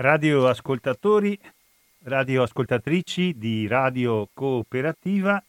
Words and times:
radioascoltatori, 0.00 1.36
radioascoltatrici 2.04 3.36
di 3.36 3.66
Radio 3.66 4.28
Cooperativa, 4.32 5.42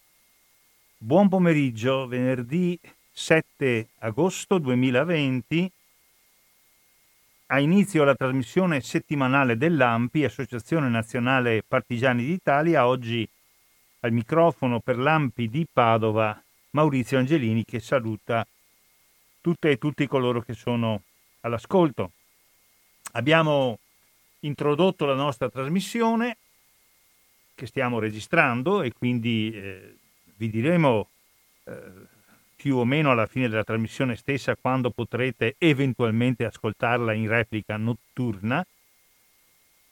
buon 0.97 1.29
pomeriggio, 1.29 2.07
venerdì 2.07 2.79
7 3.11 3.89
agosto 3.99 4.57
2020. 4.57 5.71
Ha 7.51 7.59
inizio 7.59 8.03
la 8.03 8.15
trasmissione 8.15 8.81
settimanale 8.81 9.55
dell'AMPI, 9.55 10.23
Associazione 10.23 10.89
Nazionale 10.89 11.61
Partigiani 11.67 12.25
d'Italia. 12.25 12.87
Oggi 12.87 13.27
al 13.99 14.11
microfono 14.11 14.79
per 14.79 14.97
l'AMPI 14.97 15.47
di 15.47 15.67
Padova 15.71 16.41
Maurizio 16.71 17.19
Angelini 17.19 17.63
che 17.65 17.79
saluta 17.79 18.47
tutte 19.41 19.69
e 19.69 19.77
tutti 19.77 20.07
coloro 20.07 20.41
che 20.41 20.53
sono 20.53 21.03
all'ascolto. 21.41 22.13
Abbiamo 23.11 23.77
introdotto 24.41 25.05
la 25.05 25.15
nostra 25.15 25.49
trasmissione 25.49 26.37
che 27.55 27.65
stiamo 27.65 27.99
registrando 27.99 28.81
e 28.81 28.93
quindi 28.93 29.51
eh, 29.53 29.95
vi 30.37 30.49
diremo 30.49 31.09
eh, 31.65 31.73
più 32.55 32.77
o 32.77 32.85
meno 32.85 33.11
alla 33.11 33.25
fine 33.25 33.49
della 33.49 33.63
trasmissione 33.63 34.15
stessa 34.15 34.55
quando 34.55 34.91
potrete 34.91 35.55
eventualmente 35.57 36.45
ascoltarla 36.45 37.13
in 37.13 37.27
replica 37.27 37.77
notturna. 37.77 38.65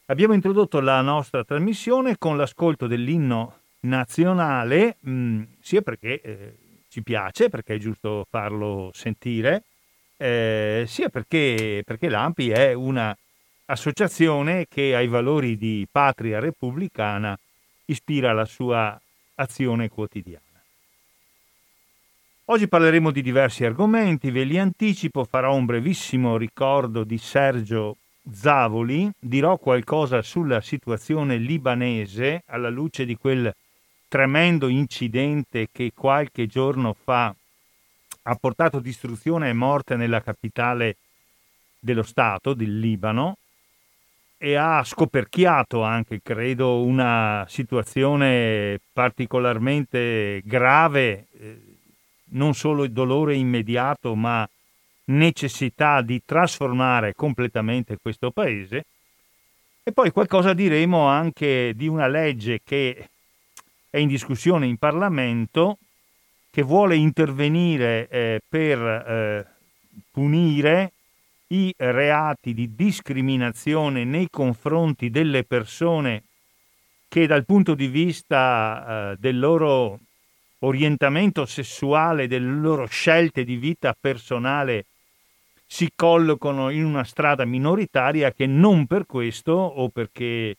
Abbiamo 0.05 0.33
introdotto 0.33 0.79
la 0.79 1.01
nostra 1.01 1.43
trasmissione 1.43 2.17
con 2.17 2.37
l'ascolto 2.37 2.87
dell'inno 2.87 3.59
nazionale, 3.81 4.97
mh, 4.99 5.11
mm, 5.11 5.43
sia 5.59 5.81
perché 5.81 6.21
eh, 6.21 6.57
ci 6.89 7.03
piace, 7.03 7.49
perché 7.49 7.75
è 7.75 7.77
giusto 7.77 8.25
farlo 8.29 8.91
sentire, 8.93 9.63
eh, 10.17 10.85
sia 10.87 11.09
perché, 11.09 11.83
perché 11.85 12.09
l'AMPI 12.09 12.49
è 12.49 12.73
un'associazione 13.67 14.65
che 14.69 14.95
ai 14.95 15.07
valori 15.07 15.57
di 15.57 15.85
patria 15.91 16.39
repubblicana 16.39 17.37
ispira 17.85 18.31
la 18.31 18.45
sua 18.45 18.99
azione 19.35 19.89
quotidiana. 19.89 20.41
Oggi 22.45 22.69
parleremo 22.69 23.11
di 23.11 23.21
diversi 23.21 23.65
argomenti, 23.65 24.31
ve 24.31 24.45
li 24.45 24.57
anticipo, 24.57 25.25
farò 25.25 25.53
un 25.53 25.65
brevissimo 25.65 26.37
ricordo 26.37 27.03
di 27.03 27.17
Sergio 27.17 27.97
Zavoli, 28.31 29.11
dirò 29.19 29.57
qualcosa 29.57 30.21
sulla 30.21 30.61
situazione 30.61 31.35
libanese 31.35 32.43
alla 32.45 32.69
luce 32.69 33.03
di 33.03 33.17
quel 33.17 33.53
tremendo 34.07 34.69
incidente 34.69 35.67
che 35.73 35.91
qualche 35.93 36.47
giorno 36.47 36.93
fa 36.93 37.35
ha 38.23 38.35
portato 38.35 38.79
distruzione 38.79 39.49
e 39.49 39.53
morte 39.53 39.97
nella 39.97 40.21
capitale 40.21 40.95
dello 41.79 42.03
Stato, 42.03 42.53
del 42.53 42.79
Libano, 42.79 43.37
e 44.37 44.55
ha 44.55 44.83
scoperchiato 44.83 45.81
anche, 45.81 46.19
credo, 46.21 46.83
una 46.83 47.45
situazione 47.49 48.79
particolarmente 48.93 50.41
grave, 50.45 51.25
eh, 51.39 51.61
non 52.31 52.53
solo 52.53 52.83
il 52.83 52.91
dolore 52.91 53.35
immediato, 53.35 54.13
ma 54.13 54.47
necessità 55.05 56.01
di 56.01 56.21
trasformare 56.23 57.13
completamente 57.13 57.97
questo 57.99 58.29
paese. 58.31 58.85
E 59.83 59.91
poi 59.91 60.11
qualcosa 60.11 60.53
diremo 60.53 61.07
anche 61.07 61.73
di 61.75 61.87
una 61.87 62.07
legge 62.07 62.59
che 62.63 63.09
è 63.89 63.97
in 63.97 64.07
discussione 64.07 64.67
in 64.67 64.77
Parlamento 64.77 65.77
che 66.51 66.61
vuole 66.61 66.95
intervenire 66.95 68.07
eh, 68.09 68.41
per 68.47 68.79
eh, 68.79 69.45
punire 70.11 70.91
i 71.49 71.73
reati 71.77 72.53
di 72.53 72.75
discriminazione 72.75 74.03
nei 74.03 74.27
confronti 74.29 75.09
delle 75.09 75.43
persone 75.43 76.23
che 77.07 77.25
dal 77.25 77.45
punto 77.45 77.73
di 77.73 77.87
vista 77.87 79.11
eh, 79.11 79.15
del 79.17 79.39
loro 79.39 79.99
orientamento 80.59 81.45
sessuale, 81.45 82.27
delle 82.27 82.51
loro 82.51 82.85
scelte 82.85 83.43
di 83.43 83.55
vita 83.55 83.95
personale 83.99 84.85
si 85.65 85.91
collocano 85.95 86.69
in 86.69 86.85
una 86.85 87.03
strada 87.03 87.45
minoritaria 87.45 88.31
che 88.31 88.45
non 88.45 88.87
per 88.87 89.05
questo 89.05 89.51
o 89.51 89.89
perché 89.89 90.55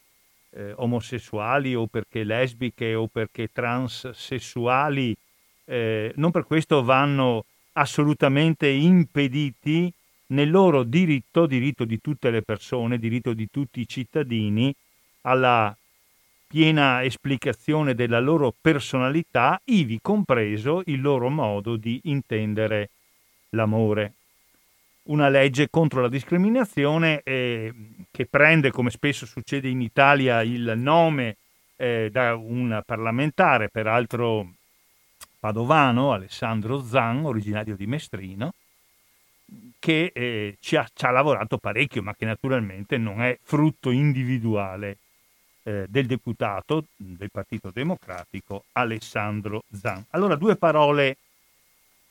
eh, 0.51 0.73
omosessuali 0.77 1.75
o 1.75 1.87
perché 1.87 2.25
lesbiche 2.25 2.95
o 2.95 3.07
perché 3.07 3.51
transessuali 3.53 5.17
eh, 5.65 6.13
non 6.17 6.31
per 6.31 6.45
questo 6.45 6.83
vanno 6.83 7.45
assolutamente 7.73 8.69
impediti 8.69 9.93
nel 10.29 10.51
loro 10.51 10.83
diritto, 10.83 11.47
diritto 11.47 11.85
di 11.85 12.01
tutte 12.01 12.31
le 12.31 12.43
persone, 12.43 12.99
diritto 12.99 13.33
di 13.33 13.49
tutti 13.51 13.81
i 13.81 13.89
cittadini, 13.89 14.75
alla 15.23 15.75
piena 16.47 17.05
esplicazione 17.05 17.95
della 17.95 18.21
loro 18.21 18.55
personalità, 18.59 19.61
ivi 19.65 19.99
compreso 20.01 20.83
il 20.87 21.01
loro 21.01 21.29
modo 21.29 21.77
di 21.77 22.01
intendere 22.05 22.91
l'amore. 23.51 24.13
Una 25.05 25.29
legge 25.29 25.69
contro 25.71 26.03
la 26.03 26.09
discriminazione 26.09 27.23
eh, 27.23 27.73
che 28.11 28.27
prende, 28.27 28.71
come 28.71 28.91
spesso 28.91 29.25
succede 29.25 29.69
in 29.69 29.81
Italia, 29.81 30.43
il 30.43 30.75
nome 30.77 31.37
eh, 31.77 32.09
da 32.11 32.35
un 32.35 32.83
parlamentare, 32.85 33.71
peraltro 33.71 34.53
padovano, 35.39 36.13
Alessandro 36.13 36.83
Zan, 36.83 37.25
originario 37.25 37.77
di 37.77 37.87
Mestrino, 37.87 38.53
che 39.79 40.13
eh, 40.15 40.57
ci, 40.61 40.77
ha, 40.77 40.89
ci, 40.93 41.05
ha, 41.07 41.11
lavorato 41.11 41.59
parecchio, 41.59 42.03
ma 42.03 42.15
che 42.15 42.25
naturalmente 42.25 42.99
non 42.99 43.23
è 43.23 43.39
frutto 43.43 43.91
individuale 43.91 44.99
eh, 45.63 45.87
del 45.89 46.07
deputato 46.07 46.87
del 46.97 47.31
Partito 47.31 47.71
Democratico 47.73 48.65
Alessandro 48.73 49.63
Zan. 49.71 50.05
Allora, 50.11 50.37
due 50.37 50.57
parole. 50.57 51.17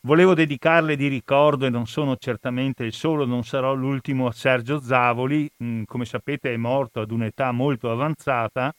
Volevo 0.02 0.36
dedicarle 0.36 0.96
di 0.96 1.08
ricordo 1.08 1.66
e 1.66 1.70
non 1.70 1.86
sono 1.86 2.16
certamente 2.18 2.86
il 2.86 2.94
solo, 2.94 3.26
non 3.26 3.44
sarò 3.44 3.74
l'ultimo 3.74 4.28
a 4.28 4.32
Sergio 4.32 4.80
Zavoli, 4.80 5.50
mm, 5.62 5.84
come 5.86 6.06
sapete 6.06 6.54
è 6.54 6.56
morto 6.56 7.02
ad 7.02 7.12
un'età 7.12 7.52
molto 7.52 7.92
avanzata, 7.92 8.74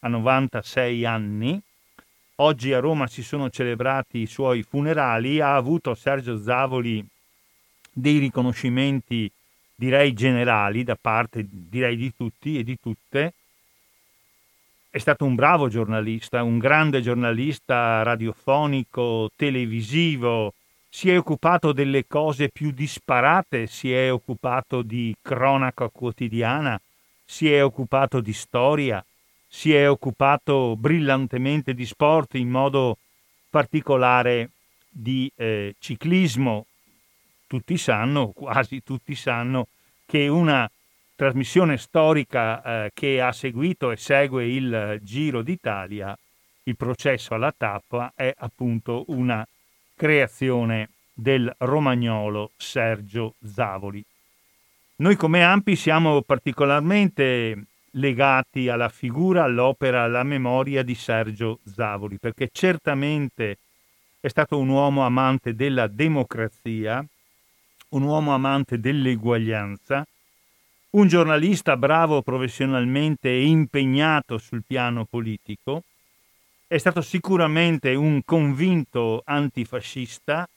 a 0.00 0.08
96 0.08 1.06
anni, 1.06 1.62
Oggi 2.40 2.72
a 2.72 2.78
Roma 2.78 3.08
si 3.08 3.24
sono 3.24 3.50
celebrati 3.50 4.18
i 4.18 4.26
suoi 4.26 4.62
funerali, 4.62 5.40
ha 5.40 5.56
avuto 5.56 5.96
Sergio 5.96 6.40
Zavoli 6.40 7.04
dei 8.00 8.18
riconoscimenti, 8.18 9.30
direi 9.74 10.12
generali, 10.12 10.84
da 10.84 10.96
parte, 11.00 11.46
direi, 11.48 11.96
di 11.96 12.12
tutti 12.16 12.58
e 12.58 12.64
di 12.64 12.78
tutte. 12.80 13.32
È 14.90 14.98
stato 14.98 15.24
un 15.24 15.34
bravo 15.34 15.68
giornalista, 15.68 16.42
un 16.42 16.58
grande 16.58 17.00
giornalista 17.00 18.02
radiofonico, 18.02 19.30
televisivo, 19.36 20.54
si 20.88 21.10
è 21.10 21.18
occupato 21.18 21.72
delle 21.72 22.06
cose 22.06 22.48
più 22.48 22.70
disparate, 22.70 23.66
si 23.66 23.92
è 23.92 24.10
occupato 24.10 24.82
di 24.82 25.14
cronaca 25.20 25.88
quotidiana, 25.88 26.80
si 27.24 27.52
è 27.52 27.62
occupato 27.62 28.20
di 28.20 28.32
storia, 28.32 29.04
si 29.46 29.74
è 29.74 29.88
occupato 29.88 30.76
brillantemente 30.76 31.74
di 31.74 31.84
sport, 31.84 32.34
in 32.34 32.48
modo 32.48 32.96
particolare 33.50 34.50
di 34.88 35.30
eh, 35.36 35.74
ciclismo. 35.78 36.66
Tutti 37.48 37.78
sanno, 37.78 38.28
quasi 38.28 38.82
tutti 38.84 39.14
sanno, 39.16 39.68
che 40.06 40.28
una 40.28 40.70
trasmissione 41.16 41.78
storica 41.78 42.62
eh, 42.62 42.90
che 42.94 43.20
ha 43.20 43.32
seguito 43.32 43.90
e 43.90 43.96
segue 43.96 44.46
il 44.46 45.00
Giro 45.02 45.42
d'Italia, 45.42 46.16
il 46.64 46.76
processo 46.76 47.34
alla 47.34 47.52
tappa, 47.56 48.12
è 48.14 48.32
appunto 48.36 49.04
una 49.08 49.44
creazione 49.96 50.90
del 51.12 51.52
romagnolo 51.58 52.52
Sergio 52.56 53.34
Zavoli. 53.44 54.04
Noi 54.96 55.16
come 55.16 55.42
Ampi 55.42 55.74
siamo 55.74 56.20
particolarmente 56.20 57.64
legati 57.92 58.68
alla 58.68 58.90
figura, 58.90 59.44
all'opera, 59.44 60.02
alla 60.02 60.22
memoria 60.22 60.82
di 60.82 60.94
Sergio 60.94 61.60
Zavoli, 61.64 62.18
perché 62.18 62.50
certamente 62.52 63.56
è 64.20 64.28
stato 64.28 64.58
un 64.58 64.68
uomo 64.68 65.04
amante 65.04 65.54
della 65.54 65.86
democrazia, 65.86 67.04
un 67.90 68.02
uomo 68.02 68.34
amante 68.34 68.78
dell'eguaglianza, 68.78 70.06
un 70.90 71.06
giornalista 71.06 71.76
bravo 71.76 72.22
professionalmente 72.22 73.28
e 73.28 73.46
impegnato 73.46 74.38
sul 74.38 74.62
piano 74.66 75.04
politico, 75.04 75.82
è 76.66 76.76
stato 76.76 77.00
sicuramente 77.00 77.94
un 77.94 78.22
convinto 78.24 79.22
antifascista, 79.24 80.48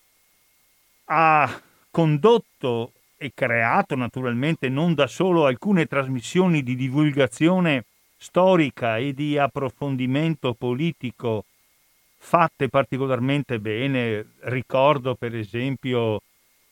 ha 1.06 1.62
condotto 1.89 2.92
e 3.18 3.31
creato 3.34 3.95
naturalmente 3.95 4.68
non 4.68 4.94
da 4.94 5.07
solo 5.07 5.45
alcune 5.45 5.86
trasmissioni 5.86 6.63
di 6.63 6.75
divulgazione 6.75 7.86
storica 8.18 8.98
e 8.98 9.13
di 9.13 9.38
approfondimento 9.38 10.54
politico 10.54 11.45
fatte 12.18 12.69
particolarmente 12.69 13.60
bene. 13.60 14.25
Ricordo 14.42 15.16
per 15.16 15.36
esempio 15.36 16.22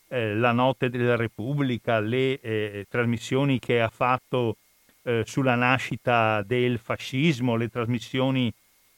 eh, 0.10 0.36
la 0.36 0.52
notte 0.52 0.90
della 0.90 1.16
Repubblica, 1.16 2.00
le 2.00 2.40
eh, 2.40 2.86
trasmissioni 2.90 3.60
che 3.60 3.82
ha 3.82 3.90
fatto 3.90 4.58
eh, 5.04 5.24
sulla 5.26 5.56
nascita 5.56 6.42
del 6.44 6.80
fascismo, 6.80 7.56
le 7.56 7.70
trasmissioni 7.70 8.52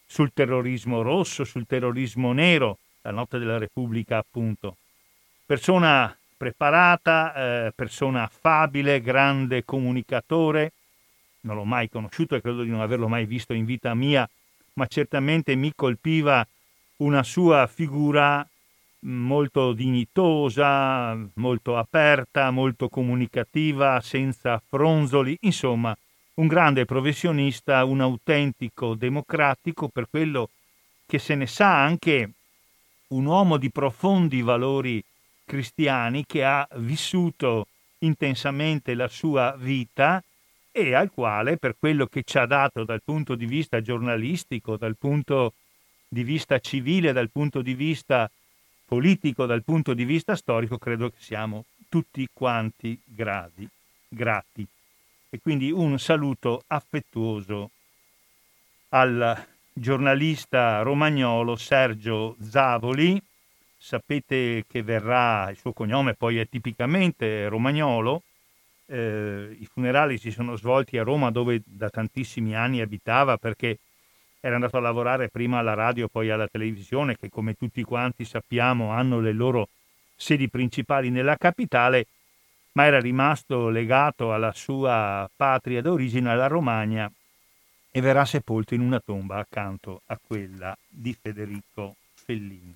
sul 0.06 0.32
terrorismo 0.34 1.02
rosso, 1.02 1.44
sul 1.44 1.66
terrorismo 1.68 2.34
nero, 2.34 2.78
la 3.02 3.12
notte 3.12 3.40
della 3.40 3.58
Repubblica 3.58 4.18
appunto. 4.18 4.78
Persona 5.46 6.16
preparata, 6.38 7.34
eh, 7.68 7.72
persona 7.76 8.24
affabile, 8.24 9.02
grande 9.02 9.64
comunicatore, 9.64 10.72
non 11.42 11.56
l'ho 11.56 11.66
mai 11.66 11.90
conosciuto 11.90 12.36
e 12.36 12.42
credo 12.42 12.64
di 12.64 12.70
non 12.70 12.82
averlo 12.82 13.08
mai 13.08 13.26
visto 13.26 13.54
in 13.54 13.66
vita 13.66 13.94
mia, 13.94 14.28
ma 14.74 14.88
certamente 14.88 15.56
mi 15.56 15.74
colpiva 15.76 16.46
una 16.98 17.24
sua 17.24 17.68
figura 17.68 18.48
molto 19.02 19.74
dignitosa, 19.74 21.18
molto 21.36 21.78
aperta, 21.78 22.52
molto 22.52 22.90
comunicativa, 22.90 24.00
senza 24.02 24.62
fronzoli, 24.66 25.38
insomma, 25.42 25.96
un 26.36 26.48
grande 26.48 26.86
professionista, 26.86 27.84
un 27.86 28.02
autentico 28.02 28.96
democratico 28.96 29.88
per 29.88 30.08
quello 30.10 30.50
che 31.06 31.20
se 31.20 31.36
ne 31.36 31.48
sa 31.48 31.84
anche 31.84 32.32
un 33.08 33.26
uomo 33.26 33.58
di 33.58 33.70
profondi 33.70 34.42
valori 34.42 35.04
cristiani 35.44 36.26
che 36.26 36.46
ha 36.46 36.66
vissuto 36.76 37.68
intensamente 38.00 38.94
la 38.94 39.08
sua 39.08 39.56
vita 39.58 40.24
e 40.72 40.94
al 40.94 41.12
quale, 41.12 41.58
per 41.58 41.76
quello 41.78 42.06
che 42.06 42.24
ci 42.24 42.38
ha 42.38 42.46
dato 42.46 42.86
dal 42.86 43.02
punto 43.04 43.36
di 43.36 43.46
vista 43.46 43.82
giornalistico, 43.82 44.78
dal 44.78 44.96
punto 44.98 45.54
di 46.08 46.24
vista 46.24 46.60
civile, 46.60 47.12
dal 47.12 47.30
punto 47.30 47.62
di 47.62 47.74
vista 47.74 48.32
politico, 48.92 49.46
dal 49.46 49.64
punto 49.64 49.94
di 49.94 50.04
vista 50.04 50.36
storico, 50.36 50.78
credo 50.78 51.10
che 51.10 51.16
siamo 51.18 51.64
tutti 51.88 52.28
quanti 52.34 53.00
gradi, 53.06 53.66
grati. 54.10 54.68
E 55.30 55.40
quindi 55.42 55.72
un 55.72 55.98
saluto 55.98 56.66
affettuoso 56.68 57.70
al 58.90 59.48
giornalista 59.72 60.82
romagnolo 60.82 61.56
Sergio 61.56 62.36
Zavoli. 62.42 63.18
Sapete 63.78 64.66
che 64.68 64.84
verrà, 64.84 65.50
il 65.50 65.56
suo 65.56 65.72
cognome 65.72 66.14
poi 66.14 66.40
è 66.40 66.50
tipicamente 66.50 67.48
romagnolo, 67.48 68.24
eh, 68.88 69.56
i 69.58 69.66
funerali 69.72 70.18
si 70.18 70.32
sono 70.32 70.58
svolti 70.58 70.98
a 70.98 71.04
Roma 71.04 71.32
dove 71.32 71.62
da 71.64 71.90
tantissimi 71.90 72.58
anni 72.58 72.82
abitava 72.82 73.38
perché 73.38 73.78
era 74.42 74.56
andato 74.56 74.78
a 74.78 74.82
lavorare 74.82 75.30
prima 75.30 75.60
alla 75.60 75.76
radio, 75.76 76.08
poi 76.10 76.30
alla 76.30 76.48
televisione, 76.48 77.16
che 77.16 77.30
come 77.30 77.54
tutti 77.54 77.84
quanti 77.84 78.26
sappiamo 78.26 78.92
hanno 78.92 79.20
le 79.20 79.32
loro 79.32 79.70
sedi 80.16 80.50
principali 80.50 81.10
nella 81.10 81.38
capitale, 81.38 82.08
ma 82.74 82.86
era 82.86 83.00
rimasto 83.00 83.70
legato 83.70 84.34
alla 84.34 84.52
sua 84.52 85.30
patria 85.34 85.82
d'origine, 85.82 86.30
alla 86.30 86.48
Romagna, 86.48 87.10
e 87.92 88.02
verrà 88.02 88.26
sepolto 88.26 88.74
in 88.74 88.82
una 88.82 89.00
tomba 89.00 89.38
accanto 89.38 90.02
a 90.08 90.20
quella 90.26 90.76
di 90.88 91.16
Federico 91.20 91.96
Fellini. 92.16 92.76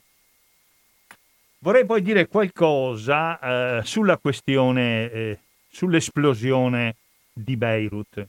Vorrei 1.60 1.86
poi 1.86 2.02
dire 2.02 2.28
qualcosa 2.28 3.40
eh, 3.40 3.82
sulla 3.84 4.18
questione 4.18 5.12
eh, 5.12 5.40
sull'esplosione 5.68 6.96
di 7.34 7.58
Beirut. 7.58 8.28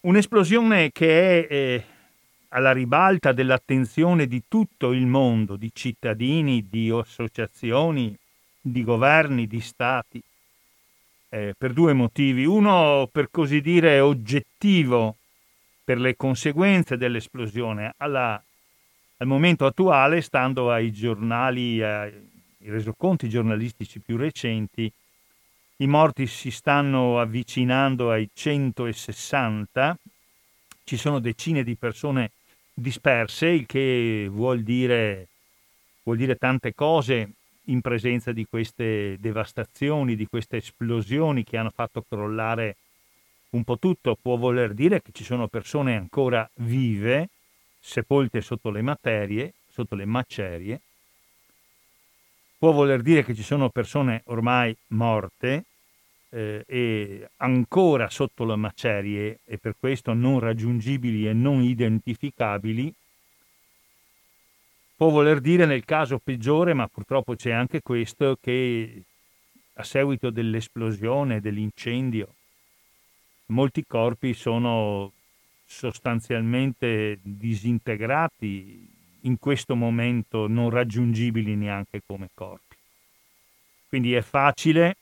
Un'esplosione 0.00 0.92
che 0.92 1.46
è 1.48 1.52
eh, 1.52 1.84
alla 2.50 2.70
ribalta 2.70 3.32
dell'attenzione 3.32 4.28
di 4.28 4.44
tutto 4.46 4.92
il 4.92 5.06
mondo, 5.06 5.56
di 5.56 5.70
cittadini, 5.74 6.68
di 6.68 6.88
associazioni, 6.88 8.16
di 8.60 8.84
governi, 8.84 9.48
di 9.48 9.60
stati, 9.60 10.22
eh, 11.30 11.52
per 11.58 11.72
due 11.72 11.94
motivi. 11.94 12.44
Uno, 12.44 13.08
per 13.10 13.28
così 13.32 13.60
dire, 13.60 13.98
oggettivo 13.98 15.16
per 15.82 15.98
le 15.98 16.14
conseguenze 16.14 16.96
dell'esplosione. 16.96 17.94
Alla, 17.96 18.40
al 19.16 19.26
momento 19.26 19.66
attuale, 19.66 20.20
stando 20.20 20.70
ai 20.70 20.92
giornali, 20.92 21.82
ai 21.82 22.12
resoconti 22.60 23.28
giornalistici 23.28 23.98
più 23.98 24.16
recenti, 24.16 24.90
i 25.80 25.86
morti 25.86 26.26
si 26.26 26.50
stanno 26.50 27.20
avvicinando 27.20 28.10
ai 28.10 28.28
160, 28.32 29.96
ci 30.82 30.96
sono 30.96 31.20
decine 31.20 31.62
di 31.62 31.76
persone 31.76 32.32
disperse, 32.74 33.46
il 33.46 33.66
che 33.66 34.28
vuol 34.30 34.62
dire, 34.62 35.28
vuol 36.02 36.16
dire 36.16 36.36
tante 36.36 36.74
cose 36.74 37.30
in 37.64 37.80
presenza 37.80 38.32
di 38.32 38.46
queste 38.48 39.18
devastazioni, 39.20 40.16
di 40.16 40.26
queste 40.26 40.56
esplosioni 40.56 41.44
che 41.44 41.56
hanno 41.56 41.72
fatto 41.72 42.04
crollare 42.08 42.76
un 43.50 43.62
po' 43.62 43.78
tutto. 43.78 44.16
Può 44.20 44.36
voler 44.36 44.74
dire 44.74 45.00
che 45.00 45.12
ci 45.12 45.22
sono 45.22 45.46
persone 45.46 45.96
ancora 45.96 46.48
vive, 46.54 47.28
sepolte 47.78 48.40
sotto 48.40 48.70
le 48.70 48.82
materie, 48.82 49.52
sotto 49.70 49.94
le 49.94 50.06
macerie, 50.06 50.80
può 52.58 52.72
voler 52.72 53.02
dire 53.02 53.24
che 53.24 53.34
ci 53.34 53.42
sono 53.42 53.70
persone 53.70 54.22
ormai 54.26 54.76
morte 54.88 55.64
eh, 56.30 56.64
e 56.66 57.30
ancora 57.36 58.10
sotto 58.10 58.44
le 58.44 58.56
macerie 58.56 59.38
e 59.44 59.58
per 59.58 59.76
questo 59.78 60.12
non 60.12 60.40
raggiungibili 60.40 61.28
e 61.28 61.32
non 61.32 61.62
identificabili, 61.62 62.92
può 64.96 65.10
voler 65.10 65.40
dire 65.40 65.64
nel 65.64 65.84
caso 65.84 66.18
peggiore, 66.18 66.74
ma 66.74 66.88
purtroppo 66.88 67.36
c'è 67.36 67.52
anche 67.52 67.80
questo, 67.80 68.36
che 68.40 69.02
a 69.74 69.84
seguito 69.84 70.30
dell'esplosione, 70.30 71.40
dell'incendio, 71.40 72.34
molti 73.46 73.84
corpi 73.86 74.34
sono 74.34 75.12
sostanzialmente 75.64 77.20
disintegrati, 77.22 78.97
in 79.22 79.38
questo 79.38 79.74
momento 79.74 80.46
non 80.46 80.70
raggiungibili 80.70 81.54
neanche 81.56 82.02
come 82.04 82.28
corpi. 82.34 82.76
Quindi 83.88 84.14
è 84.14 84.22
facile 84.22 84.96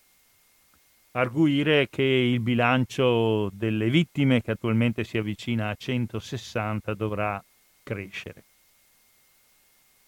arguire 1.13 1.89
che 1.89 2.03
il 2.03 2.41
bilancio 2.41 3.51
delle 3.53 3.91
vittime, 3.91 4.43
che 4.43 4.53
attualmente 4.53 5.03
si 5.05 5.19
avvicina 5.19 5.71
a 5.71 5.75
160, 5.75 6.95
dovrà 6.95 7.43
crescere. 7.83 8.45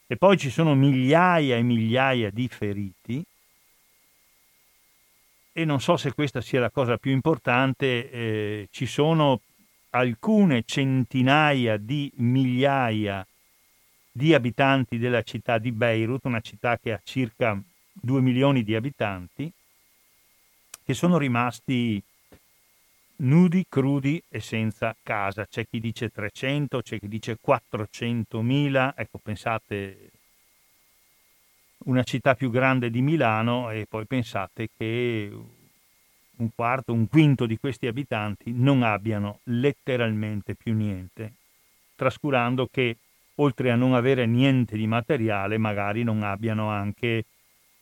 E 0.07 0.17
poi 0.17 0.37
ci 0.39 0.51
sono 0.51 0.75
migliaia 0.75 1.57
e 1.57 1.63
migliaia 1.63 2.31
di 2.31 2.49
feriti 2.49 3.25
e 5.59 5.65
non 5.65 5.81
so 5.81 5.97
se 5.97 6.13
questa 6.15 6.41
sia 6.41 6.61
la 6.61 6.71
cosa 6.71 6.99
più 6.99 7.11
importante, 7.11 8.11
eh, 8.11 8.69
ci 8.71 8.87
sono 8.87 9.41
alcune 9.91 10.63
centinaia 10.65 11.77
di 11.77 12.13
migliaia 12.19 13.27
di 13.27 13.38
abitanti 14.35 14.99
della 14.99 15.23
città 15.23 15.59
di 15.59 15.73
Beirut, 15.73 16.25
una 16.25 16.41
città 16.41 16.79
che 16.79 16.93
ha 16.93 17.01
circa 17.03 17.61
2 17.93 18.21
milioni 18.21 18.63
di 18.63 18.75
abitanti, 18.75 19.51
che 20.85 20.95
sono 20.95 21.19
rimasti 21.19 22.03
nudi, 23.17 23.67
crudi 23.69 24.23
e 24.29 24.41
senza 24.41 24.95
casa. 25.03 25.47
C'è 25.47 25.67
chi 25.67 25.81
dice 25.81 26.11
300, 26.11 26.83
c'è 26.83 26.99
chi 26.99 27.09
dice 27.09 27.39
400 27.41 28.43
mila. 28.43 28.95
Ecco, 28.97 29.19
pensate 29.19 30.11
una 31.85 32.03
città 32.03 32.35
più 32.35 32.51
grande 32.51 32.91
di 32.91 33.01
Milano 33.01 33.71
e 33.71 33.87
poi 33.89 34.05
pensate 34.07 34.69
che 34.77 35.31
un 36.37 36.51
quarto, 36.55 36.93
un 36.93 37.09
quinto 37.09 37.47
di 37.47 37.59
questi 37.59 37.87
abitanti 37.87 38.53
non 38.53 38.83
abbiano 38.83 39.41
letteralmente 39.45 40.55
più 40.55 40.75
niente, 40.75 41.33
trascurando 41.97 42.69
che 42.71 42.97
oltre 43.41 43.71
a 43.71 43.77
non 43.77 43.95
avere 43.95 44.27
niente 44.27 44.77
di 44.77 44.87
materiale, 44.87 45.59
magari 45.59 46.03
non 46.03 46.23
abbiano 46.23 46.69
anche 46.71 47.25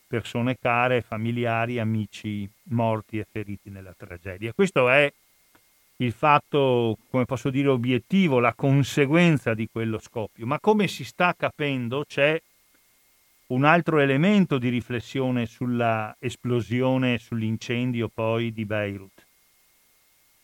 persone 0.07 0.57
care, 0.57 1.01
familiari, 1.01 1.79
amici 1.79 2.49
morti 2.69 3.19
e 3.19 3.27
feriti 3.29 3.69
nella 3.69 3.93
tragedia. 3.95 4.53
Questo 4.53 4.89
è 4.89 5.11
il 5.97 6.11
fatto, 6.11 6.97
come 7.09 7.25
posso 7.25 7.49
dire, 7.49 7.67
obiettivo, 7.69 8.39
la 8.39 8.53
conseguenza 8.53 9.53
di 9.53 9.67
quello 9.71 9.99
scoppio. 9.99 10.45
Ma 10.45 10.59
come 10.59 10.87
si 10.87 11.03
sta 11.03 11.33
capendo 11.35 12.03
c'è 12.07 12.39
un 13.47 13.63
altro 13.63 13.99
elemento 13.99 14.57
di 14.57 14.69
riflessione 14.69 15.45
sulla 15.45 16.15
esplosione, 16.19 17.17
sull'incendio 17.17 18.09
poi 18.13 18.51
di 18.51 18.65
Beirut. 18.65 19.26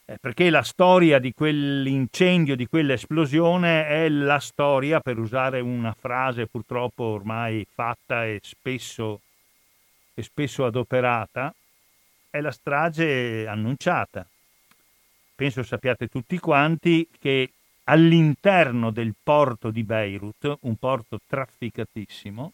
Eh, 0.06 0.18
perché 0.20 0.50
la 0.50 0.64
storia 0.64 1.18
di 1.18 1.34
quell'incendio, 1.34 2.58
di 2.58 2.68
quell'esplosione 2.68 3.88
è 3.88 4.10
la 4.10 4.40
storia, 4.40 5.00
per 5.00 5.18
usare 5.18 5.62
una 5.62 5.96
frase 5.98 6.46
purtroppo 6.46 7.04
ormai 7.04 7.66
fatta 7.74 8.26
e 8.26 8.40
spesso, 8.44 9.22
e 10.14 10.22
spesso 10.22 10.66
adoperata, 10.66 11.54
è 12.30 12.42
la 12.42 12.52
strage 12.52 13.48
annunciata. 13.48 14.28
Penso 15.36 15.64
sappiate 15.64 16.10
tutti 16.10 16.38
quanti 16.38 17.08
che 17.18 17.52
all'interno 17.86 18.92
del 18.92 19.14
porto 19.22 19.72
di 19.72 19.84
Beirut, 19.84 20.58
un 20.62 20.76
porto 20.76 21.20
trafficatissimo, 21.26 22.54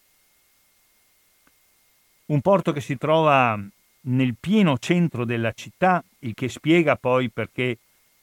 un 2.26 2.40
porto 2.40 2.70
che 2.72 2.80
si 2.80 2.96
trova 2.96 3.58
nel 4.02 4.34
pieno 4.38 4.78
centro 4.78 5.24
della 5.24 5.52
città, 5.52 6.02
il 6.20 6.34
che 6.34 6.48
spiega 6.48 6.96
poi 6.96 7.28
perché 7.28 7.78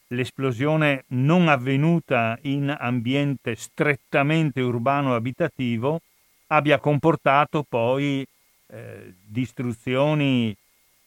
l'esplosione 0.08 1.04
non 1.08 1.48
avvenuta 1.48 2.38
in 2.42 2.74
ambiente 2.76 3.54
strettamente 3.54 4.60
urbano 4.60 5.14
abitativo 5.14 6.00
abbia 6.48 6.78
comportato 6.78 7.64
poi 7.68 8.26
eh, 8.68 9.14
distruzioni, 9.24 10.54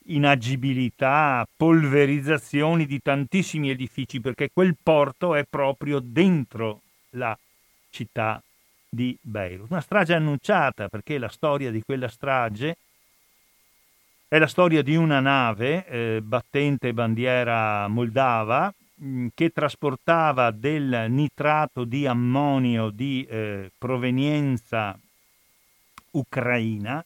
inagibilità, 0.06 1.48
polverizzazioni 1.56 2.86
di 2.86 3.02
tantissimi 3.02 3.70
edifici, 3.70 4.20
perché 4.22 4.50
quel 4.54 4.76
porto 4.82 5.36
è 5.36 5.46
proprio 5.50 6.00
dentro 6.00 6.82
la 7.12 7.38
città 7.90 8.42
di 8.88 9.18
Beirut. 9.22 9.70
Una 9.70 9.82
strage 9.82 10.14
annunciata 10.14 10.90
perché 10.90 11.18
la 11.18 11.30
storia 11.30 11.72
di 11.72 11.82
quella 11.82 12.08
strage 12.08 12.78
è 14.32 14.40
la 14.40 14.48
storia 14.48 14.82
di 14.82 14.96
una 14.96 15.20
nave 15.20 15.86
eh, 15.88 16.22
battente 16.24 16.94
bandiera 16.94 17.90
moldava 17.90 18.74
mh, 18.96 19.06
mm, 19.06 19.28
che 19.34 19.50
trasportava 19.50 20.52
del 20.52 21.08
nitrato 21.10 21.84
di 21.84 22.08
ammonio 22.08 22.92
di 22.92 23.28
eh, 23.30 23.72
provenienza 23.78 24.98
ucraina, 26.12 27.04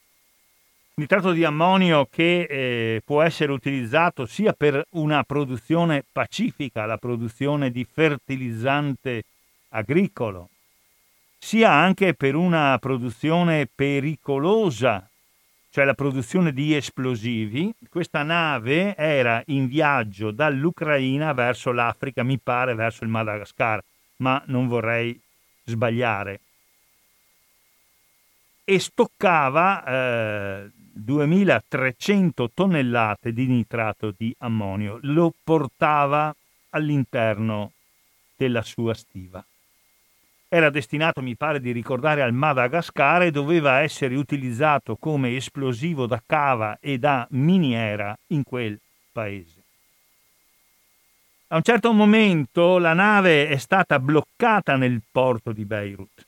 nitrato 0.93 1.31
di 1.31 1.43
ammonio 1.43 2.07
che 2.11 2.41
eh, 2.41 3.01
può 3.03 3.23
essere 3.23 3.51
utilizzato 3.51 4.27
sia 4.27 4.53
per 4.53 4.85
una 4.91 5.23
produzione 5.23 6.03
pacifica, 6.11 6.85
la 6.85 6.97
produzione 6.97 7.71
di 7.71 7.87
fertilizzante 7.91 9.23
agricolo, 9.69 10.49
sia 11.39 11.71
anche 11.71 12.13
per 12.13 12.35
una 12.35 12.77
produzione 12.79 13.67
pericolosa, 13.73 15.09
cioè 15.75 15.83
la 15.83 15.93
produzione 15.93 16.53
di 16.53 16.73
esplosivi. 16.73 17.69
Questa 17.89 18.23
nave 18.23 18.95
era 18.95 19.43
in 19.47 19.67
viaggio 19.67 20.31
dall'Ucraina 20.31 21.33
verso 21.33 21.73
l'Africa, 21.73 22.23
mi 22.23 22.39
pare 22.39 22.75
verso 22.75 23.03
il 23.03 23.09
Madagascar, 23.09 23.83
ma 24.19 24.41
non 24.45 24.69
vorrei 24.69 25.19
sbagliare. 25.65 26.39
E 28.63 28.79
stoccava 28.79 29.83
eh, 29.83 30.71
2300 30.93 32.51
tonnellate 32.53 33.33
di 33.33 33.45
nitrato 33.45 34.13
di 34.15 34.33
ammonio, 34.37 34.99
lo 35.01 35.33
portava 35.43 36.33
all'interno 36.69 37.73
della 38.37 38.61
sua 38.61 38.93
stiva. 38.93 39.45
Era 40.55 40.69
destinato, 40.69 41.21
mi 41.21 41.35
pare 41.35 41.59
di 41.59 41.71
ricordare, 41.71 42.21
al 42.21 42.31
Madagascar 42.31 43.23
e 43.23 43.31
doveva 43.31 43.81
essere 43.81 44.15
utilizzato 44.15 44.95
come 44.95 45.35
esplosivo 45.35 46.05
da 46.05 46.21
cava 46.25 46.77
e 46.79 46.97
da 46.97 47.27
miniera 47.31 48.17
in 48.27 48.43
quel 48.43 48.79
paese. 49.11 49.63
A 51.49 51.57
un 51.57 51.61
certo 51.61 51.91
momento 51.91 52.77
la 52.77 52.93
nave 52.93 53.49
è 53.49 53.57
stata 53.57 53.99
bloccata 53.99 54.77
nel 54.77 55.01
porto 55.11 55.51
di 55.51 55.65
Beirut 55.65 56.25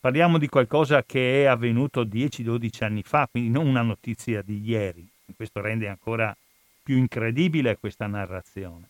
Parliamo 0.00 0.38
di 0.38 0.48
qualcosa 0.48 1.02
che 1.02 1.42
è 1.42 1.46
avvenuto 1.46 2.04
10-12 2.04 2.84
anni 2.84 3.02
fa, 3.02 3.26
quindi 3.28 3.50
non 3.50 3.66
una 3.66 3.82
notizia 3.82 4.42
di 4.42 4.60
ieri. 4.62 5.06
Questo 5.34 5.60
rende 5.60 5.88
ancora 5.88 6.36
più 6.82 6.96
incredibile 6.96 7.78
questa 7.78 8.06
narrazione. 8.06 8.88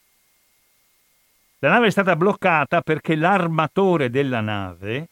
La 1.60 1.70
nave 1.70 1.88
è 1.88 1.90
stata 1.90 2.14
bloccata 2.14 2.82
perché 2.82 3.16
l'armatore 3.16 4.10
della 4.10 4.40
nave 4.40 5.08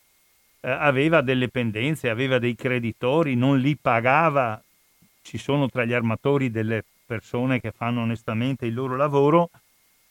eh, 0.60 0.70
aveva 0.70 1.20
delle 1.20 1.48
pendenze, 1.48 2.08
aveva 2.08 2.38
dei 2.38 2.54
creditori, 2.54 3.34
non 3.34 3.58
li 3.58 3.76
pagava. 3.76 4.62
Ci 5.22 5.38
sono 5.38 5.68
tra 5.68 5.84
gli 5.84 5.92
armatori 5.92 6.50
delle 6.50 6.84
persone 7.04 7.60
che 7.60 7.72
fanno 7.72 8.02
onestamente 8.02 8.66
il 8.66 8.74
loro 8.74 8.96
lavoro 8.96 9.50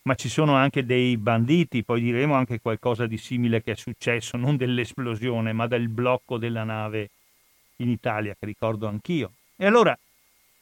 ma 0.06 0.14
ci 0.14 0.30
sono 0.30 0.56
anche 0.56 0.86
dei 0.86 1.18
banditi, 1.18 1.84
poi 1.84 2.00
diremo 2.00 2.36
anche 2.36 2.60
qualcosa 2.60 3.08
di 3.08 3.18
simile 3.18 3.64
che 3.64 3.72
è 3.72 3.76
successo, 3.76 4.38
non 4.38 4.56
dell'esplosione, 4.56 5.52
ma 5.52 5.66
del 5.66 5.90
blocco 5.90 6.38
della 6.38 6.64
nave 6.64 7.10
in 7.78 7.90
Italia, 7.90 8.36
che 8.38 8.46
ricordo 8.46 8.88
anch'io. 8.88 9.32
E 9.56 9.66
allora 9.66 9.98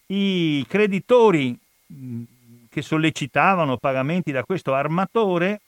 i 0.07 0.65
creditori 0.65 1.57
che 2.73 2.81
sollecitavano 2.81 3.77
pagamenti 3.77 4.31
da 4.31 4.43
questo 4.43 4.73
armatore 4.73 5.61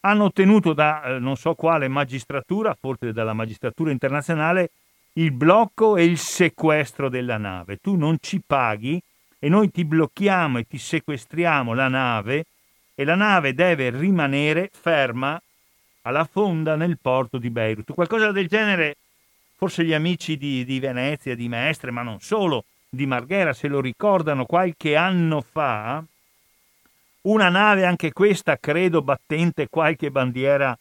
hanno 0.00 0.24
ottenuto 0.26 0.72
da 0.72 1.02
eh, 1.02 1.18
non 1.18 1.36
so 1.36 1.54
quale 1.54 1.88
magistratura, 1.88 2.76
forse 2.78 3.12
dalla 3.12 3.32
magistratura 3.32 3.90
internazionale, 3.90 4.70
il 5.14 5.32
blocco 5.32 5.96
e 5.96 6.04
il 6.04 6.18
sequestro 6.18 7.08
della 7.08 7.36
nave. 7.36 7.78
Tu 7.78 7.96
non 7.96 8.18
ci 8.20 8.40
paghi 8.46 9.02
e 9.40 9.48
noi 9.48 9.72
ti 9.72 9.84
blocchiamo 9.84 10.58
e 10.58 10.68
ti 10.68 10.78
sequestriamo 10.78 11.74
la 11.74 11.88
nave 11.88 12.46
e 12.94 13.04
la 13.04 13.16
nave 13.16 13.52
deve 13.52 13.90
rimanere 13.90 14.70
ferma 14.72 15.40
alla 16.02 16.28
fonda 16.30 16.76
nel 16.76 16.98
porto 17.02 17.38
di 17.38 17.50
Beirut. 17.50 17.92
Qualcosa 17.92 18.30
del 18.30 18.46
genere, 18.46 18.98
forse 19.56 19.84
gli 19.84 19.92
amici 19.92 20.36
di, 20.36 20.64
di 20.64 20.78
Venezia, 20.78 21.34
di 21.34 21.48
Mestre, 21.48 21.90
ma 21.90 22.02
non 22.02 22.20
solo, 22.20 22.66
di 22.88 23.04
Marghera 23.06 23.52
se 23.52 23.66
lo 23.66 23.80
ricordano 23.80 24.46
qualche 24.46 24.94
anno 24.94 25.40
fa, 25.40 26.04
una 27.26 27.48
nave 27.48 27.84
anche 27.84 28.12
questa, 28.12 28.58
credo, 28.58 29.02
battente 29.02 29.68
qualche 29.68 30.10
bandiera 30.10 30.76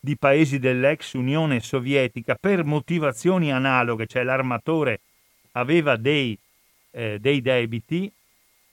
di 0.00 0.16
paesi 0.16 0.58
dell'ex 0.58 1.14
Unione 1.14 1.60
Sovietica 1.60 2.36
per 2.38 2.64
motivazioni 2.64 3.52
analoghe, 3.52 4.06
cioè 4.06 4.22
l'armatore 4.22 5.00
aveva 5.52 5.96
dei, 5.96 6.38
eh, 6.90 7.18
dei 7.20 7.40
debiti, 7.40 8.10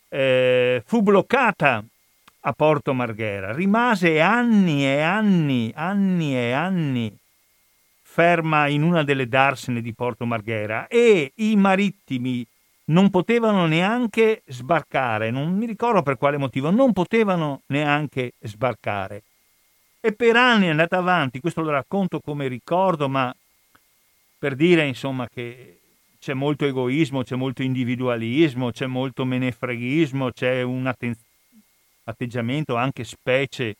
eh, 0.10 0.84
fu 0.86 1.02
bloccata 1.02 1.84
a 2.42 2.54
Porto 2.54 2.94
Marghera. 2.94 3.54
Rimase 3.54 4.22
anni 4.22 4.86
e 4.86 5.00
anni, 5.00 5.72
anni 5.76 6.36
e 6.36 6.52
anni 6.52 7.18
ferma 8.16 8.68
in 8.68 8.82
una 8.82 9.04
delle 9.04 9.28
darsene 9.28 9.82
di 9.82 9.94
Porto 9.94 10.26
Marghera 10.26 10.88
e 10.88 11.34
i 11.36 11.58
marittimi 11.58 12.48
non 12.86 13.10
potevano 13.10 13.66
neanche 13.66 14.44
sbarcare, 14.46 15.32
non 15.32 15.54
mi 15.54 15.66
ricordo 15.66 16.02
per 16.02 16.18
quale 16.18 16.38
motivo, 16.38 16.70
non 16.70 16.94
potevano 16.94 17.62
neanche 17.68 18.34
sbarcare. 18.40 19.24
E 20.00 20.14
per 20.14 20.36
anni 20.36 20.68
è 20.68 20.70
andata 20.70 20.98
avanti, 20.98 21.40
questo 21.40 21.62
lo 21.62 21.72
racconto 21.72 22.20
come 22.20 22.48
ricordo, 22.48 23.10
ma 23.10 23.36
per 24.38 24.56
dire 24.56 24.86
insomma 24.86 25.28
che 25.28 25.80
c'è 26.20 26.34
molto 26.34 26.66
egoismo, 26.66 27.24
c'è 27.24 27.36
molto 27.36 27.64
individualismo, 27.64 28.72
c'è 28.72 28.86
molto 28.86 29.26
menefreghismo, 29.26 30.32
c'è 30.32 30.62
un'attenzione 30.62 31.34
atteggiamento 32.06 32.76
anche 32.76 33.04
specie 33.04 33.76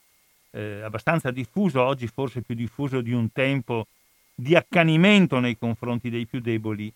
eh, 0.52 0.82
abbastanza 0.82 1.32
diffuso, 1.32 1.84
oggi 1.84 2.08
forse 2.08 2.42
più 2.42 2.56
diffuso 2.56 3.02
di 3.02 3.12
un 3.12 3.32
tempo, 3.32 3.88
di 4.34 4.56
accanimento 4.56 5.40
nei 5.40 5.58
confronti 5.58 6.10
dei 6.10 6.26
più 6.26 6.40
deboli. 6.40 6.92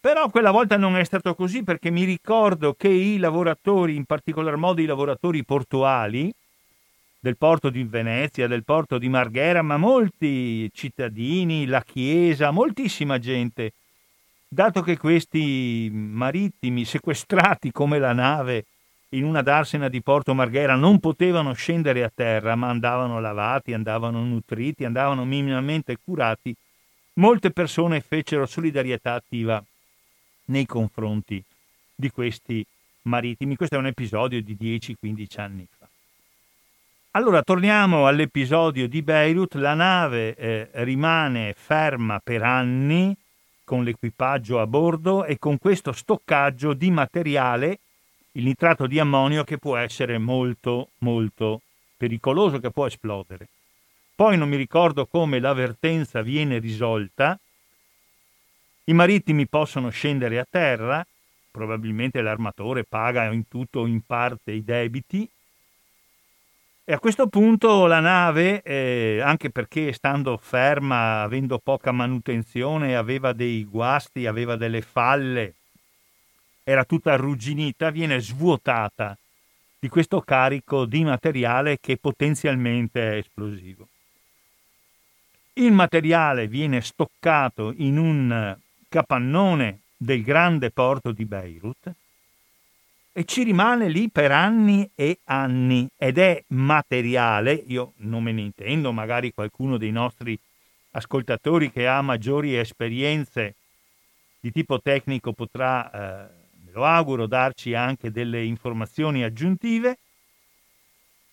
Però 0.00 0.30
quella 0.30 0.50
volta 0.50 0.78
non 0.78 0.96
è 0.96 1.04
stato 1.04 1.34
così 1.34 1.64
perché 1.64 1.90
mi 1.90 2.04
ricordo 2.04 2.72
che 2.72 2.88
i 2.88 3.18
lavoratori, 3.18 3.94
in 3.94 4.06
particolar 4.06 4.56
modo 4.56 4.80
i 4.80 4.86
lavoratori 4.86 5.44
portuali, 5.44 6.32
del 7.20 7.36
porto 7.36 7.68
di 7.68 7.84
Venezia, 7.84 8.48
del 8.48 8.64
porto 8.64 8.96
di 8.96 9.08
Marghera, 9.10 9.60
ma 9.60 9.76
molti 9.76 10.70
cittadini, 10.72 11.66
la 11.66 11.82
Chiesa, 11.82 12.50
moltissima 12.50 13.18
gente, 13.18 13.72
dato 14.48 14.80
che 14.80 14.96
questi 14.96 15.90
marittimi 15.92 16.84
sequestrati 16.86 17.70
come 17.70 17.98
la 17.98 18.12
nave 18.12 18.64
in 19.10 19.24
una 19.24 19.42
darsena 19.42 19.88
di 19.88 20.00
Porto 20.00 20.32
Marghera 20.32 20.74
non 20.74 21.00
potevano 21.00 21.52
scendere 21.52 22.02
a 22.02 22.10
terra, 22.12 22.56
ma 22.56 22.70
andavano 22.70 23.20
lavati, 23.20 23.74
andavano 23.74 24.24
nutriti, 24.24 24.86
andavano 24.86 25.26
minimamente 25.26 25.98
curati, 26.02 26.54
molte 27.14 27.50
persone 27.50 28.00
fecero 28.00 28.46
solidarietà 28.46 29.12
attiva 29.12 29.62
nei 30.52 30.66
confronti 30.66 31.42
di 31.94 32.10
questi 32.10 32.64
marittimi. 33.02 33.56
Questo 33.56 33.74
è 33.74 33.78
un 33.78 33.86
episodio 33.86 34.40
di 34.42 34.56
10-15 34.60 35.40
anni 35.40 35.66
fa. 35.78 35.88
Allora 37.12 37.42
torniamo 37.42 38.06
all'episodio 38.06 38.86
di 38.86 39.02
Beirut. 39.02 39.54
La 39.56 39.74
nave 39.74 40.34
eh, 40.34 40.68
rimane 40.84 41.54
ferma 41.56 42.20
per 42.22 42.42
anni 42.42 43.14
con 43.64 43.82
l'equipaggio 43.82 44.60
a 44.60 44.66
bordo 44.66 45.24
e 45.24 45.38
con 45.38 45.58
questo 45.58 45.92
stoccaggio 45.92 46.74
di 46.74 46.90
materiale 46.90 47.78
il 48.32 48.44
nitrato 48.44 48.86
di 48.86 48.98
ammonio 48.98 49.44
che 49.44 49.58
può 49.58 49.76
essere 49.76 50.18
molto 50.18 50.88
molto 50.98 51.60
pericoloso, 51.96 52.58
che 52.58 52.70
può 52.70 52.86
esplodere. 52.86 53.48
Poi 54.14 54.36
non 54.36 54.48
mi 54.48 54.56
ricordo 54.56 55.06
come 55.06 55.38
l'avvertenza 55.38 56.22
viene 56.22 56.58
risolta, 56.58 57.38
i 58.84 58.92
marittimi 58.92 59.46
possono 59.46 59.90
scendere 59.90 60.38
a 60.38 60.46
terra, 60.48 61.06
probabilmente 61.50 62.20
l'armatore 62.20 62.84
paga 62.84 63.30
in 63.30 63.46
tutto 63.46 63.80
o 63.80 63.86
in 63.86 64.00
parte 64.04 64.52
i 64.52 64.64
debiti, 64.64 65.28
e 66.84 66.92
a 66.92 66.98
questo 66.98 67.28
punto 67.28 67.86
la 67.86 68.00
nave, 68.00 68.60
eh, 68.62 69.20
anche 69.22 69.50
perché 69.50 69.92
stando 69.92 70.36
ferma, 70.36 71.22
avendo 71.22 71.58
poca 71.58 71.92
manutenzione, 71.92 72.96
aveva 72.96 73.32
dei 73.32 73.64
guasti, 73.64 74.26
aveva 74.26 74.56
delle 74.56 74.82
falle, 74.82 75.54
era 76.64 76.84
tutta 76.84 77.12
arrugginita, 77.12 77.90
viene 77.90 78.20
svuotata 78.20 79.16
di 79.78 79.88
questo 79.88 80.20
carico 80.22 80.84
di 80.84 81.04
materiale 81.04 81.78
che 81.80 81.96
potenzialmente 81.98 83.12
è 83.12 83.16
esplosivo. 83.18 83.86
Il 85.54 85.72
materiale 85.72 86.48
viene 86.48 86.80
stoccato 86.80 87.72
in 87.76 87.98
un 87.98 88.56
capannone 88.92 89.80
del 89.96 90.22
grande 90.22 90.70
porto 90.70 91.12
di 91.12 91.24
Beirut 91.24 91.90
e 93.10 93.24
ci 93.24 93.42
rimane 93.42 93.88
lì 93.88 94.10
per 94.10 94.30
anni 94.30 94.90
e 94.94 95.20
anni 95.24 95.88
ed 95.96 96.18
è 96.18 96.44
materiale, 96.48 97.52
io 97.68 97.94
non 97.98 98.22
me 98.22 98.32
ne 98.32 98.42
intendo, 98.42 98.92
magari 98.92 99.32
qualcuno 99.32 99.78
dei 99.78 99.90
nostri 99.90 100.38
ascoltatori 100.90 101.70
che 101.70 101.86
ha 101.86 102.02
maggiori 102.02 102.54
esperienze 102.54 103.54
di 104.38 104.52
tipo 104.52 104.78
tecnico 104.82 105.32
potrà, 105.32 105.90
eh, 105.90 106.30
me 106.64 106.72
lo 106.72 106.84
auguro, 106.84 107.26
darci 107.26 107.72
anche 107.74 108.10
delle 108.10 108.44
informazioni 108.44 109.24
aggiuntive, 109.24 109.98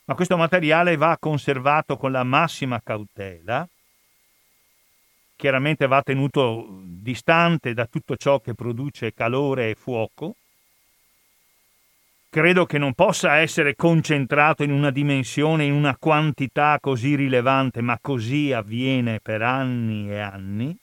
ma 0.05 0.15
questo 0.15 0.37
materiale 0.37 0.95
va 0.95 1.17
conservato 1.19 1.97
con 1.97 2.13
la 2.13 2.23
massima 2.23 2.79
cautela, 2.81 3.67
chiaramente 5.39 5.87
va 5.87 6.01
tenuto 6.01 6.81
distante 6.83 7.73
da 7.73 7.85
tutto 7.85 8.17
ciò 8.17 8.41
che 8.41 8.53
produce 8.53 9.13
calore 9.13 9.69
e 9.69 9.75
fuoco, 9.75 10.35
credo 12.29 12.65
che 12.65 12.77
non 12.77 12.93
possa 12.93 13.37
essere 13.37 13.73
concentrato 13.73 14.63
in 14.63 14.71
una 14.71 14.91
dimensione, 14.91 15.63
in 15.63 15.71
una 15.71 15.95
quantità 15.95 16.77
così 16.81 17.15
rilevante, 17.15 17.79
ma 17.79 17.97
così 18.01 18.51
avviene 18.51 19.21
per 19.21 19.41
anni 19.41 20.11
e 20.11 20.19
anni. 20.19 20.77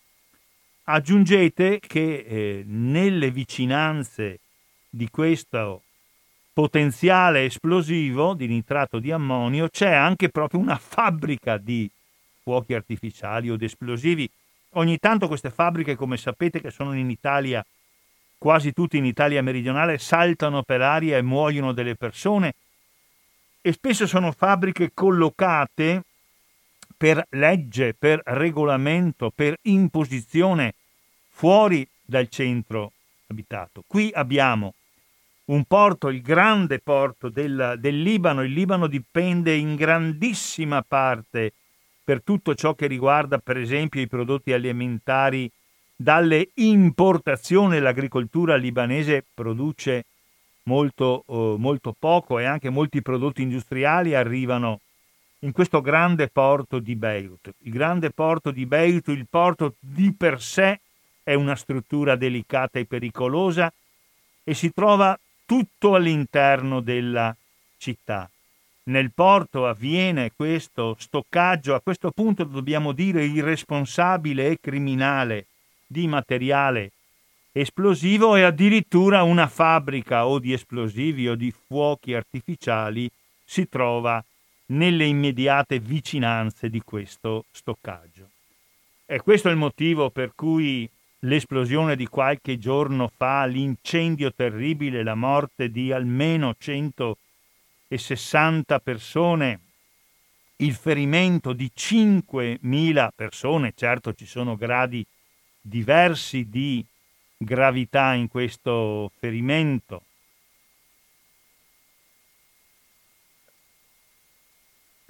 Aggiungete 0.84 1.78
che 1.78 2.24
eh, 2.26 2.64
nelle 2.66 3.30
vicinanze 3.30 4.40
di 4.88 5.10
questo 5.10 5.82
potenziale 6.54 7.44
esplosivo 7.44 8.32
di 8.32 8.46
nitrato 8.46 9.00
di 9.00 9.12
ammonio 9.12 9.68
c'è 9.68 9.92
anche 9.92 10.30
proprio 10.30 10.60
una 10.60 10.78
fabbrica 10.78 11.58
di 11.58 11.90
fuochi 12.42 12.72
artificiali 12.72 13.50
o 13.50 13.56
di 13.56 13.66
esplosivi. 13.66 14.30
Ogni 14.76 14.98
tanto 14.98 15.26
queste 15.26 15.50
fabbriche, 15.50 15.96
come 15.96 16.16
sapete, 16.16 16.60
che 16.60 16.70
sono 16.70 16.94
in 16.94 17.10
Italia 17.10 17.64
quasi 18.38 18.72
tutti 18.72 18.98
in 18.98 19.06
Italia 19.06 19.42
meridionale 19.42 19.98
saltano 19.98 20.62
per 20.62 20.82
aria 20.82 21.16
e 21.16 21.22
muoiono 21.22 21.72
delle 21.72 21.94
persone 21.94 22.54
e 23.62 23.72
spesso 23.72 24.06
sono 24.06 24.30
fabbriche 24.32 24.90
collocate 24.92 26.02
per 26.96 27.26
legge, 27.30 27.94
per 27.94 28.20
regolamento, 28.24 29.32
per 29.34 29.56
imposizione 29.62 30.74
fuori 31.30 31.86
dal 32.02 32.28
centro 32.28 32.92
abitato. 33.28 33.82
Qui 33.86 34.10
abbiamo 34.14 34.74
un 35.46 35.64
porto, 35.64 36.08
il 36.08 36.20
grande 36.20 36.78
porto 36.80 37.28
del, 37.28 37.76
del, 37.78 38.02
Libano. 38.02 38.42
Il 38.42 38.52
Libano 38.52 38.86
dipende 38.86 39.54
in 39.54 39.74
grandissima 39.74 40.82
parte 40.82 41.52
per 42.06 42.22
tutto 42.22 42.54
ciò 42.54 42.76
che 42.76 42.86
riguarda, 42.86 43.38
per 43.38 43.56
esempio, 43.56 44.00
i 44.00 44.06
prodotti 44.06 44.52
alimentari 44.52 45.50
dalle 45.96 46.50
importazioni 46.54 47.80
l'agricoltura 47.80 48.54
libanese 48.54 49.24
produce 49.34 50.04
molto, 50.68 51.24
eh, 51.26 51.56
molto 51.58 51.92
poco 51.98 52.38
e 52.38 52.44
anche 52.44 52.70
molti 52.70 53.02
prodotti 53.02 53.42
industriali 53.42 54.14
arrivano 54.14 54.82
in 55.40 55.50
questo 55.50 55.80
grande 55.80 56.28
porto 56.28 56.78
di 56.78 56.94
Beirut. 56.94 57.52
Il 57.62 57.72
grande 57.72 58.10
porto 58.10 58.52
di 58.52 58.66
Beirut, 58.66 59.08
il 59.08 59.26
porto 59.28 59.74
di 59.80 60.14
per 60.16 60.40
sé 60.40 60.78
è 61.24 61.34
una 61.34 61.56
struttura 61.56 62.14
delicata 62.14 62.78
e 62.78 62.84
pericolosa 62.84 63.72
e 64.44 64.54
si 64.54 64.72
trova 64.72 65.18
tutto 65.44 65.96
all'interno 65.96 66.78
della 66.78 67.34
città. 67.78 68.30
Nel 68.88 69.10
porto 69.12 69.66
avviene 69.66 70.30
questo 70.34 70.94
stoccaggio, 70.98 71.74
a 71.74 71.80
questo 71.80 72.12
punto 72.12 72.44
dobbiamo 72.44 72.92
dire 72.92 73.24
irresponsabile 73.24 74.48
e 74.48 74.58
criminale 74.60 75.46
di 75.84 76.06
materiale 76.06 76.92
esplosivo 77.50 78.36
e 78.36 78.42
addirittura 78.42 79.24
una 79.24 79.48
fabbrica 79.48 80.26
o 80.26 80.38
di 80.38 80.52
esplosivi 80.52 81.28
o 81.28 81.34
di 81.34 81.52
fuochi 81.66 82.14
artificiali 82.14 83.10
si 83.44 83.68
trova 83.68 84.22
nelle 84.66 85.06
immediate 85.06 85.80
vicinanze 85.80 86.68
di 86.70 86.80
questo 86.84 87.44
stoccaggio. 87.50 88.28
E 89.04 89.20
questo 89.20 89.48
è 89.48 89.50
il 89.50 89.56
motivo 89.56 90.10
per 90.10 90.32
cui 90.36 90.88
l'esplosione 91.20 91.96
di 91.96 92.06
qualche 92.06 92.56
giorno 92.58 93.10
fa, 93.16 93.46
l'incendio 93.46 94.32
terribile, 94.32 95.02
la 95.02 95.14
morte 95.14 95.70
di 95.70 95.90
almeno 95.90 96.54
160 97.88 98.80
persone, 98.80 99.60
il 100.56 100.74
ferimento 100.74 101.52
di 101.52 101.70
5.000 101.74 103.08
persone, 103.14 103.72
certo 103.76 104.12
ci 104.12 104.26
sono 104.26 104.56
gradi 104.56 105.06
diversi 105.60 106.48
di 106.48 106.84
gravità 107.36 108.14
in 108.14 108.28
questo 108.28 109.12
ferimento. 109.18 110.02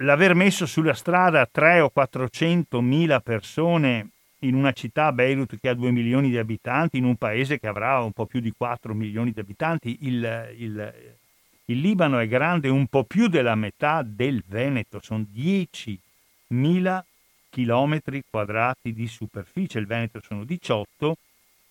L'aver 0.01 0.35
messo 0.35 0.67
sulla 0.67 0.93
strada 0.93 1.47
3 1.47 1.79
o 1.79 1.89
400 1.89 2.81
mila 2.81 3.19
persone 3.19 4.09
in 4.41 4.53
una 4.53 4.71
città, 4.71 5.11
Beirut, 5.11 5.57
che 5.59 5.69
ha 5.69 5.73
2 5.73 5.89
milioni 5.89 6.29
di 6.29 6.37
abitanti, 6.37 6.97
in 6.97 7.05
un 7.05 7.15
paese 7.15 7.59
che 7.59 7.65
avrà 7.65 8.03
un 8.03 8.11
po' 8.11 8.27
più 8.27 8.39
di 8.39 8.53
4 8.55 8.93
milioni 8.93 9.31
di 9.31 9.39
abitanti, 9.39 9.97
il, 10.01 10.53
il, 10.57 11.15
il 11.69 11.81
Libano 11.81 12.19
è 12.19 12.27
grande 12.27 12.69
un 12.69 12.87
po' 12.87 13.03
più 13.03 13.27
della 13.27 13.55
metà 13.55 14.01
del 14.01 14.43
Veneto, 14.47 14.99
sono 15.01 15.25
10 15.27 15.99
mila 16.49 17.03
chilometri 17.49 18.23
quadrati 18.29 18.93
di 18.93 19.07
superficie, 19.07 19.79
il 19.79 19.85
Veneto 19.85 20.21
sono 20.21 20.43
18, 20.45 21.17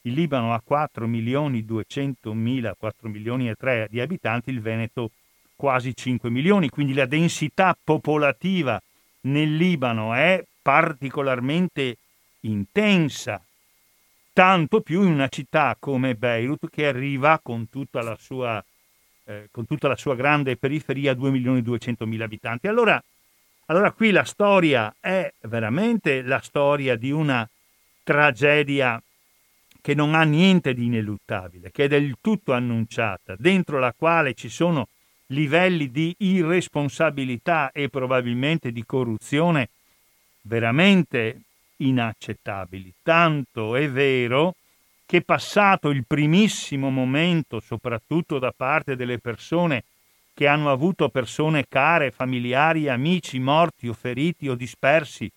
il 0.03 0.13
Libano 0.13 0.53
ha 0.53 0.61
4 0.63 1.07
milioni 1.07 1.65
200 1.65 2.33
mila, 2.35 2.75
4 2.79 3.09
milioni 3.09 3.49
e 3.49 3.55
3 3.55 3.89
di 3.91 4.01
abitanti, 4.01 4.51
il 4.51 4.61
Veneto 4.61 5.11
quasi 5.55 5.97
5 5.97 6.29
milioni, 6.29 6.69
quindi 6.69 6.93
la 6.93 7.07
densità 7.07 7.77
popolativa 7.83 8.81
nel 9.23 9.57
Libano 9.57 10.13
è 10.13 10.45
particolarmente 10.61 11.97
intensa, 12.41 13.43
tanto 14.33 14.81
più 14.81 15.03
in 15.03 15.13
una 15.13 15.29
città 15.29 15.75
come 15.79 16.15
Beirut 16.15 16.69
che 16.69 16.87
arriva 16.87 17.41
con 17.43 17.71
tutta 17.71 18.03
la 18.03 18.17
sua, 18.21 18.63
eh, 19.27 19.49
con 19.51 19.67
tutta 19.67 19.89
la 19.89 19.97
sua 19.97 20.15
grande 20.15 20.57
periferia 20.57 21.13
a 21.13 21.15
2 21.15 21.31
milioni 21.31 21.59
e 21.59 21.63
200 21.63 22.07
mila 22.07 22.25
abitanti. 22.25 22.69
Allora, 22.69 23.03
allora 23.67 23.93
qui 23.93 24.11
la 24.11 24.25
storia 24.25 24.95
è 25.01 25.33
veramente 25.43 26.23
la 26.23 26.41
storia 26.41 26.97
di 26.97 27.11
una 27.11 27.49
tragedia 28.03 29.01
che 29.81 29.95
non 29.95 30.15
ha 30.15 30.23
niente 30.23 30.75
di 30.75 30.87
ineluttabile, 30.87 31.71
che 31.71 31.85
è 31.85 31.89
del 31.89 32.17
tutto 32.21 32.53
annunciata, 32.53 33.35
dentro 33.39 33.79
la 33.79 33.93
quale 33.97 34.35
ci 34.35 34.49
sono 34.49 34.89
livelli 35.27 35.91
di 35.91 36.15
irresponsabilità 36.19 37.73
e 37.73 37.89
probabilmente 37.89 38.71
di 38.71 38.85
corruzione 38.85 39.69
veramente 40.43 41.41
inaccettabili. 41.79 42.93
Tanto 43.03 43.75
è 43.77 43.91
vero 43.91 44.55
che 45.07 45.23
passato 45.23 45.89
il 45.91 46.05
primissimo 46.05 46.91
momento, 46.91 47.61
soprattutto 47.61 48.41
da 48.41 48.53
parte 48.55 48.97
delle 48.97 49.19
persone 49.19 49.85
che 50.35 50.49
hanno 50.49 50.71
avuto 50.71 51.09
persone 51.09 51.65
care, 51.69 52.11
familiari, 52.11 52.89
amici 52.89 53.39
morti 53.39 53.89
o 53.89 53.95
feriti 53.95 54.49
o 54.49 54.55
dispersi 54.55 55.31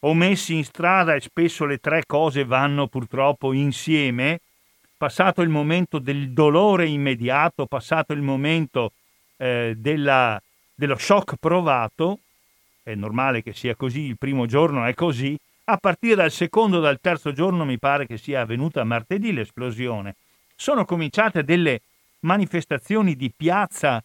o 0.00 0.14
messi 0.14 0.54
in 0.54 0.64
strada 0.64 1.14
e 1.14 1.20
spesso 1.20 1.64
le 1.64 1.78
tre 1.78 2.04
cose 2.06 2.44
vanno 2.44 2.86
purtroppo 2.86 3.52
insieme, 3.52 4.40
passato 4.96 5.42
il 5.42 5.48
momento 5.48 5.98
del 5.98 6.30
dolore 6.30 6.86
immediato, 6.86 7.66
passato 7.66 8.12
il 8.12 8.22
momento 8.22 8.92
eh, 9.36 9.74
della, 9.76 10.40
dello 10.74 10.96
shock 10.96 11.36
provato, 11.38 12.18
è 12.82 12.94
normale 12.94 13.42
che 13.42 13.52
sia 13.52 13.74
così, 13.74 14.00
il 14.00 14.16
primo 14.16 14.46
giorno 14.46 14.84
è 14.84 14.94
così, 14.94 15.36
a 15.68 15.76
partire 15.78 16.14
dal 16.14 16.30
secondo 16.30 16.78
o 16.78 16.80
dal 16.80 17.00
terzo 17.00 17.32
giorno 17.32 17.64
mi 17.64 17.78
pare 17.78 18.06
che 18.06 18.18
sia 18.18 18.42
avvenuta 18.42 18.84
martedì 18.84 19.32
l'esplosione, 19.32 20.14
sono 20.54 20.84
cominciate 20.84 21.42
delle 21.42 21.80
manifestazioni 22.20 23.16
di 23.16 23.32
piazza 23.34 24.02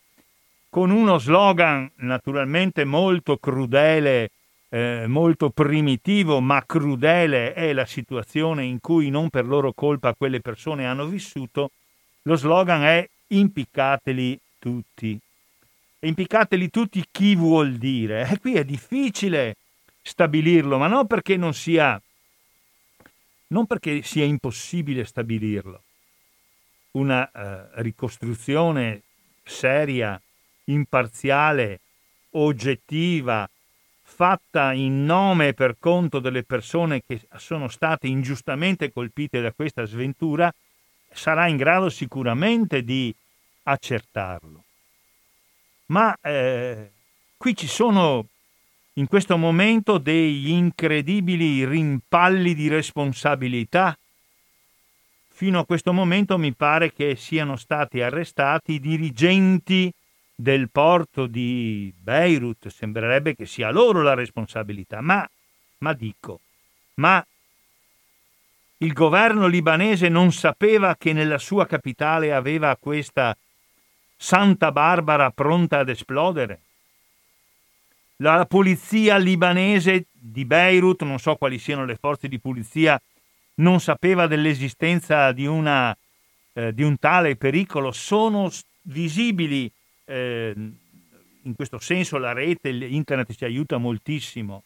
con 0.70 0.90
uno 0.90 1.18
slogan 1.20 1.90
naturalmente 1.98 2.84
molto 2.84 3.38
crudele, 3.38 4.32
eh, 4.70 5.06
molto 5.08 5.50
primitivo, 5.50 6.40
ma 6.40 6.64
crudele 6.66 7.54
è 7.54 7.74
la 7.74 7.86
situazione 7.86 8.64
in 8.64 8.80
cui 8.80 9.10
non 9.10 9.30
per 9.30 9.46
loro 9.46 9.74
colpa 9.74 10.16
quelle 10.16 10.40
persone 10.40 10.88
hanno 10.88 11.06
vissuto, 11.06 11.72
lo 12.24 12.36
slogan 12.36 12.84
è 12.84 13.08
impiccateli 13.28 14.40
tutti. 14.58 15.20
Impiccateli 16.00 16.70
tutti 16.72 17.06
chi 17.12 17.36
vuol 17.36 17.74
dire? 17.74 18.28
E 18.28 18.40
qui 18.40 18.56
è 18.56 18.64
difficile 18.64 19.58
stabilirlo, 20.02 20.78
ma 20.78 20.88
non 20.88 21.08
perché 21.08 21.38
non 21.38 21.54
sia 21.54 22.02
non 23.52 23.68
perché 23.68 24.02
sia 24.02 24.24
impossibile 24.24 25.04
stabilirlo, 25.06 25.84
una 26.92 27.30
eh, 27.30 27.82
ricostruzione 27.82 29.02
seria, 29.44 30.20
imparziale, 30.66 31.82
oggettiva, 32.32 33.50
fatta 34.02 34.72
in 34.74 35.06
nome 35.06 35.50
e 35.50 35.54
per 35.54 35.76
conto 35.80 36.20
delle 36.20 36.44
persone 36.44 37.02
che 37.06 37.22
sono 37.38 37.68
state 37.68 38.08
ingiustamente 38.08 38.92
colpite 38.92 39.42
da 39.42 39.52
questa 39.52 39.86
sventura, 39.86 40.54
sarà 41.12 41.48
in 41.48 41.58
grado 41.58 41.90
sicuramente 41.90 42.84
di 42.84 43.14
accertarlo. 43.64 44.64
Ma 45.88 46.16
eh, 46.22 46.92
qui 47.36 47.56
ci 47.56 47.68
sono 47.68 48.28
in 48.94 49.08
questo 49.08 49.38
momento 49.38 49.98
degli 49.98 50.50
incredibili 50.50 51.66
rimpalli 51.66 52.54
di 52.54 52.68
responsabilità. 52.68 53.98
Fino 55.30 55.60
a 55.60 55.66
questo 55.66 55.94
momento 55.94 56.38
mi 56.38 56.54
pare 56.54 56.92
che 56.92 57.16
siano 57.16 57.56
stati 57.56 58.02
arrestati 58.02 58.74
i 58.74 58.80
dirigenti 58.80 59.92
del 60.36 60.70
porto 60.70 61.26
di 61.26 61.94
Beirut, 61.98 62.68
sembrerebbe 62.68 63.36
che 63.36 63.46
sia 63.46 63.72
loro 63.72 64.02
la 64.02 64.14
responsabilità, 64.14 65.02
ma, 65.02 65.28
ma 65.80 65.94
dico, 65.94 66.42
ma 66.96 67.26
il 68.78 68.94
governo 68.94 69.48
libanese 69.48 70.10
non 70.10 70.32
sapeva 70.32 70.96
che 70.96 71.14
nella 71.14 71.38
sua 71.38 71.66
capitale 71.66 72.34
aveva 72.34 72.76
questa 72.80 73.36
Santa 74.16 74.72
Barbara 74.72 75.30
pronta 75.30 75.80
ad 75.80 75.90
esplodere? 75.90 76.62
La 78.22 78.46
polizia 78.46 79.18
libanese 79.18 80.06
di 80.12 80.46
Beirut, 80.46 81.02
non 81.02 81.18
so 81.18 81.36
quali 81.36 81.58
siano 81.58 81.86
le 81.86 81.96
forze 81.96 82.28
di 82.28 82.38
polizia, 82.38 83.02
non 83.56 83.80
sapeva 83.80 84.28
dell'esistenza 84.28 85.32
di, 85.32 85.48
una, 85.48 85.96
eh, 86.54 86.72
di 86.72 86.84
un 86.84 87.00
tale 87.00 87.36
pericolo. 87.36 87.92
Sono 87.92 88.52
visibili 88.84 89.72
eh, 90.06 90.54
in 90.56 91.56
questo 91.56 91.80
senso 91.80 92.20
la 92.20 92.32
rete, 92.32 92.70
internet 92.70 93.34
ci 93.34 93.44
aiuta 93.44 93.78
moltissimo. 93.78 94.64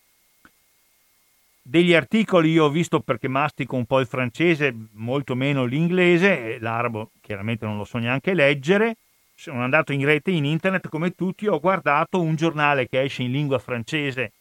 Degli 1.62 1.94
articoli 1.94 2.52
io 2.52 2.66
ho 2.66 2.70
visto 2.70 3.00
perché 3.00 3.30
mastico 3.30 3.78
un 3.78 3.86
po' 3.86 4.02
il 4.02 4.08
francese, 4.08 4.76
molto 4.92 5.34
meno 5.34 5.64
l'inglese, 5.64 6.60
l'arabo 6.60 7.12
chiaramente 7.22 7.66
non 7.66 7.78
lo 7.78 7.86
so 7.86 8.00
neanche 8.00 8.34
leggere. 8.34 8.98
Sono 9.36 9.64
andato 9.64 9.92
in 9.92 10.04
rete 10.06 10.32
in 10.32 10.46
internet 10.46 10.90
come 10.90 11.14
tutti, 11.14 11.48
ho 11.48 11.60
guardato 11.60 12.22
un 12.22 12.36
giornale 12.36 12.88
che 12.88 13.02
esce 13.02 13.24
in 13.24 13.32
lingua 13.32 13.60
francese. 13.60 14.32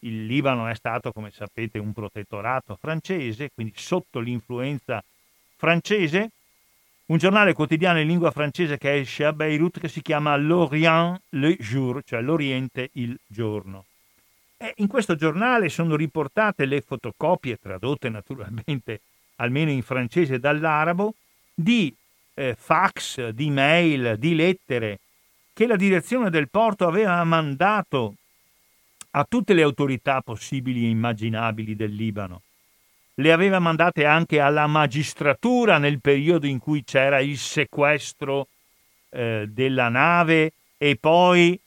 Il 0.00 0.26
Libano 0.26 0.68
è 0.68 0.74
stato, 0.74 1.12
come 1.12 1.30
sapete, 1.30 1.78
un 1.78 1.92
protettorato 1.92 2.76
francese, 2.76 3.50
quindi 3.52 3.72
sotto 3.76 4.20
l'influenza 4.20 5.02
francese 5.56 6.30
un 7.06 7.18
giornale 7.18 7.52
quotidiano 7.52 8.00
in 8.00 8.06
lingua 8.06 8.30
francese 8.30 8.78
che 8.78 8.94
esce 8.94 9.26
a 9.26 9.32
Beirut 9.34 9.78
che 9.78 9.88
si 9.88 10.00
chiama 10.00 10.36
L'Orient 10.36 11.20
le 11.30 11.54
jour, 11.56 12.02
cioè 12.02 12.22
l'Oriente 12.22 12.88
il 12.92 13.18
giorno. 13.26 13.84
E 14.56 14.72
in 14.76 14.86
questo 14.86 15.14
giornale 15.14 15.68
sono 15.68 15.96
riportate 15.96 16.64
le 16.64 16.80
fotocopie, 16.80 17.58
tradotte 17.60 18.08
naturalmente 18.08 19.02
almeno 19.36 19.70
in 19.70 19.82
francese 19.82 20.38
dall'arabo, 20.38 21.12
di 21.52 21.94
eh, 22.34 22.54
fax, 22.58 23.28
di 23.28 23.50
mail, 23.50 24.16
di 24.18 24.34
lettere 24.34 25.00
che 25.52 25.66
la 25.66 25.76
direzione 25.76 26.30
del 26.30 26.48
porto 26.50 26.86
aveva 26.86 27.22
mandato 27.24 28.14
a 29.12 29.24
tutte 29.28 29.54
le 29.54 29.62
autorità 29.62 30.20
possibili 30.20 30.84
e 30.84 30.88
immaginabili 30.88 31.76
del 31.76 31.94
Libano 31.94 32.42
le 33.16 33.32
aveva 33.32 33.58
mandate 33.58 34.04
anche 34.04 34.40
alla 34.40 34.66
magistratura 34.66 35.78
nel 35.78 36.00
periodo 36.00 36.46
in 36.46 36.58
cui 36.58 36.82
c'era 36.84 37.20
il 37.20 37.38
sequestro 37.38 38.48
eh, 39.10 39.46
della 39.48 39.88
nave 39.88 40.52
e 40.76 40.96
poi 40.96 41.58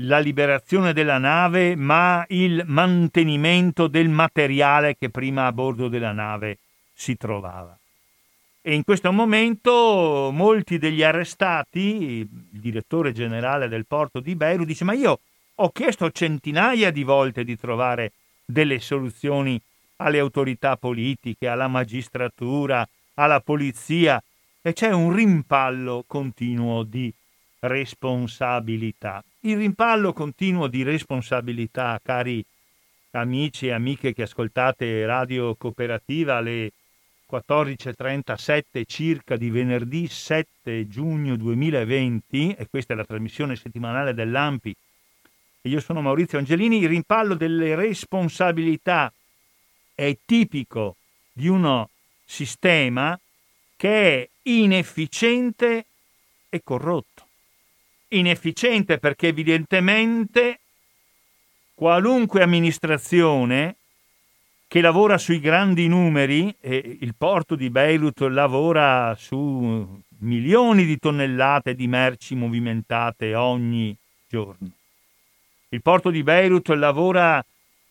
la 0.00 0.18
liberazione 0.18 0.92
della 0.92 1.18
nave, 1.18 1.74
ma 1.74 2.24
il 2.28 2.64
mantenimento 2.66 3.86
del 3.86 4.08
materiale 4.08 4.96
che 4.96 5.08
prima 5.08 5.46
a 5.46 5.52
bordo 5.52 5.88
della 5.88 6.12
nave 6.12 6.58
si 6.92 7.16
trovava. 7.16 7.78
E 8.68 8.74
in 8.74 8.82
questo 8.82 9.12
momento 9.12 10.30
molti 10.32 10.78
degli 10.78 11.04
arrestati, 11.04 11.78
il 11.78 12.28
direttore 12.50 13.12
generale 13.12 13.68
del 13.68 13.86
porto 13.86 14.18
di 14.18 14.34
Beirut 14.34 14.66
dice 14.66 14.82
ma 14.82 14.92
io 14.92 15.20
ho 15.54 15.70
chiesto 15.70 16.10
centinaia 16.10 16.90
di 16.90 17.04
volte 17.04 17.44
di 17.44 17.56
trovare 17.56 18.10
delle 18.44 18.80
soluzioni 18.80 19.62
alle 19.98 20.18
autorità 20.18 20.76
politiche, 20.76 21.46
alla 21.46 21.68
magistratura, 21.68 22.84
alla 23.14 23.38
polizia 23.38 24.20
e 24.60 24.72
c'è 24.72 24.90
un 24.90 25.14
rimpallo 25.14 26.02
continuo 26.04 26.82
di 26.82 27.14
responsabilità. 27.60 29.22
Il 29.42 29.58
rimpallo 29.58 30.12
continuo 30.12 30.66
di 30.66 30.82
responsabilità, 30.82 32.00
cari 32.02 32.44
amici 33.12 33.68
e 33.68 33.72
amiche 33.74 34.12
che 34.12 34.22
ascoltate 34.22 35.06
Radio 35.06 35.54
Cooperativa 35.54 36.38
alle 36.38 36.72
14.37 37.30 38.82
circa 38.86 39.36
di 39.36 39.50
venerdì 39.50 40.06
7 40.06 40.86
giugno 40.86 41.36
2020, 41.36 42.54
e 42.54 42.66
questa 42.68 42.94
è 42.94 42.96
la 42.96 43.04
trasmissione 43.04 43.56
settimanale 43.56 44.14
dell'AMPI, 44.14 44.76
e 45.62 45.68
io 45.68 45.80
sono 45.80 46.00
Maurizio 46.00 46.38
Angelini, 46.38 46.78
il 46.78 46.88
rimpallo 46.88 47.34
delle 47.34 47.74
responsabilità 47.74 49.12
è 49.94 50.16
tipico 50.24 50.96
di 51.32 51.48
uno 51.48 51.90
sistema 52.24 53.18
che 53.74 54.22
è 54.22 54.28
inefficiente 54.42 55.86
e 56.48 56.60
corrotto. 56.62 57.26
Inefficiente 58.08 58.98
perché 58.98 59.28
evidentemente 59.28 60.60
qualunque 61.74 62.42
amministrazione 62.42 63.76
che 64.68 64.80
lavora 64.80 65.16
sui 65.16 65.40
grandi 65.40 65.86
numeri, 65.88 66.54
e 66.60 66.98
il 67.00 67.14
porto 67.14 67.54
di 67.54 67.70
Beirut 67.70 68.20
lavora 68.22 69.14
su 69.16 70.02
milioni 70.18 70.84
di 70.84 70.98
tonnellate 70.98 71.74
di 71.74 71.86
merci 71.86 72.34
movimentate 72.34 73.34
ogni 73.34 73.96
giorno. 74.28 74.70
Il 75.68 75.82
porto 75.82 76.10
di 76.10 76.22
Beirut 76.22 76.68
lavora 76.70 77.44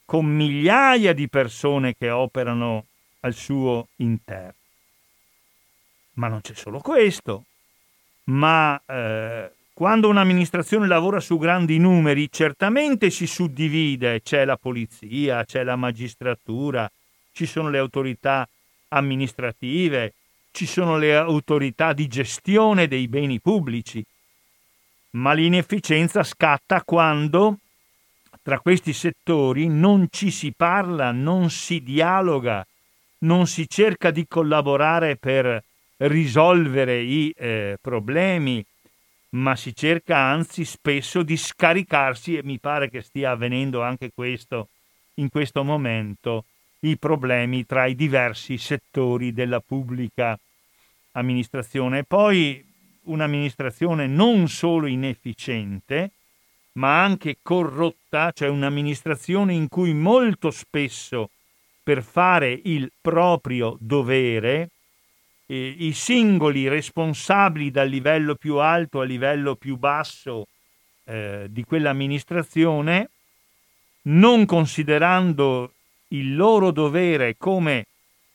con 0.06 0.26
migliaia 0.26 1.14
di 1.14 1.28
persone 1.28 1.96
che 1.96 2.10
operano 2.10 2.86
al 3.22 3.34
suo 3.34 3.88
interno. 3.98 4.54
Ma 6.14 6.28
non 6.28 6.42
c'è 6.42 6.54
solo 6.54 6.80
questo, 6.80 7.44
ma 8.26 8.80
eh, 8.86 9.52
quando 9.76 10.08
un'amministrazione 10.08 10.88
lavora 10.88 11.20
su 11.20 11.38
grandi 11.38 11.78
numeri, 11.80 12.32
certamente 12.32 13.10
si 13.10 13.28
suddivide, 13.28 14.22
c'è 14.22 14.46
la 14.46 14.56
polizia, 14.56 15.44
c'è 15.44 15.66
la 15.66 15.76
magistratura, 15.76 16.90
ci 17.34 17.46
sono 17.46 17.70
le 17.70 17.80
autorità 17.80 18.48
amministrative, 18.88 20.14
ci 20.52 20.66
sono 20.66 20.98
le 20.98 21.14
autorità 21.18 21.92
di 21.92 22.08
gestione 22.08 22.88
dei 22.88 23.10
beni 23.10 23.42
pubblici, 23.42 24.02
ma 25.16 25.34
l'inefficienza 25.34 26.24
scatta 26.24 26.82
quando 26.84 27.58
tra 28.42 28.60
questi 28.60 28.94
settori 28.94 29.68
non 29.68 30.08
ci 30.10 30.32
si 30.32 30.54
parla, 30.56 31.12
non 31.12 31.50
si 31.50 31.84
dialoga, 31.84 32.66
non 33.26 33.46
si 33.46 33.68
cerca 33.68 34.10
di 34.10 34.26
collaborare 34.26 35.18
per 35.18 35.62
risolvere 35.98 37.02
i 37.02 37.34
eh, 37.36 37.78
problemi, 37.82 38.66
ma 39.36 39.56
si 39.56 39.76
cerca 39.76 40.18
anzi 40.18 40.64
spesso 40.64 41.22
di 41.22 41.36
scaricarsi, 41.36 42.38
e 42.38 42.44
mi 42.44 42.60
pare 42.60 42.90
che 42.90 43.02
stia 43.02 43.32
avvenendo 43.32 43.82
anche 43.82 44.12
questo 44.14 44.70
in 45.16 45.30
questo 45.30 45.64
momento, 45.64 46.46
i 46.82 46.98
problemi 46.98 47.66
tra 47.66 47.86
i 47.86 47.96
diversi 47.96 48.58
settori 48.58 49.34
della 49.34 49.60
pubblica 49.60 50.38
amministrazione. 51.14 52.04
Poi 52.04 52.64
un'amministrazione 53.04 54.08
non 54.08 54.48
solo 54.48 54.88
inefficiente, 54.88 56.12
ma 56.74 57.02
anche 57.04 57.38
corrotta, 57.42 58.32
cioè 58.32 58.50
un'amministrazione 58.50 59.54
in 59.54 59.68
cui 59.68 59.94
molto 59.94 60.52
spesso 60.52 61.30
per 61.82 62.04
fare 62.04 62.60
il 62.64 62.92
proprio 63.00 63.78
dovere 63.80 64.70
eh, 65.46 65.76
i 65.78 65.94
singoli 65.94 66.68
responsabili 66.68 67.72
dal 67.72 67.90
livello 67.90 68.36
più 68.36 68.58
alto 68.58 69.02
al 69.02 69.08
livello 69.08 69.56
più 69.56 69.78
basso 69.78 70.48
eh, 71.06 71.48
di 71.50 71.64
quell'amministrazione, 71.64 73.10
non 74.04 74.46
considerando 74.46 75.72
il 76.10 76.36
loro 76.36 76.72
dovere 76.72 77.36
come 77.38 77.86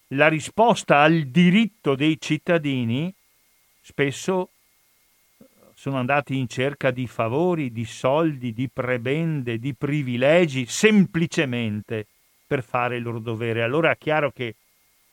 la 0.08 0.28
risposta 0.28 1.00
al 1.00 1.22
diritto 1.24 1.94
dei 1.94 2.16
cittadini, 2.20 3.12
spesso 3.80 4.50
sono 5.74 5.96
andati 5.96 6.36
in 6.36 6.46
cerca 6.46 6.90
di 6.90 7.06
favori, 7.06 7.72
di 7.72 7.86
soldi, 7.86 8.52
di 8.52 8.68
prebende, 8.68 9.58
di 9.58 9.72
privilegi, 9.72 10.66
semplicemente 10.66 12.06
per 12.46 12.62
fare 12.62 12.96
il 12.96 13.02
loro 13.02 13.18
dovere. 13.18 13.62
Allora 13.62 13.92
è 13.92 13.96
chiaro 13.96 14.30
che 14.30 14.56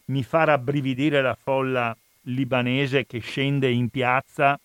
mi 0.08 0.24
fa 0.24 0.46
rabbrividire 0.46 1.22
la 1.22 1.38
folla 1.40 1.96
libanese 2.24 3.06
che 3.06 3.20
scende 3.20 3.70
in 3.70 3.90
piazza 3.90 4.60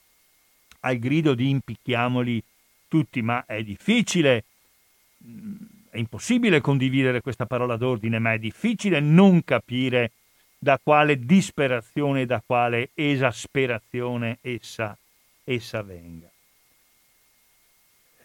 al 0.81 0.98
grido 0.98 1.35
di 1.35 1.48
impicchiamoli 1.48 2.42
tutti, 2.88 3.22
ma 3.22 3.44
è 3.46 3.62
difficile, 3.62 4.44
è 5.90 5.98
impossibile 5.98 6.61
condividere 6.61 7.20
questa 7.20 7.46
parola 7.46 7.76
d'ordine, 7.76 8.18
ma 8.18 8.33
è 8.33 8.38
difficile 8.38 9.00
non 9.00 9.44
capire 9.44 10.12
da 10.59 10.78
quale 10.83 11.18
disperazione, 11.24 12.26
da 12.26 12.42
quale 12.44 12.90
esasperazione 12.94 14.38
essa, 14.42 14.96
essa 15.44 15.83
venga. 15.83 16.31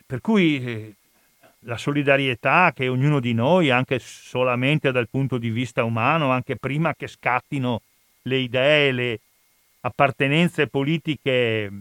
Per 0.05 0.21
cui 0.21 0.63
eh, 0.63 0.95
la 1.67 1.77
solidarietà 1.77 2.71
che 2.73 2.87
ognuno 2.87 3.19
di 3.19 3.33
noi, 3.33 3.69
anche 3.69 3.99
solamente 3.99 4.91
dal 4.91 5.09
punto 5.09 5.37
di 5.37 5.49
vista 5.49 5.83
umano, 5.83 6.31
anche 6.31 6.55
prima 6.55 6.95
che 6.95 7.07
scattino 7.07 7.81
le 8.23 8.37
idee, 8.37 8.91
le 8.93 9.19
appartenenze 9.81 10.67
politiche, 10.67 11.71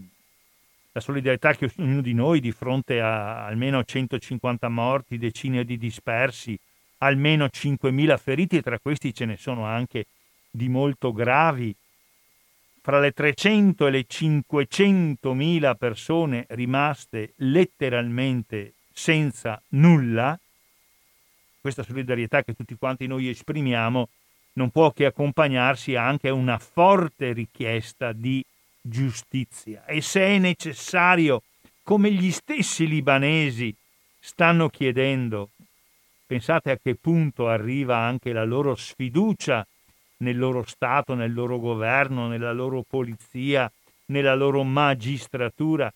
la 0.91 1.01
solidarietà 1.01 1.55
che 1.55 1.71
ognuno 1.79 2.01
di 2.01 2.15
noi 2.15 2.41
di 2.41 2.51
fronte 2.51 3.01
a 3.01 3.47
almeno 3.47 3.85
150 3.85 4.69
morti, 4.69 5.19
decine 5.19 5.65
di 5.65 5.79
dispersi, 5.79 6.59
almeno 6.99 7.45
5.000 7.45 8.19
feriti, 8.19 8.57
e 8.57 8.63
tra 8.63 8.81
questi 8.81 9.15
ce 9.15 9.25
ne 9.25 9.37
sono 9.37 9.65
anche 9.67 10.07
di 10.51 10.69
molto 10.69 11.13
gravi, 11.13 11.73
fra 12.83 12.99
le 12.99 13.13
300 13.13 13.87
e 13.87 13.91
le 13.91 14.05
500.000 14.09 15.77
persone 15.77 16.45
rimaste 16.49 17.35
letteralmente 17.37 18.76
senza 18.99 19.61
nulla, 19.69 20.39
questa 21.61 21.83
solidarietà 21.83 22.43
che 22.43 22.55
tutti 22.55 22.77
quanti 22.77 23.07
noi 23.07 23.29
esprimiamo 23.29 24.09
non 24.55 24.71
può 24.71 24.91
che 24.91 25.05
accompagnarsi 25.05 25.95
anche 25.97 26.29
a 26.29 26.33
una 26.33 26.59
forte 26.59 27.33
richiesta 27.33 28.13
di 28.13 28.43
giustizia. 28.81 29.85
E 29.85 30.01
se 30.01 30.23
è 30.23 30.39
necessario, 30.39 31.43
come 31.83 32.11
gli 32.11 32.33
stessi 32.33 32.89
libanesi 32.89 33.75
stanno 34.19 34.71
chiedendo, 34.71 35.51
pensate 36.27 36.71
a 36.71 36.79
che 36.83 36.95
punto 36.95 37.49
arriva 37.49 37.99
anche 37.99 38.33
la 38.33 38.45
loro 38.45 38.75
sfiducia 38.75 39.67
nel 40.19 40.39
loro 40.39 40.65
Stato, 40.65 41.15
nel 41.15 41.35
loro 41.35 41.59
governo, 41.59 42.29
nella 42.29 42.53
loro 42.53 42.83
polizia, 42.83 43.71
nella 44.07 44.35
loro 44.35 44.65
magistratura, 44.65 45.93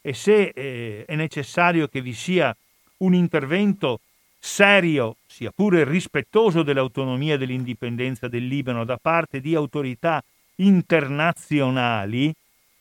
e 0.00 0.14
se 0.14 0.52
eh, 0.54 1.04
è 1.06 1.14
necessario 1.14 1.88
che 1.88 2.00
vi 2.00 2.14
sia 2.14 2.54
un 2.98 3.14
intervento 3.14 4.00
serio, 4.38 5.16
sia 5.26 5.50
pure 5.50 5.84
rispettoso 5.84 6.62
dell'autonomia 6.62 7.34
e 7.34 7.38
dell'indipendenza 7.38 8.26
del 8.28 8.46
Libano 8.46 8.84
da 8.84 8.96
parte 8.96 9.40
di 9.40 9.54
autorità 9.54 10.22
internazionali, 10.56 12.34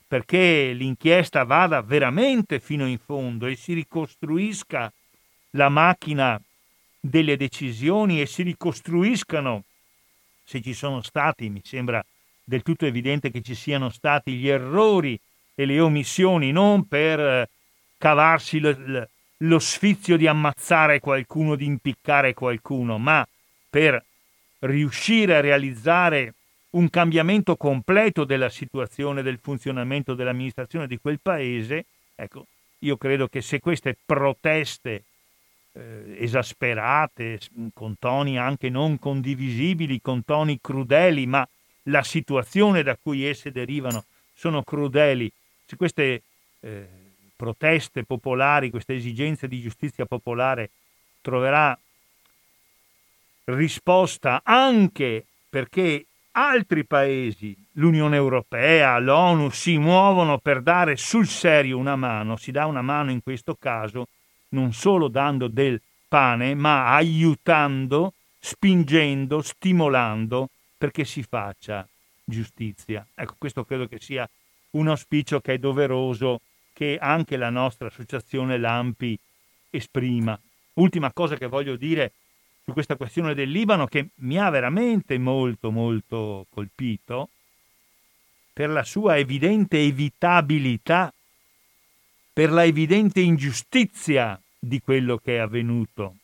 perché 0.07 0.71
l'inchiesta 0.73 1.43
vada 1.43 1.81
veramente 1.81 2.59
fino 2.59 2.87
in 2.87 2.97
fondo 2.97 3.45
e 3.45 3.55
si 3.55 3.73
ricostruisca 3.73 4.91
la 5.51 5.69
macchina 5.69 6.41
delle 6.99 7.37
decisioni 7.37 8.21
e 8.21 8.25
si 8.25 8.43
ricostruiscano, 8.43 9.63
se 10.43 10.61
ci 10.61 10.73
sono 10.73 11.01
stati, 11.01 11.49
mi 11.49 11.61
sembra 11.63 12.03
del 12.43 12.63
tutto 12.63 12.85
evidente 12.85 13.29
che 13.29 13.41
ci 13.41 13.53
siano 13.53 13.89
stati 13.89 14.33
gli 14.33 14.47
errori 14.47 15.19
e 15.59 15.65
le 15.65 15.81
omissioni, 15.81 16.53
non 16.53 16.87
per 16.87 17.19
eh, 17.19 17.49
cavarsi 17.97 18.59
lo, 18.59 19.09
lo 19.35 19.59
sfizio 19.59 20.15
di 20.15 20.25
ammazzare 20.25 21.01
qualcuno, 21.01 21.55
di 21.55 21.65
impiccare 21.65 22.33
qualcuno, 22.33 22.97
ma 22.97 23.27
per 23.69 24.01
riuscire 24.59 25.35
a 25.35 25.41
realizzare 25.41 26.33
un 26.71 26.89
cambiamento 26.89 27.57
completo 27.57 28.23
della 28.23 28.47
situazione 28.47 29.21
del 29.21 29.37
funzionamento 29.41 30.13
dell'amministrazione 30.13 30.87
di 30.87 30.97
quel 30.97 31.19
paese, 31.21 31.87
ecco, 32.15 32.45
io 32.79 32.95
credo 32.95 33.27
che 33.27 33.41
se 33.41 33.59
queste 33.59 33.97
proteste 34.05 35.03
eh, 35.73 36.15
esasperate, 36.19 37.37
con 37.73 37.95
toni 37.99 38.39
anche 38.39 38.69
non 38.69 38.97
condivisibili, 38.97 39.99
con 39.99 40.23
toni 40.23 40.59
crudeli, 40.61 41.25
ma 41.25 41.45
la 41.83 42.03
situazione 42.03 42.81
da 42.81 42.95
cui 42.95 43.25
esse 43.25 43.51
derivano 43.51 44.05
sono 44.33 44.63
crudeli, 44.63 45.29
queste 45.75 46.21
eh, 46.59 46.87
proteste 47.35 48.03
popolari, 48.03 48.69
queste 48.69 48.95
esigenze 48.95 49.47
di 49.47 49.61
giustizia 49.61 50.05
popolare 50.05 50.69
troverà 51.21 51.77
risposta 53.45 54.41
anche 54.43 55.25
perché 55.49 56.05
altri 56.31 56.85
paesi, 56.85 57.55
l'Unione 57.73 58.15
Europea, 58.15 58.97
l'ONU, 58.99 59.49
si 59.49 59.77
muovono 59.77 60.37
per 60.37 60.61
dare 60.61 60.95
sul 60.95 61.27
serio 61.27 61.77
una 61.77 61.95
mano, 61.95 62.35
si 62.37 62.51
dà 62.51 62.65
una 62.65 62.81
mano 62.81 63.11
in 63.11 63.21
questo 63.23 63.55
caso 63.59 64.07
non 64.49 64.73
solo 64.73 65.07
dando 65.07 65.47
del 65.47 65.81
pane, 66.07 66.55
ma 66.55 66.93
aiutando, 66.93 68.13
spingendo, 68.39 69.41
stimolando 69.41 70.49
perché 70.77 71.05
si 71.05 71.23
faccia 71.23 71.87
giustizia. 72.23 73.05
Ecco, 73.13 73.35
questo 73.37 73.63
credo 73.65 73.87
che 73.87 73.99
sia 73.99 74.27
un 74.71 74.87
auspicio 74.87 75.39
che 75.39 75.53
è 75.53 75.57
doveroso 75.57 76.41
che 76.73 76.97
anche 76.99 77.37
la 77.37 77.49
nostra 77.49 77.87
associazione 77.87 78.57
Lampi 78.57 79.17
esprima. 79.69 80.39
Ultima 80.73 81.11
cosa 81.11 81.35
che 81.35 81.47
voglio 81.47 81.75
dire 81.75 82.13
su 82.63 82.71
questa 82.73 82.95
questione 82.95 83.33
del 83.33 83.49
Libano 83.49 83.87
che 83.87 84.09
mi 84.15 84.37
ha 84.39 84.49
veramente 84.49 85.17
molto 85.17 85.71
molto 85.71 86.45
colpito 86.49 87.29
per 88.53 88.69
la 88.69 88.83
sua 88.83 89.17
evidente 89.17 89.79
evitabilità, 89.79 91.13
per 92.33 92.51
la 92.51 92.65
evidente 92.65 93.21
ingiustizia 93.21 94.39
di 94.59 94.81
quello 94.81 95.17
che 95.17 95.37
è 95.37 95.39
avvenuto, 95.39 96.15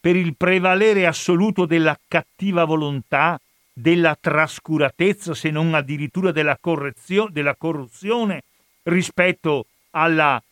per 0.00 0.16
il 0.16 0.36
prevalere 0.36 1.06
assoluto 1.06 1.64
della 1.64 1.98
cattiva 2.08 2.64
volontà 2.64 3.40
della 3.78 4.16
trascuratezza, 4.18 5.34
se 5.34 5.50
non 5.50 5.74
addirittura 5.74 6.32
della, 6.32 6.58
della 7.28 7.54
corruzione 7.56 8.42
rispetto 8.84 9.66
alla 9.90 10.42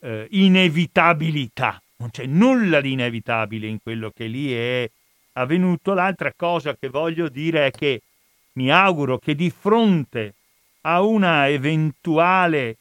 eh, 0.00 0.26
inevitabilità. 0.30 1.80
Non 1.98 2.10
c'è 2.10 2.26
nulla 2.26 2.80
di 2.80 2.92
inevitabile 2.92 3.68
in 3.68 3.80
quello 3.80 4.10
che 4.10 4.26
lì 4.26 4.52
è 4.52 4.90
avvenuto. 5.34 5.94
L'altra 5.94 6.32
cosa 6.34 6.74
che 6.74 6.88
voglio 6.88 7.28
dire 7.28 7.66
è 7.66 7.70
che 7.70 8.02
mi 8.54 8.72
auguro 8.72 9.18
che 9.18 9.36
di 9.36 9.50
fronte 9.50 10.34
a 10.80 11.02
una 11.02 11.48
eventuale 11.48 12.78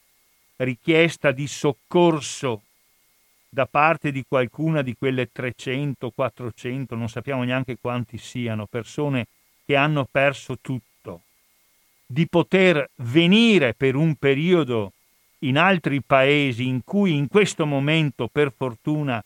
richiesta 0.55 1.31
di 1.31 1.45
soccorso 1.45 2.63
da 3.47 3.67
parte 3.67 4.11
di 4.11 4.25
qualcuna 4.27 4.81
di 4.81 4.95
quelle 4.97 5.29
300, 5.31 6.09
400, 6.09 6.95
non 6.95 7.07
sappiamo 7.07 7.43
neanche 7.43 7.77
quanti 7.79 8.17
siano, 8.17 8.65
persone 8.65 9.27
che 9.71 9.77
hanno 9.77 10.05
perso 10.09 10.57
tutto, 10.59 11.21
di 12.05 12.27
poter 12.27 12.89
venire 12.95 13.73
per 13.73 13.95
un 13.95 14.15
periodo 14.15 14.91
in 15.39 15.57
altri 15.57 16.01
paesi 16.01 16.67
in 16.67 16.81
cui 16.83 17.15
in 17.15 17.29
questo 17.29 17.65
momento 17.65 18.27
per 18.27 18.51
fortuna 18.55 19.23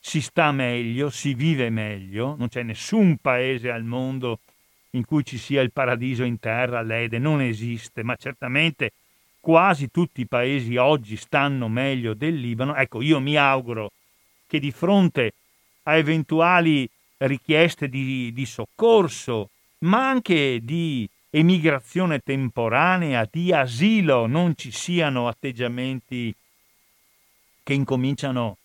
si 0.00 0.20
sta 0.20 0.50
meglio, 0.50 1.10
si 1.10 1.32
vive 1.34 1.70
meglio, 1.70 2.34
non 2.36 2.48
c'è 2.48 2.64
nessun 2.64 3.18
paese 3.18 3.70
al 3.70 3.84
mondo 3.84 4.40
in 4.90 5.04
cui 5.04 5.24
ci 5.24 5.38
sia 5.38 5.62
il 5.62 5.70
paradiso 5.70 6.24
in 6.24 6.40
terra, 6.40 6.82
l'Ede, 6.82 7.18
non 7.18 7.40
esiste, 7.40 8.02
ma 8.02 8.16
certamente 8.16 8.90
quasi 9.38 9.92
tutti 9.92 10.22
i 10.22 10.26
paesi 10.26 10.76
oggi 10.76 11.16
stanno 11.16 11.68
meglio 11.68 12.14
del 12.14 12.34
Libano. 12.34 12.74
Ecco, 12.74 13.00
io 13.00 13.20
mi 13.20 13.36
auguro 13.36 13.92
che 14.48 14.58
di 14.58 14.72
fronte 14.72 15.34
a 15.84 15.94
eventuali 15.94 16.88
richieste 17.18 17.88
di, 17.88 18.32
di 18.32 18.44
soccorso 18.44 19.50
ma 19.84 20.08
anche 20.08 20.60
di 20.62 21.08
emigrazione 21.30 22.20
temporanea, 22.20 23.28
di 23.30 23.52
asilo, 23.52 24.26
non 24.26 24.56
ci 24.56 24.70
siano 24.70 25.28
atteggiamenti 25.28 26.34
che 27.62 27.72
incominciano 27.72 28.58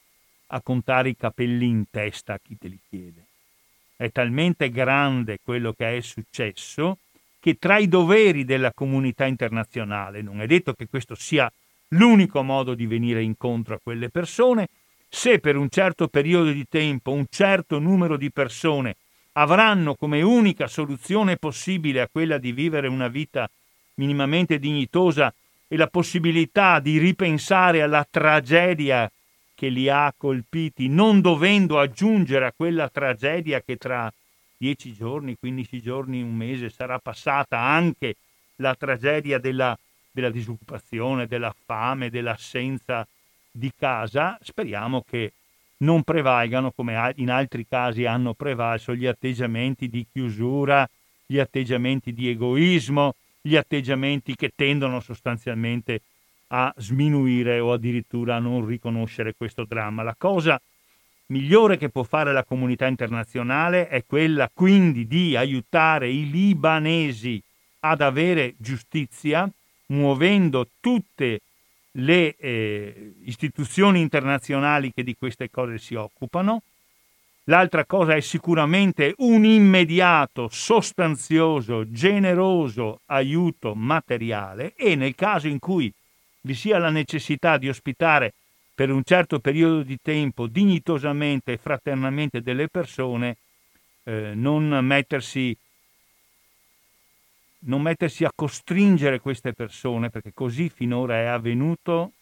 a 0.47 0.61
contare 0.61 1.09
i 1.09 1.15
capelli 1.15 1.65
in 1.65 1.85
testa 1.89 2.33
a 2.33 2.39
chi 2.41 2.57
te 2.57 2.67
li 2.67 2.79
chiede. 2.89 3.25
È 3.95 4.11
talmente 4.11 4.69
grande 4.69 5.39
quello 5.43 5.73
che 5.73 5.97
è 5.97 6.01
successo 6.01 6.99
che 7.39 7.57
tra 7.57 7.77
i 7.77 7.87
doveri 7.87 8.45
della 8.45 8.73
comunità 8.73 9.25
internazionale, 9.25 10.21
non 10.21 10.41
è 10.41 10.45
detto 10.45 10.73
che 10.73 10.87
questo 10.87 11.15
sia 11.15 11.51
l'unico 11.89 12.43
modo 12.43 12.75
di 12.75 12.85
venire 12.85 13.23
incontro 13.23 13.75
a 13.75 13.79
quelle 13.81 14.09
persone, 14.09 14.67
se 15.07 15.39
per 15.39 15.55
un 15.55 15.69
certo 15.69 16.07
periodo 16.07 16.51
di 16.51 16.65
tempo 16.69 17.11
un 17.11 17.25
certo 17.29 17.79
numero 17.79 18.15
di 18.15 18.31
persone 18.31 18.95
avranno 19.33 19.95
come 19.95 20.21
unica 20.21 20.67
soluzione 20.67 21.37
possibile 21.37 22.01
a 22.01 22.09
quella 22.11 22.37
di 22.37 22.51
vivere 22.51 22.87
una 22.87 23.07
vita 23.07 23.49
minimamente 23.95 24.59
dignitosa 24.59 25.33
e 25.67 25.77
la 25.77 25.87
possibilità 25.87 26.79
di 26.79 26.97
ripensare 26.97 27.81
alla 27.81 28.05
tragedia 28.09 29.09
che 29.53 29.67
li 29.67 29.89
ha 29.89 30.13
colpiti, 30.15 30.87
non 30.87 31.21
dovendo 31.21 31.79
aggiungere 31.79 32.45
a 32.45 32.53
quella 32.55 32.89
tragedia 32.89 33.61
che 33.61 33.75
tra 33.75 34.11
dieci 34.57 34.93
giorni, 34.93 35.37
quindici 35.37 35.81
giorni, 35.81 36.21
un 36.21 36.33
mese 36.33 36.69
sarà 36.69 36.97
passata 36.97 37.59
anche 37.59 38.15
la 38.55 38.73
tragedia 38.75 39.37
della, 39.37 39.77
della 40.11 40.29
disoccupazione, 40.29 41.27
della 41.27 41.53
fame, 41.65 42.09
dell'assenza 42.09 43.05
di 43.51 43.71
casa, 43.77 44.37
speriamo 44.41 45.03
che 45.07 45.33
non 45.79 46.03
prevalgano 46.03 46.71
come 46.71 47.13
in 47.17 47.29
altri 47.29 47.65
casi 47.67 48.05
hanno 48.05 48.33
prevalso 48.33 48.95
gli 48.95 49.05
atteggiamenti 49.05 49.87
di 49.87 50.05
chiusura, 50.11 50.87
gli 51.25 51.39
atteggiamenti 51.39 52.13
di 52.13 52.29
egoismo, 52.29 53.13
gli 53.41 53.55
atteggiamenti 53.55 54.35
che 54.35 54.51
tendono 54.55 54.99
sostanzialmente 54.99 56.01
a 56.47 56.73
sminuire 56.77 57.59
o 57.59 57.73
addirittura 57.73 58.35
a 58.35 58.39
non 58.39 58.65
riconoscere 58.65 59.33
questo 59.37 59.65
dramma. 59.65 60.03
La 60.03 60.15
cosa 60.17 60.59
migliore 61.27 61.77
che 61.77 61.89
può 61.89 62.03
fare 62.03 62.33
la 62.33 62.43
comunità 62.43 62.87
internazionale 62.87 63.87
è 63.87 64.03
quella 64.05 64.49
quindi 64.51 65.07
di 65.07 65.35
aiutare 65.35 66.09
i 66.09 66.29
libanesi 66.29 67.41
ad 67.81 68.01
avere 68.01 68.55
giustizia, 68.57 69.49
muovendo 69.87 70.67
tutte 70.79 71.41
le 71.99 72.35
eh, 72.35 73.13
istituzioni 73.23 74.01
internazionali 74.01 74.91
che 74.93 75.03
di 75.03 75.15
queste 75.15 75.49
cose 75.49 75.77
si 75.77 75.95
occupano. 75.95 76.63
L'altra 77.45 77.85
cosa 77.85 78.15
è 78.15 78.19
sicuramente 78.19 79.15
un 79.17 79.43
immediato, 79.43 80.49
sostanzioso, 80.51 81.89
generoso 81.89 83.01
aiuto 83.07 83.73
materiale 83.73 84.73
e 84.75 84.95
nel 84.95 85.15
caso 85.15 85.47
in 85.47 85.57
cui 85.57 85.91
vi 86.41 86.53
sia 86.53 86.77
la 86.77 86.91
necessità 86.91 87.57
di 87.57 87.67
ospitare 87.67 88.33
per 88.73 88.91
un 88.91 89.03
certo 89.03 89.39
periodo 89.39 89.81
di 89.81 89.97
tempo 90.01 90.47
dignitosamente 90.47 91.53
e 91.53 91.57
fraternamente 91.57 92.41
delle 92.41 92.69
persone, 92.69 93.37
eh, 94.03 94.31
non 94.35 94.69
mettersi 94.83 95.57
non 97.61 97.81
mettersi 97.81 98.23
a 98.23 98.31
costringere 98.33 99.19
queste 99.19 99.53
persone, 99.53 100.09
perché 100.09 100.31
così 100.33 100.69
finora 100.69 101.15
è 101.15 101.25
avvenuto, 101.25 102.13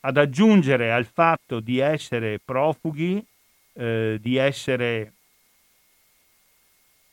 ad 0.00 0.16
aggiungere 0.16 0.92
al 0.92 1.04
fatto 1.04 1.60
di 1.60 1.78
essere 1.78 2.38
profughi, 2.42 3.22
eh, 3.74 4.18
di 4.20 4.36
essere 4.36 5.12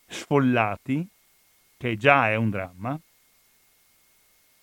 sfollati, 0.07 1.05
che 1.77 1.97
già 1.97 2.29
è 2.29 2.35
un 2.35 2.49
dramma, 2.49 2.99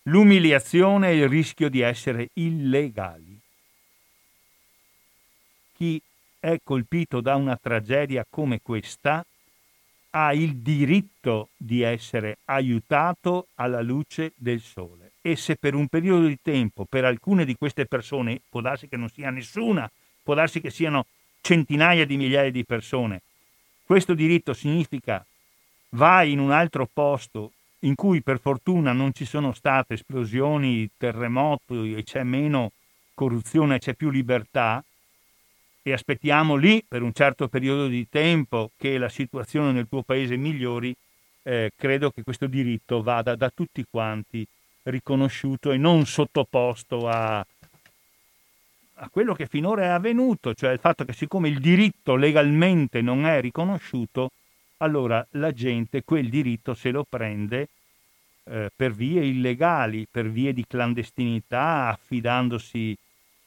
l'umiliazione 0.03 1.11
e 1.11 1.17
il 1.17 1.29
rischio 1.29 1.69
di 1.69 1.81
essere 1.81 2.29
illegali. 2.33 3.39
Chi 5.75 6.01
è 6.39 6.59
colpito 6.63 7.21
da 7.21 7.35
una 7.35 7.57
tragedia 7.57 8.25
come 8.29 8.59
questa 8.61 9.25
ha 10.17 10.33
il 10.33 10.57
diritto 10.57 11.49
di 11.57 11.81
essere 11.81 12.37
aiutato 12.45 13.47
alla 13.55 13.81
luce 13.81 14.31
del 14.35 14.61
sole. 14.61 15.11
E 15.21 15.35
se 15.35 15.57
per 15.57 15.75
un 15.75 15.87
periodo 15.87 16.27
di 16.27 16.37
tempo 16.41 16.85
per 16.85 17.03
alcune 17.03 17.43
di 17.43 17.55
queste 17.55 17.85
persone, 17.85 18.39
può 18.47 18.61
darsi 18.61 18.87
che 18.87 18.95
non 18.95 19.09
sia 19.09 19.29
nessuna, 19.29 19.91
può 20.23 20.33
darsi 20.33 20.61
che 20.61 20.69
siano 20.69 21.07
centinaia 21.41 22.05
di 22.05 22.15
migliaia 22.15 22.49
di 22.49 22.63
persone, 22.63 23.21
questo 23.85 24.13
diritto 24.13 24.53
significa 24.53 25.23
vai 25.89 26.31
in 26.31 26.39
un 26.39 26.51
altro 26.51 26.89
posto 26.91 27.51
in 27.79 27.93
cui 27.93 28.21
per 28.21 28.39
fortuna 28.39 28.93
non 28.93 29.13
ci 29.13 29.25
sono 29.25 29.53
state 29.53 29.95
esplosioni, 29.95 30.89
terremoti 30.97 31.93
e 31.93 32.03
c'è 32.03 32.23
meno 32.23 32.71
corruzione, 33.13 33.79
c'è 33.79 33.93
più 33.93 34.09
libertà, 34.09 34.83
e 35.87 35.93
aspettiamo 35.93 36.55
lì 36.55 36.83
per 36.85 37.03
un 37.03 37.13
certo 37.13 37.47
periodo 37.47 37.85
di 37.85 38.09
tempo 38.09 38.71
che 38.75 38.97
la 38.97 39.07
situazione 39.07 39.71
nel 39.71 39.87
tuo 39.87 40.01
paese 40.01 40.35
migliori, 40.35 40.95
eh, 41.43 41.73
credo 41.75 42.09
che 42.09 42.23
questo 42.23 42.47
diritto 42.47 43.03
vada 43.03 43.35
da 43.35 43.51
tutti 43.53 43.85
quanti 43.87 44.43
riconosciuto 44.81 45.71
e 45.71 45.77
non 45.77 46.07
sottoposto 46.07 47.07
a, 47.07 47.37
a 47.37 49.09
quello 49.11 49.35
che 49.35 49.45
finora 49.45 49.83
è 49.83 49.87
avvenuto, 49.89 50.55
cioè 50.55 50.71
il 50.71 50.79
fatto 50.79 51.05
che 51.05 51.13
siccome 51.13 51.49
il 51.49 51.59
diritto 51.59 52.15
legalmente 52.15 53.01
non 53.01 53.27
è 53.27 53.39
riconosciuto, 53.39 54.31
allora 54.77 55.23
la 55.33 55.51
gente 55.51 56.03
quel 56.03 56.29
diritto 56.29 56.73
se 56.73 56.89
lo 56.89 57.05
prende 57.07 57.67
eh, 58.45 58.71
per 58.75 58.91
vie 58.91 59.23
illegali, 59.23 60.07
per 60.09 60.31
vie 60.31 60.51
di 60.51 60.65
clandestinità, 60.65 61.89
affidandosi 61.89 62.97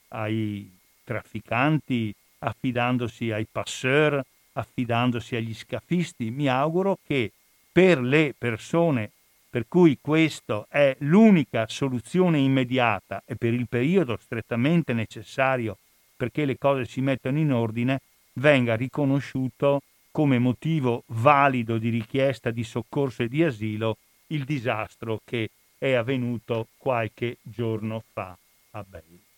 ai 0.09 0.71
trafficanti, 1.03 2.15
affidandosi 2.39 3.31
ai 3.31 3.47
passeur, 3.49 4.21
affidandosi 4.53 5.35
agli 5.35 5.53
scafisti. 5.53 6.31
Mi 6.31 6.47
auguro 6.47 6.97
che 7.05 7.31
per 7.71 8.01
le 8.01 8.33
persone 8.37 9.11
per 9.49 9.67
cui 9.67 9.97
questa 9.99 10.65
è 10.69 10.95
l'unica 10.99 11.65
soluzione 11.67 12.37
immediata 12.37 13.23
e 13.25 13.35
per 13.35 13.53
il 13.53 13.67
periodo 13.67 14.17
strettamente 14.21 14.93
necessario 14.93 15.77
perché 16.15 16.45
le 16.45 16.57
cose 16.57 16.85
si 16.85 17.01
mettano 17.01 17.39
in 17.39 17.51
ordine, 17.51 18.01
venga 18.33 18.75
riconosciuto 18.75 19.81
come 20.11 20.37
motivo 20.37 21.03
valido 21.07 21.77
di 21.77 21.89
richiesta 21.89 22.51
di 22.51 22.63
soccorso 22.63 23.23
e 23.23 23.29
di 23.29 23.43
asilo 23.43 23.97
il 24.27 24.43
disastro 24.43 25.21
che 25.23 25.49
è 25.77 25.93
avvenuto 25.93 26.67
qualche 26.77 27.37
giorno 27.41 28.03
fa 28.11 28.37
a 28.71 28.85
Beirut. 28.87 29.28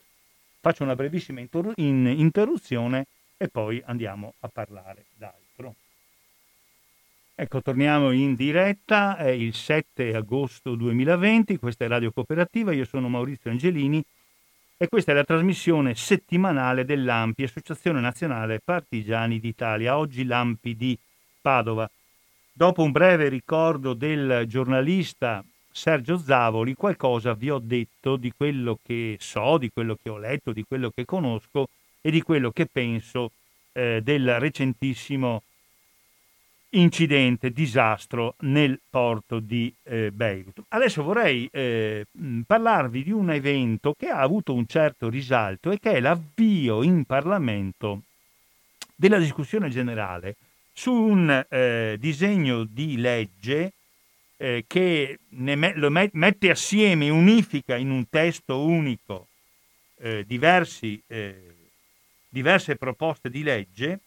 Faccio 0.62 0.84
una 0.84 0.96
brevissima 0.96 1.40
inter- 1.40 1.74
in 1.78 2.06
interruzione 2.06 3.08
e 3.36 3.48
poi 3.48 3.82
andiamo 3.84 4.36
a 4.42 4.48
parlare 4.48 5.06
d'altro. 5.16 5.74
Ecco, 7.34 7.64
torniamo 7.64 8.12
in 8.12 8.36
diretta, 8.36 9.18
è 9.18 9.30
il 9.30 9.56
7 9.56 10.14
agosto 10.14 10.76
2020, 10.76 11.58
questa 11.58 11.86
è 11.86 11.88
Radio 11.88 12.12
Cooperativa, 12.12 12.72
io 12.72 12.86
sono 12.86 13.10
Maurizio 13.10 13.50
Angelini 13.50 14.04
e 14.78 14.88
questa 14.88 15.14
è 15.14 15.16
la 15.16 15.24
trasmissione 15.24 15.96
settimanale 15.96 16.86
dell'AMPI, 16.86 17.44
Associazione 17.44 18.00
Nazionale 18.00 18.62
Partigiani 18.64 19.40
d'Italia, 19.40 19.98
oggi 19.98 20.24
l'AMPI 20.24 20.76
di 20.76 20.96
Padova. 21.42 21.90
Dopo 22.54 22.84
un 22.84 22.92
breve 22.92 23.30
ricordo 23.30 23.96
del 23.96 24.44
giornalista 24.48 25.44
Sergio 25.72 26.18
Zavoli 26.18 26.74
qualcosa 26.76 27.34
vi 27.34 27.50
ho 27.50 27.60
detto 27.60 28.18
di 28.18 28.32
quello 28.36 28.80
che 28.84 29.18
so, 29.20 29.58
di 29.58 29.70
quello 29.72 29.98
che 30.02 30.10
ho 30.10 30.18
letto, 30.18 30.52
di 30.52 30.64
quello 30.68 30.92
che 30.94 31.06
conosco 31.06 31.70
e 32.02 32.12
di 32.12 32.22
quello 32.22 32.52
che 32.52 32.66
penso 32.66 33.32
eh, 33.72 34.02
del 34.04 34.40
recentissimo 34.40 35.44
incidente, 36.72 37.52
disastro 37.52 38.36
nel 38.40 38.80
porto 38.90 39.40
di 39.40 39.74
eh, 39.84 40.12
Beirut. 40.12 40.64
Adesso 40.70 41.04
vorrei 41.04 41.48
eh, 41.52 42.06
parlarvi 42.46 43.04
di 43.04 43.12
un 43.12 43.32
evento 43.32 43.94
che 43.98 44.08
ha 44.08 44.20
avuto 44.20 44.54
un 44.54 44.66
certo 44.68 45.10
risalto 45.10 45.72
e 45.72 45.80
che 45.80 45.94
è 45.94 46.00
l'avvio 46.00 46.84
in 46.84 47.04
Parlamento 47.06 48.02
della 48.96 49.18
discussione 49.18 49.70
generale 49.70 50.36
su 50.72 50.94
un 50.94 51.46
eh, 51.50 51.98
disegno 52.00 52.64
di 52.64 52.98
legge 52.98 53.74
eh, 54.42 54.64
che 54.66 55.20
me- 55.30 55.76
lo 55.76 55.92
met- 55.92 56.14
mette 56.14 56.50
assieme, 56.50 57.10
unifica 57.10 57.76
in 57.76 57.92
un 57.92 58.10
testo 58.10 58.60
unico 58.66 59.28
eh, 59.98 60.26
diversi, 60.26 61.00
eh, 61.06 61.54
diverse 62.28 62.76
proposte 62.76 63.30
di 63.30 63.44
legge, 63.44 64.00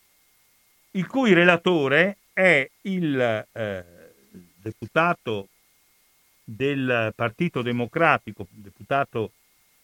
il 0.92 1.07
cui 1.07 1.33
relatore 1.35 2.16
è 2.33 2.68
il 2.83 3.47
eh, 3.53 3.85
deputato 4.57 5.51
del 6.42 7.12
Partito 7.14 7.62
Democratico, 7.62 8.49
deputato 8.51 9.31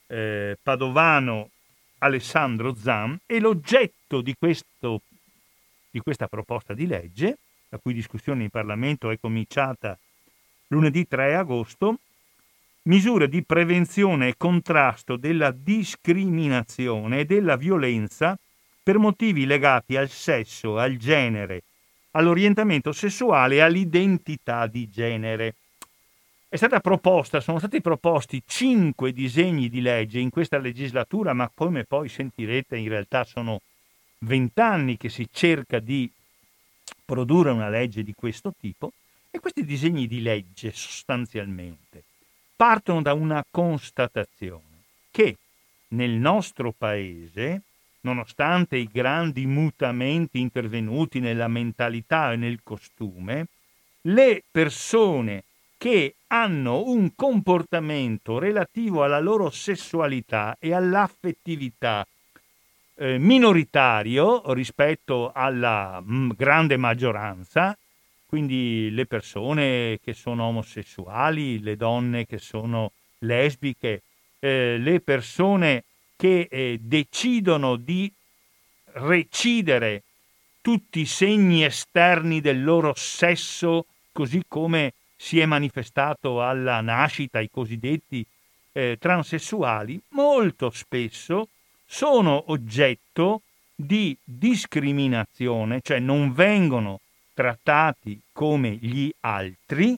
eh, 0.09 0.59
padovano 0.61 1.51
Alessandro 1.99 2.75
Zan, 2.75 3.21
e 3.25 3.39
l'oggetto 3.39 4.21
di, 4.21 4.35
questo, 4.37 5.03
di 5.91 6.01
questa 6.01 6.27
proposta 6.27 6.75
di 6.75 6.89
legge, 6.89 7.39
la 7.69 7.79
cui 7.79 7.95
discussione 7.95 8.43
in 8.43 8.51
Parlamento 8.51 9.11
è 9.11 9.19
cominciata 9.21 9.97
lunedì 10.71 11.07
3 11.07 11.35
agosto, 11.37 11.99
misure 12.83 13.29
di 13.29 13.45
prevenzione 13.45 14.29
e 14.29 14.35
contrasto 14.37 15.17
della 15.17 15.51
discriminazione 15.51 17.21
e 17.21 17.25
della 17.25 17.57
violenza 17.57 18.39
per 18.83 18.99
motivi 18.99 19.47
legati 19.47 19.97
al 19.97 20.09
sesso, 20.09 20.79
al 20.79 20.97
genere, 20.97 21.63
all'orientamento 22.13 22.93
sessuale 22.93 23.57
e 23.57 23.61
all'identità 23.61 24.67
di 24.67 24.89
genere. 24.89 25.55
È 26.49 26.57
stata 26.57 26.81
proposta, 26.81 27.41
sono 27.41 27.59
stati 27.59 27.81
proposti 27.81 28.43
cinque 28.45 29.13
disegni 29.13 29.69
di 29.69 29.81
legge 29.81 30.19
in 30.19 30.31
questa 30.31 30.59
legislatura, 30.59 31.33
ma 31.33 31.51
come 31.55 31.85
poi 31.85 32.09
sentirete 32.09 32.77
in 32.77 32.89
realtà 32.89 33.23
sono 33.23 33.61
vent'anni 34.19 34.97
che 34.97 35.09
si 35.09 35.29
cerca 35.31 35.79
di 35.79 36.11
produrre 37.05 37.51
una 37.51 37.69
legge 37.69 38.03
di 38.03 38.15
questo 38.15 38.53
tipo. 38.59 38.93
E 39.31 39.39
questi 39.39 39.65
disegni 39.65 40.07
di 40.07 40.23
legge 40.23 40.73
sostanzialmente 40.73 42.03
partono 42.57 43.01
da 43.01 43.15
una 43.15 43.45
constatazione 43.49 44.83
che 45.11 45.37
nel 45.89 46.11
nostro 46.11 46.73
paese, 46.77 47.63
nonostante 48.01 48.77
i 48.77 48.89
grandi 48.91 49.47
mutamenti 49.47 50.41
intervenuti 50.41 51.21
nella 51.21 51.49
mentalità 51.49 52.33
e 52.33 52.37
nel 52.37 52.61
costume, 52.63 53.47
le 54.03 54.43
persone 54.51 55.45
che 55.79 56.17
hanno 56.27 56.89
un 56.89 57.15
comportamento 57.15 58.39
relativo 58.39 59.03
alla 59.03 59.19
loro 59.19 59.49
sessualità 59.51 60.57
e 60.59 60.75
all'affettività 60.75 62.07
eh, 62.97 63.17
minoritario 63.19 64.53
rispetto 64.53 65.33
alla 65.33 66.03
mm, 66.03 66.31
grande 66.37 66.77
maggioranza, 66.77 67.77
quindi 68.31 68.91
le 68.93 69.07
persone 69.07 69.99
che 70.01 70.15
sono 70.15 70.45
omosessuali, 70.45 71.61
le 71.61 71.75
donne 71.75 72.27
che 72.27 72.39
sono 72.39 72.93
lesbiche, 73.19 74.03
eh, 74.39 74.77
le 74.79 75.01
persone 75.01 75.83
che 76.15 76.47
eh, 76.49 76.79
decidono 76.81 77.75
di 77.75 78.09
recidere 78.93 80.05
tutti 80.61 81.01
i 81.01 81.07
segni 81.07 81.65
esterni 81.65 82.41
del 82.41 82.63
loro 82.63 82.93
sesso, 82.95 83.87
così 84.13 84.45
come 84.47 84.93
si 85.17 85.41
è 85.41 85.45
manifestato 85.47 86.41
alla 86.41 86.81
nascita, 86.81 87.41
i 87.41 87.51
cosiddetti 87.51 88.25
eh, 88.71 88.97
transessuali, 89.01 90.01
molto 90.11 90.71
spesso 90.71 91.49
sono 91.85 92.45
oggetto 92.53 93.43
di 93.75 94.17
discriminazione, 94.23 95.81
cioè 95.83 95.99
non 95.99 96.33
vengono 96.33 97.01
trattati 97.41 98.21
come 98.33 98.73
gli 98.73 99.11
altri 99.21 99.97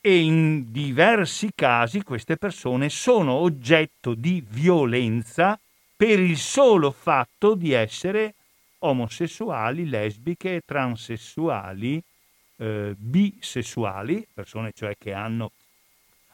e 0.00 0.18
in 0.18 0.70
diversi 0.70 1.50
casi 1.52 2.04
queste 2.04 2.36
persone 2.36 2.90
sono 2.90 3.32
oggetto 3.32 4.14
di 4.14 4.40
violenza 4.48 5.58
per 5.96 6.20
il 6.20 6.36
solo 6.36 6.92
fatto 6.92 7.56
di 7.56 7.72
essere 7.72 8.34
omosessuali, 8.78 9.88
lesbiche, 9.88 10.62
transessuali, 10.64 12.00
eh, 12.58 12.94
bisessuali, 12.96 14.24
persone 14.32 14.70
cioè 14.76 14.94
che 14.96 15.12
hanno 15.12 15.50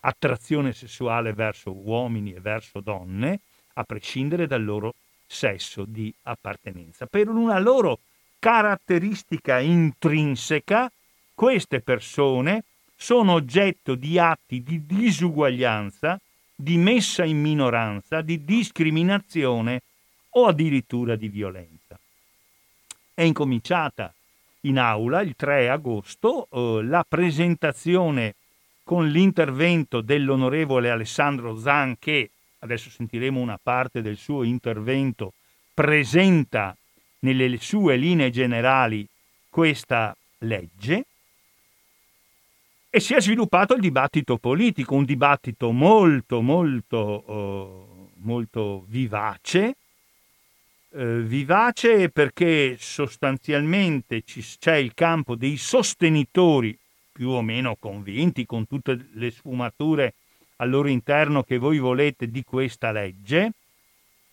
attrazione 0.00 0.74
sessuale 0.74 1.32
verso 1.32 1.72
uomini 1.72 2.34
e 2.34 2.40
verso 2.40 2.80
donne, 2.80 3.40
a 3.72 3.84
prescindere 3.84 4.46
dal 4.46 4.62
loro 4.62 4.92
sesso 5.26 5.86
di 5.86 6.12
appartenenza. 6.24 7.06
Per 7.06 7.28
una 7.28 7.58
loro 7.58 8.00
caratteristica 8.43 9.61
intrinseca, 9.61 10.90
queste 11.32 11.80
persone 11.80 12.64
sono 12.97 13.34
oggetto 13.34 13.95
di 13.95 14.18
atti 14.18 14.64
di 14.64 14.84
disuguaglianza, 14.84 16.20
di 16.53 16.76
messa 16.76 17.24
in 17.24 17.40
minoranza, 17.40 18.20
di 18.20 18.45
discriminazione 18.45 19.82
o 20.30 20.49
addirittura 20.49 21.14
di 21.14 21.28
violenza. 21.28 21.97
È 23.14 23.22
incominciata 23.22 24.12
in 24.62 24.76
aula 24.80 25.20
il 25.20 25.36
3 25.36 25.70
agosto 25.70 26.49
eh, 26.51 26.82
la 26.82 27.07
presentazione 27.09 28.34
con 28.82 29.09
l'intervento 29.09 30.01
dell'onorevole 30.01 30.90
Alessandro 30.90 31.57
Zan 31.61 31.97
che, 31.97 32.30
adesso 32.59 32.90
sentiremo 32.90 33.38
una 33.38 33.61
parte 33.62 34.03
del 34.03 34.16
suo 34.16 34.43
intervento, 34.43 35.32
presenta 35.72 36.76
nelle 37.22 37.56
sue 37.58 37.96
linee 37.96 38.30
generali 38.30 39.06
questa 39.48 40.16
legge 40.38 41.04
e 42.94 43.00
si 43.00 43.14
è 43.14 43.20
sviluppato 43.20 43.74
il 43.74 43.80
dibattito 43.80 44.36
politico, 44.36 44.94
un 44.94 45.04
dibattito 45.04 45.72
molto, 45.72 46.42
molto, 46.42 47.24
uh, 47.26 48.10
molto 48.16 48.84
vivace, 48.86 49.76
uh, 50.90 51.20
vivace 51.20 52.10
perché 52.10 52.76
sostanzialmente 52.78 54.22
ci, 54.26 54.44
c'è 54.58 54.76
il 54.76 54.92
campo 54.92 55.36
dei 55.36 55.56
sostenitori 55.56 56.76
più 57.10 57.30
o 57.30 57.40
meno 57.40 57.76
convinti 57.78 58.44
con 58.44 58.66
tutte 58.66 59.08
le 59.14 59.30
sfumature 59.30 60.14
al 60.56 60.68
loro 60.68 60.88
interno 60.88 61.42
che 61.44 61.56
voi 61.56 61.78
volete 61.78 62.28
di 62.28 62.44
questa 62.44 62.92
legge, 62.92 63.52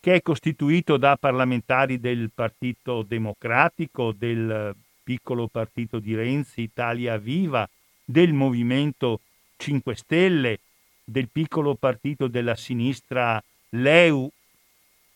che 0.00 0.14
è 0.14 0.22
costituito 0.22 0.96
da 0.96 1.16
parlamentari 1.16 2.00
del 2.00 2.30
Partito 2.34 3.02
Democratico, 3.02 4.12
del 4.16 4.74
piccolo 5.04 5.46
partito 5.46 5.98
di 5.98 6.14
Renzi, 6.14 6.62
Italia 6.62 7.18
Viva, 7.18 7.68
del 8.02 8.32
Movimento 8.32 9.20
5 9.56 9.94
Stelle, 9.94 10.58
del 11.04 11.28
piccolo 11.28 11.74
partito 11.74 12.28
della 12.28 12.56
sinistra 12.56 13.42
Leu 13.70 14.30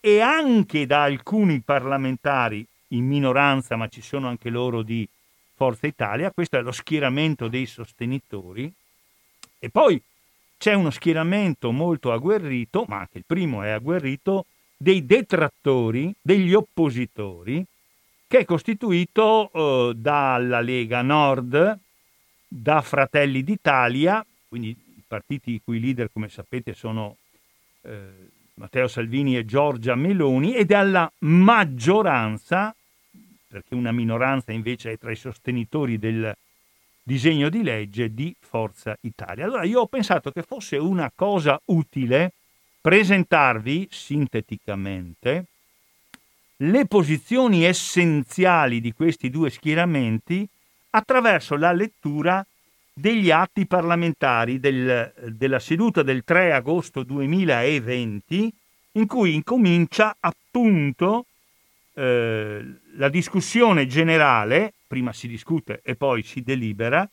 e 0.01 0.21
anche 0.21 0.85
da 0.85 1.05
alcuni 1.05 1.61
parlamentari 1.61 2.67
in 2.89 3.07
minoranza, 3.07 3.77
ma 3.77 3.89
ci 3.89 4.03
sono 4.03 4.29
anche 4.29 4.51
loro 4.51 4.83
di 4.83 5.09
Forza 5.55 5.87
Italia. 5.87 6.31
Questo 6.31 6.59
è 6.59 6.61
lo 6.61 6.73
schieramento 6.73 7.49
dei 7.49 7.65
sostenitori. 7.65 8.71
E 9.59 9.71
poi 9.71 10.01
c'è 10.59 10.75
uno 10.75 10.91
schieramento 10.91 11.73
molto 11.73 12.13
agguerrito, 12.13 12.85
ma 12.87 12.99
anche 12.99 13.19
il 13.19 13.25
primo 13.27 13.63
è 13.63 13.71
agguerrito, 13.71 14.45
dei 14.77 15.07
detrattori, 15.07 16.15
degli 16.21 16.53
oppositori, 16.55 17.65
che 18.27 18.39
è 18.41 18.45
costituito 18.45 19.51
eh, 19.53 19.95
dalla 19.95 20.61
Lega 20.61 21.03
Nord, 21.03 21.79
da 22.49 22.81
Fratelli 22.81 23.43
d'Italia, 23.43 24.25
quindi 24.49 24.69
i 24.71 25.03
partiti 25.07 25.53
i 25.53 25.61
cui 25.63 25.81
leader, 25.81 26.11
come 26.13 26.29
sapete, 26.29 26.75
sono 26.75 27.17
eh, 27.83 28.31
Matteo 28.55 28.89
Salvini 28.89 29.37
e 29.37 29.45
Giorgia 29.45 29.95
Meloni, 29.95 30.55
e 30.55 30.65
dalla 30.65 31.11
maggioranza, 31.21 32.75
perché 33.49 33.75
una 33.75 33.93
minoranza 33.93 34.53
invece 34.53 34.93
è 34.93 34.99
tra 34.99 35.11
i 35.11 35.17
sostenitori 35.17 35.99
del 35.99 36.35
disegno 37.03 37.49
di 37.51 37.63
legge 37.63 38.15
di 38.15 38.35
Forza 38.39 38.97
Italia. 39.03 39.45
Allora 39.45 39.65
io 39.65 39.81
ho 39.81 39.87
pensato 39.87 40.31
che 40.31 40.43
fosse 40.43 40.77
una 40.77 41.13
cosa 41.15 41.61
utile 41.67 42.33
presentarvi 42.85 43.89
sinteticamente 43.91 45.47
le 46.57 46.85
posizioni 46.85 47.65
essenziali 47.65 48.83
di 48.83 48.93
questi 48.93 49.31
due 49.31 49.49
schieramenti 49.49 50.47
attraverso 50.91 51.57
la 51.57 51.73
lettura 51.73 52.47
degli 52.93 53.31
atti 53.31 53.67
parlamentari 53.67 54.61
del, 54.61 55.11
della 55.31 55.61
seduta 55.61 56.03
del 56.03 56.25
3 56.25 56.53
agosto 56.53 57.03
2020 57.05 58.53
in 58.93 59.07
cui 59.07 59.33
incomincia 59.33 60.15
appunto 60.21 61.25
eh, 61.95 62.63
la 62.97 63.09
discussione 63.09 63.87
generale, 63.87 64.75
prima 64.87 65.15
si 65.15 65.27
discute 65.27 65.81
e 65.83 65.95
poi 65.95 66.23
si 66.23 66.43
delibera, 66.43 67.09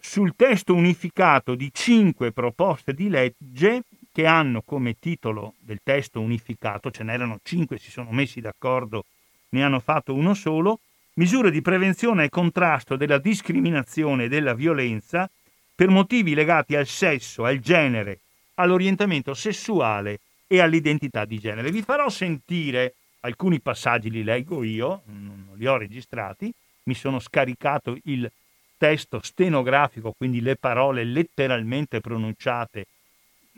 sul 0.00 0.34
testo 0.34 0.72
unificato 0.72 1.54
di 1.54 1.68
cinque 1.70 2.32
proposte 2.32 2.94
di 2.94 3.10
legge 3.10 3.82
che 4.18 4.26
hanno 4.26 4.62
come 4.62 4.98
titolo 4.98 5.54
del 5.60 5.78
testo 5.80 6.20
unificato, 6.20 6.90
ce 6.90 7.04
n'erano 7.04 7.38
cinque, 7.44 7.78
si 7.78 7.92
sono 7.92 8.10
messi 8.10 8.40
d'accordo, 8.40 9.04
ne 9.50 9.62
hanno 9.62 9.78
fatto 9.78 10.12
uno 10.12 10.34
solo, 10.34 10.80
misure 11.14 11.52
di 11.52 11.62
prevenzione 11.62 12.24
e 12.24 12.28
contrasto 12.28 12.96
della 12.96 13.18
discriminazione 13.18 14.24
e 14.24 14.28
della 14.28 14.54
violenza 14.54 15.30
per 15.72 15.88
motivi 15.90 16.34
legati 16.34 16.74
al 16.74 16.88
sesso, 16.88 17.44
al 17.44 17.60
genere, 17.60 18.18
all'orientamento 18.54 19.34
sessuale 19.34 20.18
e 20.48 20.60
all'identità 20.60 21.24
di 21.24 21.38
genere. 21.38 21.70
Vi 21.70 21.82
farò 21.82 22.08
sentire 22.08 22.94
alcuni 23.20 23.60
passaggi, 23.60 24.10
li 24.10 24.24
leggo 24.24 24.64
io, 24.64 25.02
non 25.04 25.50
li 25.54 25.66
ho 25.68 25.76
registrati, 25.76 26.52
mi 26.82 26.94
sono 26.94 27.20
scaricato 27.20 27.96
il 28.06 28.28
testo 28.76 29.20
stenografico, 29.22 30.12
quindi 30.18 30.40
le 30.40 30.56
parole 30.56 31.04
letteralmente 31.04 32.00
pronunciate 32.00 32.86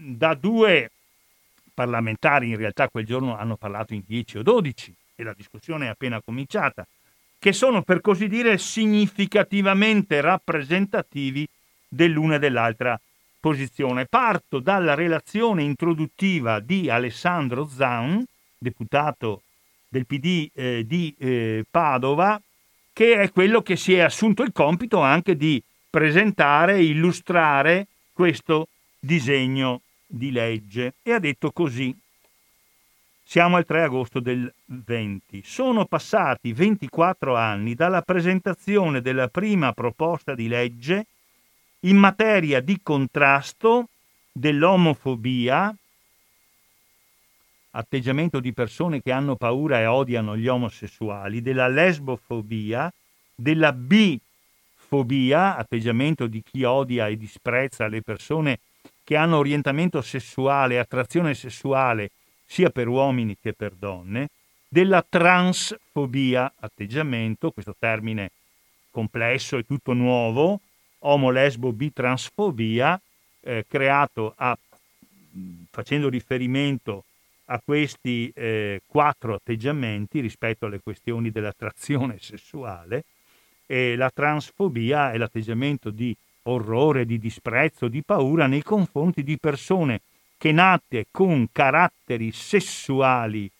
da 0.00 0.34
due 0.34 0.90
parlamentari, 1.74 2.48
in 2.48 2.56
realtà 2.56 2.88
quel 2.88 3.04
giorno 3.04 3.36
hanno 3.36 3.56
parlato 3.56 3.94
in 3.94 4.02
10 4.06 4.38
o 4.38 4.42
12 4.42 4.94
e 5.14 5.22
la 5.22 5.34
discussione 5.34 5.86
è 5.86 5.90
appena 5.90 6.20
cominciata, 6.20 6.86
che 7.38 7.52
sono 7.52 7.82
per 7.82 8.00
così 8.00 8.28
dire 8.28 8.58
significativamente 8.58 10.20
rappresentativi 10.20 11.46
dell'una 11.88 12.36
e 12.36 12.38
dell'altra 12.38 13.00
posizione. 13.38 14.06
Parto 14.06 14.58
dalla 14.58 14.94
relazione 14.94 15.62
introduttiva 15.62 16.60
di 16.60 16.90
Alessandro 16.90 17.66
Zan, 17.66 18.24
deputato 18.58 19.42
del 19.88 20.06
PD 20.06 20.50
eh, 20.54 20.84
di 20.86 21.14
eh, 21.18 21.64
Padova, 21.68 22.40
che 22.92 23.20
è 23.20 23.30
quello 23.30 23.62
che 23.62 23.76
si 23.76 23.94
è 23.94 24.00
assunto 24.00 24.42
il 24.42 24.52
compito 24.52 25.00
anche 25.00 25.36
di 25.36 25.62
presentare, 25.88 26.82
illustrare 26.82 27.86
questo 28.12 28.68
disegno 28.98 29.80
di 30.10 30.30
legge 30.32 30.94
e 31.02 31.12
ha 31.12 31.18
detto 31.18 31.52
così. 31.52 31.96
Siamo 33.22 33.56
al 33.56 33.64
3 33.64 33.82
agosto 33.82 34.18
del 34.18 34.52
20. 34.64 35.42
Sono 35.44 35.84
passati 35.86 36.52
24 36.52 37.36
anni 37.36 37.74
dalla 37.74 38.02
presentazione 38.02 39.00
della 39.00 39.28
prima 39.28 39.72
proposta 39.72 40.34
di 40.34 40.48
legge 40.48 41.06
in 41.80 41.96
materia 41.96 42.60
di 42.60 42.80
contrasto 42.82 43.88
dell'omofobia, 44.32 45.74
atteggiamento 47.70 48.40
di 48.40 48.52
persone 48.52 49.00
che 49.00 49.12
hanno 49.12 49.36
paura 49.36 49.78
e 49.78 49.86
odiano 49.86 50.36
gli 50.36 50.48
omosessuali, 50.48 51.40
della 51.40 51.68
lesbofobia, 51.68 52.92
della 53.34 53.72
transfobia, 54.90 55.56
atteggiamento 55.56 56.26
di 56.26 56.42
chi 56.42 56.64
odia 56.64 57.06
e 57.06 57.16
disprezza 57.16 57.86
le 57.86 58.02
persone 58.02 58.58
che 59.10 59.16
hanno 59.16 59.38
orientamento 59.38 60.02
sessuale, 60.02 60.78
attrazione 60.78 61.34
sessuale 61.34 62.12
sia 62.46 62.70
per 62.70 62.86
uomini 62.86 63.36
che 63.42 63.52
per 63.52 63.72
donne, 63.72 64.28
della 64.68 65.04
transfobia, 65.04 66.52
atteggiamento, 66.60 67.50
questo 67.50 67.74
termine 67.76 68.30
complesso 68.92 69.58
e 69.58 69.64
tutto 69.64 69.94
nuovo, 69.94 70.60
omo, 71.00 71.30
lesbo, 71.30 71.72
bi, 71.72 71.92
transfobia, 71.92 73.00
eh, 73.40 73.64
creato 73.68 74.32
a, 74.36 74.56
facendo 75.72 76.08
riferimento 76.08 77.02
a 77.46 77.60
questi 77.64 78.30
eh, 78.32 78.80
quattro 78.86 79.34
atteggiamenti 79.34 80.20
rispetto 80.20 80.66
alle 80.66 80.78
questioni 80.78 81.32
dell'attrazione 81.32 82.18
sessuale, 82.20 83.02
e 83.66 83.96
la 83.96 84.10
transfobia 84.14 85.10
è 85.10 85.18
l'atteggiamento 85.18 85.90
di 85.90 86.16
orrore, 86.44 87.04
di 87.04 87.18
disprezzo, 87.18 87.88
di 87.88 88.02
paura 88.02 88.46
nei 88.46 88.62
confronti 88.62 89.22
di 89.22 89.38
persone 89.38 90.00
che 90.38 90.52
nate 90.52 91.06
con 91.10 91.48
caratteri 91.52 92.32
sessuali 92.32 93.50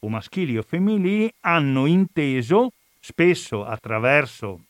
o 0.00 0.08
maschili 0.08 0.56
o 0.56 0.62
femminili 0.62 1.32
hanno 1.40 1.86
inteso, 1.86 2.72
spesso 3.00 3.64
attraverso 3.64 4.60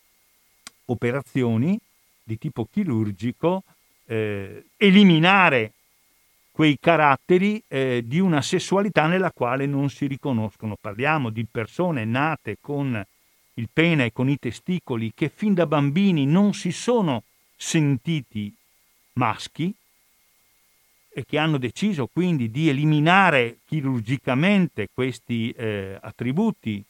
operazioni 0.87 1.79
di 2.23 2.39
tipo 2.39 2.67
chirurgico, 2.71 3.63
eh, 4.07 4.65
eliminare 4.77 5.73
quei 6.51 6.79
caratteri 6.81 7.63
eh, 7.69 8.03
di 8.05 8.19
una 8.19 8.43
sessualità 8.43 9.07
nella 9.07 9.31
quale 9.31 9.67
non 9.67 9.91
si 9.91 10.07
riconoscono. 10.07 10.77
Parliamo 10.81 11.31
di 11.31 11.47
persone 11.49 12.05
nate 12.05 12.57
con 12.61 13.05
il 13.55 13.69
pene 13.73 14.07
e 14.07 14.13
con 14.13 14.29
i 14.29 14.39
testicoli 14.39 15.13
che 15.15 15.29
fin 15.29 15.55
da 15.55 15.67
bambini 15.67 16.27
non 16.27 16.55
si 16.55 16.73
sono 16.73 17.23
sentiti 17.59 18.55
maschi 19.15 19.75
e 21.11 21.25
che 21.27 21.39
hanno 21.39 21.59
deciso 21.59 22.07
quindi 22.07 22.49
di 22.51 22.69
eliminare 22.69 23.59
chirurgicamente 23.67 24.89
questi 24.95 25.51
eh, 25.51 25.99
attributi 26.01 26.83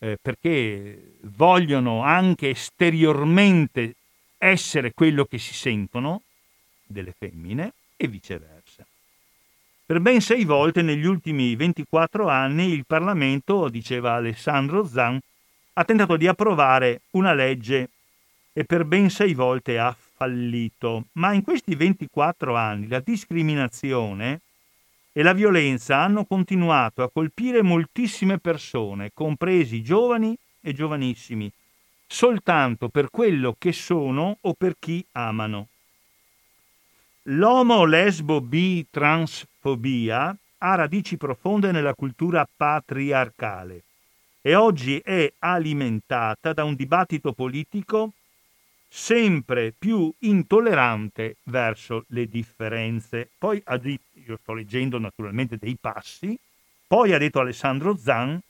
eh, 0.00 0.18
perché 0.20 1.18
vogliono 1.22 2.02
anche 2.02 2.50
esteriormente 2.50 3.94
essere 4.36 4.92
quello 4.92 5.24
che 5.24 5.38
si 5.38 5.54
sentono 5.54 6.22
delle 6.84 7.14
femmine 7.16 7.72
e 7.96 8.08
viceversa. 8.08 8.84
Per 9.86 10.00
ben 10.00 10.20
sei 10.20 10.44
volte 10.44 10.82
negli 10.82 11.06
ultimi 11.06 11.54
24 11.54 12.28
anni 12.28 12.72
il 12.72 12.84
Parlamento, 12.84 13.68
diceva 13.68 14.14
Alessandro 14.14 14.84
Zan, 14.84 15.18
ha 15.74 15.84
tentato 15.84 16.16
di 16.16 16.26
approvare 16.26 17.02
una 17.10 17.32
legge 17.32 17.90
e 18.52 18.64
per 18.64 18.84
ben 18.84 19.08
sei 19.08 19.34
volte 19.34 19.78
ha 19.78 19.96
fallito, 20.18 21.04
ma 21.12 21.32
in 21.32 21.44
questi 21.44 21.76
24 21.76 22.56
anni 22.56 22.88
la 22.88 22.98
discriminazione 22.98 24.40
e 25.12 25.22
la 25.22 25.32
violenza 25.32 25.98
hanno 25.98 26.24
continuato 26.24 27.04
a 27.04 27.10
colpire 27.10 27.62
moltissime 27.62 28.38
persone, 28.38 29.12
compresi 29.14 29.80
giovani 29.80 30.36
e 30.60 30.74
giovanissimi, 30.74 31.50
soltanto 32.06 32.88
per 32.88 33.10
quello 33.10 33.54
che 33.56 33.72
sono 33.72 34.38
o 34.40 34.54
per 34.54 34.74
chi 34.78 35.04
amano. 35.12 35.68
L'omo, 37.30 37.84
lesbo, 37.84 38.40
bi, 38.40 38.86
transfobia 38.90 40.36
ha 40.58 40.74
radici 40.74 41.16
profonde 41.16 41.70
nella 41.70 41.94
cultura 41.94 42.48
patriarcale 42.56 43.82
e 44.40 44.54
oggi 44.56 44.98
è 44.98 45.32
alimentata 45.40 46.52
da 46.52 46.64
un 46.64 46.74
dibattito 46.74 47.32
politico 47.32 48.12
sempre 48.88 49.72
più 49.76 50.12
intollerante 50.20 51.36
verso 51.44 52.04
le 52.08 52.26
differenze. 52.26 53.28
Poi 53.36 53.60
ha 53.66 53.76
detto, 53.76 54.18
io 54.26 54.38
sto 54.40 54.54
leggendo 54.54 54.98
naturalmente 54.98 55.58
dei 55.58 55.76
passi, 55.78 56.36
poi 56.86 57.12
ha 57.12 57.18
detto 57.18 57.40
Alessandro 57.40 57.96
Zan, 57.96 58.40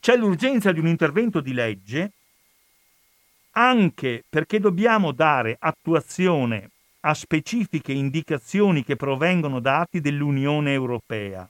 c'è 0.00 0.16
l'urgenza 0.16 0.72
di 0.72 0.80
un 0.80 0.88
intervento 0.88 1.40
di 1.40 1.52
legge 1.52 2.12
anche 3.52 4.24
perché 4.28 4.58
dobbiamo 4.60 5.12
dare 5.12 5.56
attuazione 5.58 6.70
a 7.00 7.14
specifiche 7.14 7.92
indicazioni 7.92 8.84
che 8.84 8.96
provengono 8.96 9.60
da 9.60 9.80
atti 9.80 10.00
dell'Unione 10.00 10.72
Europea. 10.72 11.48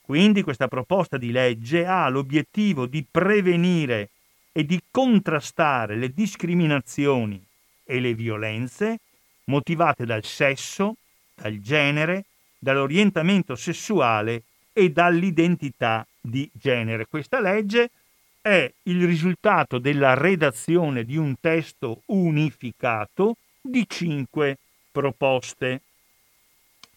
Quindi 0.00 0.42
questa 0.42 0.68
proposta 0.68 1.16
di 1.16 1.32
legge 1.32 1.84
ha 1.86 2.08
l'obiettivo 2.08 2.86
di 2.86 3.04
prevenire 3.08 4.10
e 4.56 4.64
di 4.64 4.80
contrastare 4.90 5.96
le 5.96 6.14
discriminazioni 6.14 7.44
e 7.84 8.00
le 8.00 8.14
violenze 8.14 9.00
motivate 9.44 10.06
dal 10.06 10.24
sesso, 10.24 10.96
dal 11.34 11.60
genere, 11.60 12.24
dall'orientamento 12.58 13.54
sessuale 13.54 14.44
e 14.72 14.90
dall'identità 14.90 16.06
di 16.18 16.50
genere. 16.54 17.04
Questa 17.06 17.38
legge 17.38 17.90
è 18.40 18.72
il 18.84 19.06
risultato 19.06 19.78
della 19.78 20.14
redazione 20.14 21.04
di 21.04 21.18
un 21.18 21.38
testo 21.38 22.00
unificato 22.06 23.36
di 23.60 23.84
cinque 23.86 24.56
proposte. 24.90 25.82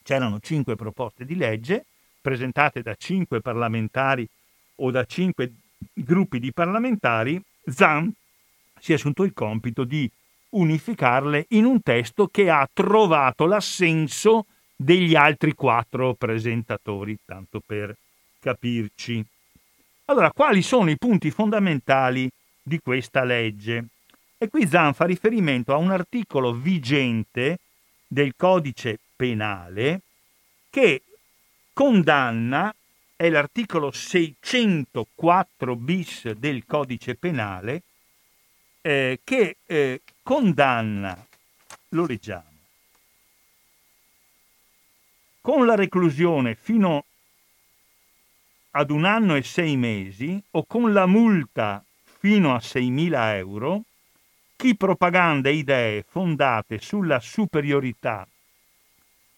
C'erano 0.01 0.39
cinque 0.39 0.78
proposte 0.78 1.26
di 1.26 1.36
legge 1.36 1.84
presentate 2.22 2.82
da 2.82 2.95
cinque 2.95 3.41
parlamentari 3.41 4.26
o 4.76 4.91
da 4.91 5.03
cinque 5.03 5.51
gruppi 5.93 6.39
di 6.39 6.53
parlamentari 6.53 7.41
Zan 7.72 8.11
si 8.80 8.91
è 8.91 8.95
assunto 8.95 9.24
il 9.24 9.34
compito 9.34 9.84
di 9.84 10.09
unificarle 10.49 11.45
in 11.49 11.65
un 11.65 11.82
testo 11.82 12.28
che 12.28 12.49
ha 12.49 12.67
trovato 12.72 13.45
l'assenso 13.45 14.45
degli 14.76 15.15
altri 15.15 15.53
quattro 15.53 16.13
presentatori, 16.13 17.17
tanto 17.26 17.61
per 17.63 17.95
capirci. 18.39 19.24
Allora, 20.05 20.32
quali 20.32 20.61
sono 20.61 20.89
i 20.89 20.97
punti 20.97 21.30
fondamentali 21.30 22.30
di 22.61 22.80
questa 22.80 23.24
legge? 23.24 23.86
E 24.38 24.47
qui 24.47 24.67
Zan 24.67 24.93
fa 24.93 25.05
riferimento 25.05 25.74
a 25.74 25.78
un 25.78 25.91
articolo 25.91 26.53
vigente 26.53 27.59
del 28.07 28.34
codice 28.36 28.97
penale 29.15 30.01
che 30.70 31.03
condanna 31.74 32.74
è 33.20 33.28
l'articolo 33.30 33.91
604 33.91 35.76
bis 35.76 36.32
del 36.32 36.65
codice 36.65 37.15
penale 37.15 37.84
eh, 38.80 39.20
che 39.26 39.57
eh, 39.65 40.01
condanna, 40.24 41.28
lo 41.89 42.05
leggiamo, 42.05 42.57
con 45.41 45.65
la 45.65 45.76
reclusione 45.76 46.55
fino 46.55 47.03
ad 48.72 48.89
un 48.89 49.03
anno 49.03 49.36
e 49.36 49.43
sei 49.43 49.76
mesi 49.76 50.41
o 50.51 50.63
con 50.63 50.93
la 50.93 51.05
multa 51.05 51.84
fino 52.20 52.55
a 52.55 52.59
6.000 52.59 53.36
euro 53.36 53.82
chi 54.55 54.78
propaganda 54.78 55.49
idee 55.49 56.05
fondate 56.07 56.80
sulla 56.80 57.20
superiorità 57.20 58.26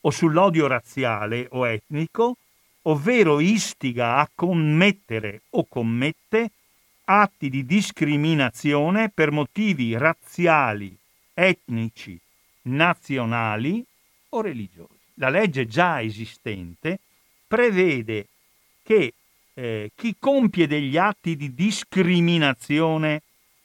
o 0.02 0.12
sull'odio 0.12 0.68
razziale 0.68 1.48
o 1.50 1.68
etnico 1.68 2.38
ovvero 2.84 3.40
istiga 3.40 4.18
a 4.18 4.30
commettere 4.34 5.42
o 5.52 5.66
commette 5.68 6.52
atti 7.06 7.50
di 7.50 7.66
discriminazione 7.66 9.10
per 9.10 9.32
motivi 9.32 9.98
razziali, 9.98 10.96
etnici, 11.34 12.20
nazionali 12.64 13.84
o 14.30 14.42
religiosi. 14.42 15.00
La 15.16 15.30
legge 15.30 15.68
già 15.68 16.02
esistente 16.02 17.00
prevede 17.48 18.28
che 18.84 19.14
eh, 19.54 19.92
chi 19.94 20.16
compie 20.18 20.68
degli 20.68 20.98
atti 20.98 21.36
di 21.36 21.54
discriminazione 21.54 23.22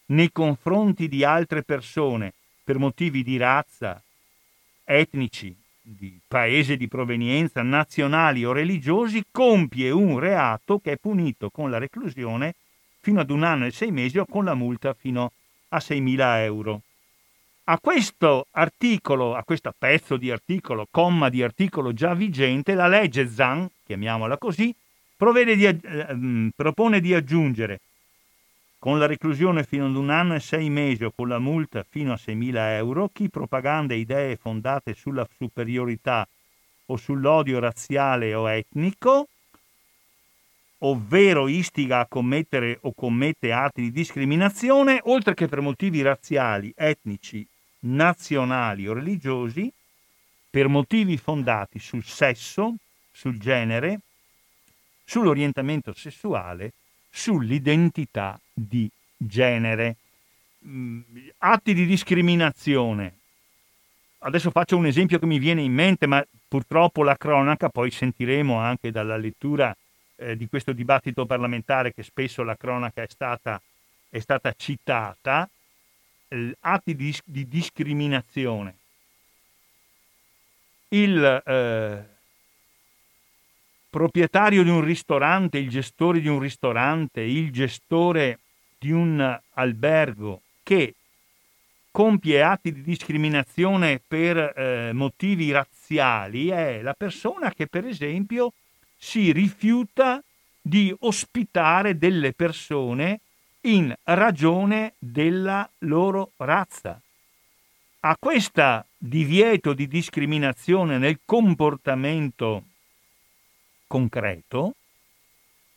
nei 0.07 0.33
confronti 0.33 1.09
di 1.09 1.25
altre 1.25 1.63
persone 1.63 2.33
per 2.65 2.79
motivi 2.79 3.23
di 3.23 3.37
razza, 3.37 4.03
etnici, 4.85 5.55
di 5.89 6.19
paese 6.27 6.77
di 6.77 6.89
provenienza, 6.89 7.63
nazionali 7.63 8.45
o 8.45 8.51
religiosi, 8.51 9.25
compie 9.31 9.91
un 9.91 10.19
reato 10.19 10.81
che 10.81 10.93
è 10.93 10.97
punito 10.97 11.49
con 11.51 11.71
la 11.71 11.79
reclusione 11.79 12.55
fino 13.01 13.21
ad 13.21 13.31
un 13.31 13.45
anno 13.45 13.67
e 13.67 13.71
sei 13.71 13.93
mesi 13.93 14.19
o 14.19 14.27
con 14.27 14.45
la 14.45 14.55
multa 14.55 14.95
fino 14.95 15.31
a 15.69 15.79
6.000 15.79 16.43
euro. 16.43 16.81
A 17.69 17.79
questo 17.79 18.47
articolo, 18.51 19.37
a 19.37 19.45
questo 19.45 19.73
pezzo 19.77 20.17
di 20.17 20.31
articolo, 20.31 20.89
comma 20.91 21.29
di 21.29 21.43
articolo 21.43 21.93
già 21.93 22.15
vigente, 22.15 22.75
la 22.75 22.89
legge 22.89 23.29
ZAN, 23.29 23.69
chiamiamola 23.85 24.39
così, 24.39 24.75
di, 25.17 25.65
eh, 25.65 26.51
propone 26.55 27.01
di 27.01 27.15
aggiungere 27.15 27.81
con 28.79 28.99
la 28.99 29.07
reclusione 29.07 29.65
fino 29.65 29.87
ad 29.87 29.97
un 29.97 30.11
anno 30.11 30.35
e 30.35 30.41
sei 30.41 30.71
mesi 30.71 31.05
o 31.05 31.13
con 31.15 31.29
la 31.29 31.39
multa 31.39 31.85
fino 31.89 32.13
a 32.13 32.19
6.000 32.23 32.55
euro, 32.77 33.11
chi 33.13 33.29
propaganda 33.29 33.95
idee 33.95 34.37
fondate 34.37 34.95
sulla 34.95 35.27
superiorità 35.37 36.27
o 36.87 36.97
sull'odio 36.97 37.59
razziale 37.59 38.35
o 38.35 38.51
etnico 38.51 39.29
ovvero 40.79 41.49
istiga 41.49 42.01
a 42.01 42.07
commettere 42.07 42.79
o 42.83 42.93
commette 42.93 43.53
atti 43.53 43.83
di 43.83 43.91
discriminazione, 43.91 45.01
oltre 45.05 45.35
che 45.35 45.49
per 45.49 45.61
motivi 45.61 46.03
razziali, 46.03 46.73
etnici, 46.77 47.47
nazionali 47.81 48.87
o 48.87 48.93
religiosi, 48.93 49.73
per 50.51 50.69
motivi 50.69 51.17
fondati 51.17 51.79
sul 51.79 52.05
sesso, 52.05 52.75
sul 53.11 53.39
genere, 53.39 54.01
sull'orientamento 55.05 55.93
sessuale, 55.95 56.73
sull'identità 57.11 58.39
di 58.59 58.91
genere. 59.17 59.97
Mm, 60.67 61.01
atti 61.39 61.75
di 61.75 61.85
discriminazione. 61.85 63.13
Adesso 64.21 64.51
faccio 64.51 64.77
un 64.77 64.87
esempio 64.87 65.19
che 65.19 65.27
mi 65.27 65.39
viene 65.39 65.61
in 65.61 65.73
mente, 65.73 66.07
ma 66.07 66.25
purtroppo 66.49 67.03
la 67.03 67.17
cronaca, 67.17 67.69
poi 67.69 67.91
sentiremo 67.91 68.57
anche 68.59 68.91
dalla 68.91 69.17
lettura 69.17 69.77
eh, 70.17 70.37
di 70.37 70.49
questo 70.49 70.73
dibattito 70.73 71.27
parlamentare 71.27 71.93
che 71.93 72.03
spesso 72.03 72.43
la 72.43 72.57
cronaca 72.57 73.03
è 73.03 73.07
stata, 73.09 73.61
è 74.09 74.19
stata 74.19 74.53
citata, 74.57 75.49
eh, 76.29 76.57
atti 76.61 76.97
di, 76.97 77.15
di, 77.25 77.47
discriminazione. 77.47 78.75
Il 80.89 81.43
eh, 81.45 82.05
proprietario 83.91 84.63
di 84.63 84.71
un 84.71 84.81
ristorante, 84.81 85.59
il 85.59 85.69
gestore 85.69 86.21
di 86.21 86.29
un 86.29 86.39
ristorante, 86.39 87.21
il 87.21 87.53
gestore 87.53 88.39
di 88.79 88.91
un 88.91 89.41
albergo 89.55 90.43
che 90.63 90.95
compie 91.91 92.43
atti 92.43 92.73
di 92.73 92.83
discriminazione 92.83 94.01
per 94.07 94.37
eh, 94.37 94.93
motivi 94.93 95.51
razziali 95.51 96.49
è 96.49 96.83
la 96.83 96.93
persona 96.93 97.53
che 97.53 97.67
per 97.67 97.87
esempio 97.87 98.53
si 98.99 99.33
rifiuta 99.33 100.23
di 100.61 100.95
ospitare 101.01 101.97
delle 101.97 102.33
persone 102.33 103.21
in 103.63 103.95
ragione 104.05 104.95
della 104.99 105.69
loro 105.79 106.33
razza. 106.37 107.01
A 108.01 108.17
questo 108.19 108.85
divieto 108.99 109.73
di 109.73 109.89
discriminazione 109.89 110.99
nel 110.99 111.21
comportamento 111.25 112.65
concreto 113.87 114.75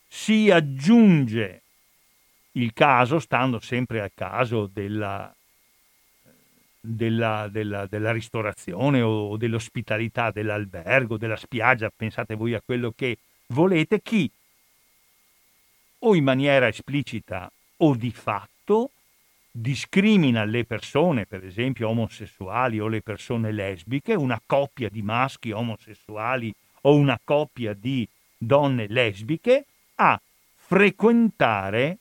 si 0.06 0.50
aggiunge 0.50 1.62
il 2.52 2.72
caso, 2.72 3.18
stando 3.18 3.60
sempre 3.60 4.00
al 4.00 4.10
caso 4.14 4.66
della, 4.66 5.34
della, 6.80 7.48
della, 7.48 7.86
della 7.86 8.12
ristorazione 8.12 9.00
o 9.02 9.36
dell'ospitalità, 9.36 10.30
dell'albergo, 10.30 11.16
della 11.16 11.36
spiaggia, 11.36 11.92
pensate 11.94 12.34
voi 12.34 12.54
a 12.54 12.62
quello 12.64 12.92
che 12.94 13.18
volete, 13.48 14.00
chi 14.00 14.30
o 16.02 16.14
in 16.14 16.24
maniera 16.24 16.68
esplicita 16.68 17.50
o 17.78 17.94
di 17.94 18.10
fatto 18.10 18.90
discrimina 19.50 20.44
le 20.44 20.64
persone, 20.64 21.26
per 21.26 21.44
esempio 21.44 21.88
omosessuali 21.88 22.78
o 22.78 22.88
le 22.88 23.02
persone 23.02 23.52
lesbiche, 23.52 24.14
una 24.14 24.40
coppia 24.44 24.88
di 24.88 25.02
maschi 25.02 25.50
omosessuali 25.50 26.52
o 26.82 26.94
una 26.94 27.18
coppia 27.22 27.74
di 27.74 28.08
donne 28.36 28.86
lesbiche, 28.86 29.66
a 29.96 30.20
frequentare 30.54 31.98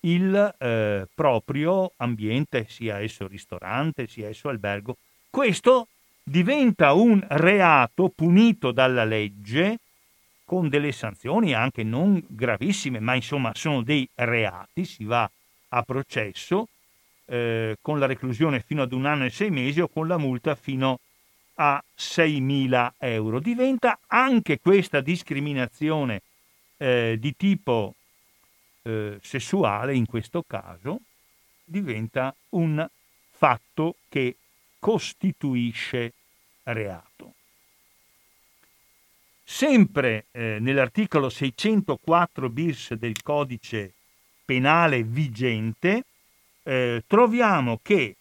il 0.00 0.54
eh, 0.58 1.06
proprio 1.14 1.92
ambiente, 1.96 2.66
sia 2.68 3.00
esso 3.00 3.26
ristorante, 3.26 4.06
sia 4.06 4.28
esso 4.28 4.48
albergo. 4.48 4.96
Questo 5.30 5.88
diventa 6.22 6.92
un 6.92 7.24
reato 7.28 8.10
punito 8.14 8.70
dalla 8.70 9.04
legge 9.04 9.78
con 10.44 10.68
delle 10.68 10.92
sanzioni 10.92 11.52
anche 11.52 11.82
non 11.82 12.22
gravissime, 12.26 13.00
ma 13.00 13.14
insomma 13.14 13.52
sono 13.54 13.82
dei 13.82 14.08
reati, 14.14 14.84
si 14.86 15.04
va 15.04 15.30
a 15.68 15.82
processo 15.82 16.68
eh, 17.26 17.76
con 17.82 17.98
la 17.98 18.06
reclusione 18.06 18.60
fino 18.60 18.82
ad 18.82 18.92
un 18.92 19.04
anno 19.04 19.26
e 19.26 19.30
sei 19.30 19.50
mesi 19.50 19.80
o 19.80 19.88
con 19.88 20.08
la 20.08 20.16
multa 20.16 20.54
fino 20.54 21.00
a 21.56 21.82
6.000 21.94 22.92
euro. 22.98 23.40
Diventa 23.40 23.98
anche 24.06 24.58
questa 24.58 25.00
discriminazione 25.00 26.22
eh, 26.78 27.16
di 27.18 27.36
tipo 27.36 27.94
eh, 28.88 29.18
sessuale 29.22 29.94
in 29.94 30.06
questo 30.06 30.42
caso 30.46 31.00
diventa 31.64 32.34
un 32.50 32.88
fatto 33.30 33.96
che 34.08 34.36
costituisce 34.78 36.12
reato. 36.64 37.34
Sempre 39.44 40.26
eh, 40.30 40.58
nell'articolo 40.60 41.28
604 41.28 42.48
bis 42.48 42.94
del 42.94 43.22
codice 43.22 43.92
penale 44.44 45.02
vigente 45.02 46.04
eh, 46.62 47.04
troviamo 47.06 47.78
che 47.82 48.16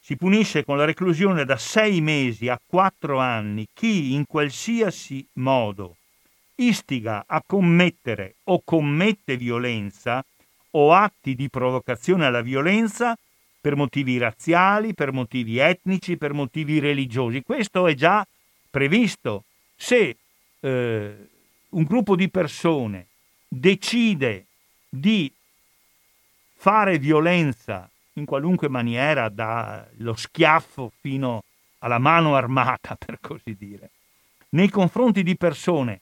si 0.00 0.16
punisce 0.16 0.64
con 0.64 0.76
la 0.76 0.84
reclusione 0.84 1.44
da 1.44 1.56
sei 1.56 2.00
mesi 2.00 2.48
a 2.48 2.60
quattro 2.64 3.18
anni 3.18 3.68
chi 3.74 4.14
in 4.14 4.26
qualsiasi 4.26 5.26
modo 5.34 5.97
istiga 6.58 7.24
a 7.26 7.42
commettere 7.44 8.36
o 8.44 8.62
commette 8.64 9.36
violenza 9.36 10.24
o 10.72 10.92
atti 10.92 11.34
di 11.34 11.48
provocazione 11.48 12.26
alla 12.26 12.42
violenza 12.42 13.16
per 13.60 13.76
motivi 13.76 14.18
razziali, 14.18 14.94
per 14.94 15.12
motivi 15.12 15.58
etnici, 15.58 16.16
per 16.16 16.32
motivi 16.32 16.78
religiosi. 16.78 17.42
Questo 17.42 17.86
è 17.86 17.94
già 17.94 18.26
previsto. 18.70 19.44
Se 19.76 20.16
eh, 20.60 21.16
un 21.70 21.82
gruppo 21.84 22.16
di 22.16 22.28
persone 22.28 23.06
decide 23.48 24.46
di 24.88 25.30
fare 26.54 26.98
violenza 26.98 27.88
in 28.14 28.24
qualunque 28.24 28.68
maniera, 28.68 29.28
dallo 29.28 30.14
schiaffo 30.14 30.92
fino 31.00 31.44
alla 31.78 31.98
mano 31.98 32.34
armata, 32.34 32.96
per 32.98 33.18
così 33.20 33.54
dire, 33.56 33.90
nei 34.50 34.68
confronti 34.68 35.22
di 35.22 35.36
persone 35.36 36.00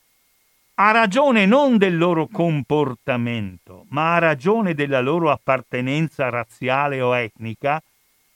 ha 0.79 0.91
ragione 0.91 1.47
non 1.47 1.79
del 1.79 1.97
loro 1.97 2.27
comportamento, 2.27 3.87
ma 3.89 4.14
ha 4.14 4.18
ragione 4.18 4.74
della 4.74 5.01
loro 5.01 5.31
appartenenza 5.31 6.29
razziale 6.29 7.01
o 7.01 7.16
etnica 7.16 7.83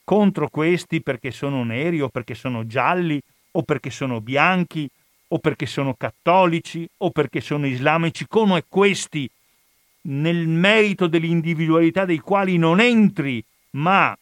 contro 0.04 0.48
questi 0.48 1.02
perché 1.02 1.30
sono 1.32 1.64
neri 1.64 2.00
o 2.00 2.08
perché 2.08 2.34
sono 2.34 2.66
gialli 2.66 3.20
o 3.52 3.62
perché 3.62 3.90
sono 3.90 4.22
bianchi 4.22 4.88
o 5.28 5.38
perché 5.38 5.66
sono 5.66 5.94
cattolici 5.94 6.88
o 6.98 7.10
perché 7.10 7.42
sono 7.42 7.66
islamici, 7.66 8.26
come 8.26 8.64
questi 8.66 9.30
nel 10.02 10.48
merito 10.48 11.06
dell'individualità 11.08 12.06
dei 12.06 12.20
quali 12.20 12.56
non 12.56 12.80
entri, 12.80 13.44
ma 13.72 14.16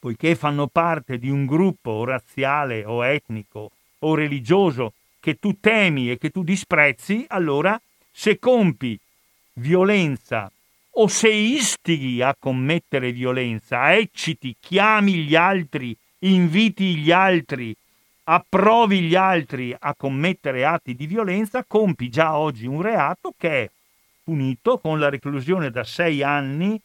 poiché 0.00 0.34
fanno 0.34 0.66
parte 0.66 1.16
di 1.16 1.30
un 1.30 1.46
gruppo 1.46 2.04
razziale 2.04 2.84
o 2.84 3.06
etnico 3.06 3.70
o 4.00 4.14
religioso 4.16 4.92
che 5.26 5.40
tu 5.40 5.58
temi 5.58 6.08
e 6.08 6.18
che 6.18 6.30
tu 6.30 6.44
disprezzi, 6.44 7.24
allora 7.26 7.80
se 8.12 8.38
compi 8.38 8.96
violenza 9.54 10.48
o 10.98 11.08
se 11.08 11.28
istighi 11.28 12.22
a 12.22 12.36
commettere 12.38 13.10
violenza, 13.10 13.92
ecciti, 13.92 14.54
chiami 14.60 15.24
gli 15.24 15.34
altri, 15.34 15.96
inviti 16.20 16.98
gli 16.98 17.10
altri, 17.10 17.74
approvi 18.22 19.00
gli 19.00 19.16
altri 19.16 19.74
a 19.76 19.96
commettere 19.96 20.64
atti 20.64 20.94
di 20.94 21.08
violenza, 21.08 21.64
compi 21.64 22.08
già 22.08 22.36
oggi 22.36 22.66
un 22.66 22.80
reato 22.80 23.34
che 23.36 23.64
è 23.64 23.70
punito 24.22 24.78
con 24.78 25.00
la 25.00 25.08
reclusione 25.08 25.72
da 25.72 25.82
sei 25.82 26.22
anni, 26.22 26.80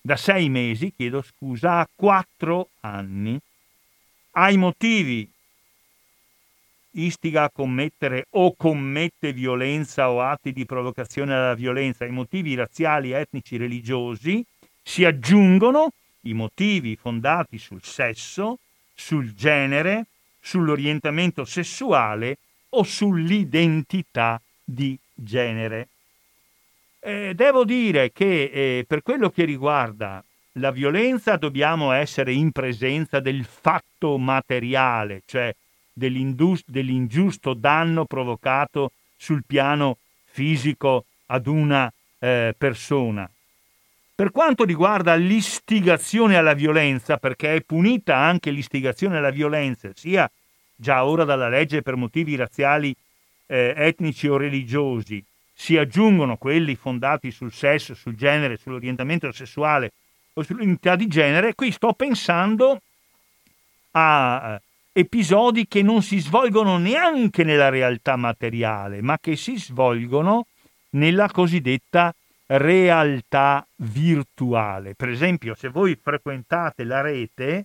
da 0.00 0.16
sei 0.16 0.48
mesi, 0.48 0.90
chiedo 0.96 1.20
scusa, 1.20 1.80
a 1.80 1.88
quattro 1.94 2.70
anni. 2.80 3.38
Hai 4.30 4.56
motivi 4.56 5.30
istiga 6.94 7.44
a 7.44 7.50
commettere 7.50 8.26
o 8.30 8.54
commette 8.56 9.32
violenza 9.32 10.10
o 10.10 10.20
atti 10.20 10.52
di 10.52 10.64
provocazione 10.64 11.34
alla 11.34 11.54
violenza, 11.54 12.04
i 12.04 12.10
motivi 12.10 12.54
razziali, 12.54 13.12
etnici, 13.12 13.56
religiosi, 13.56 14.44
si 14.82 15.04
aggiungono 15.04 15.90
i 16.22 16.34
motivi 16.34 16.96
fondati 16.96 17.58
sul 17.58 17.82
sesso, 17.82 18.58
sul 18.94 19.34
genere, 19.34 20.06
sull'orientamento 20.40 21.44
sessuale 21.44 22.38
o 22.70 22.82
sull'identità 22.82 24.40
di 24.62 24.96
genere. 25.12 25.88
Eh, 27.00 27.32
devo 27.34 27.64
dire 27.64 28.12
che 28.12 28.44
eh, 28.44 28.84
per 28.86 29.02
quello 29.02 29.30
che 29.30 29.44
riguarda 29.44 30.24
la 30.58 30.70
violenza 30.70 31.36
dobbiamo 31.36 31.92
essere 31.92 32.32
in 32.32 32.52
presenza 32.52 33.20
del 33.20 33.44
fatto 33.44 34.16
materiale, 34.18 35.22
cioè 35.26 35.54
dell'ingiusto 35.94 37.54
danno 37.54 38.04
provocato 38.04 38.92
sul 39.16 39.44
piano 39.46 39.98
fisico 40.24 41.06
ad 41.26 41.46
una 41.46 41.90
eh, 42.18 42.54
persona. 42.58 43.28
Per 44.16 44.30
quanto 44.30 44.64
riguarda 44.64 45.14
l'istigazione 45.14 46.36
alla 46.36 46.54
violenza, 46.54 47.16
perché 47.16 47.54
è 47.54 47.60
punita 47.62 48.16
anche 48.16 48.50
l'istigazione 48.50 49.16
alla 49.18 49.30
violenza, 49.30 49.90
sia 49.94 50.30
già 50.76 51.04
ora 51.04 51.24
dalla 51.24 51.48
legge 51.48 51.82
per 51.82 51.96
motivi 51.96 52.36
razziali, 52.36 52.94
eh, 53.46 53.74
etnici 53.76 54.28
o 54.28 54.36
religiosi, 54.36 55.24
si 55.52 55.76
aggiungono 55.76 56.36
quelli 56.36 56.74
fondati 56.74 57.30
sul 57.30 57.52
sesso, 57.52 57.94
sul 57.94 58.16
genere, 58.16 58.56
sull'orientamento 58.56 59.30
sessuale 59.32 59.92
o 60.34 60.42
sull'identità 60.42 60.96
di 60.96 61.06
genere, 61.06 61.54
qui 61.54 61.70
sto 61.70 61.92
pensando 61.92 62.80
a 63.92 64.60
episodi 64.96 65.66
che 65.66 65.82
non 65.82 66.02
si 66.02 66.20
svolgono 66.20 66.78
neanche 66.78 67.42
nella 67.42 67.68
realtà 67.68 68.14
materiale, 68.14 69.02
ma 69.02 69.18
che 69.20 69.34
si 69.34 69.58
svolgono 69.58 70.46
nella 70.90 71.28
cosiddetta 71.28 72.14
realtà 72.46 73.66
virtuale. 73.76 74.94
Per 74.94 75.08
esempio, 75.08 75.56
se 75.56 75.68
voi 75.68 75.98
frequentate 76.00 76.84
la 76.84 77.00
rete, 77.00 77.64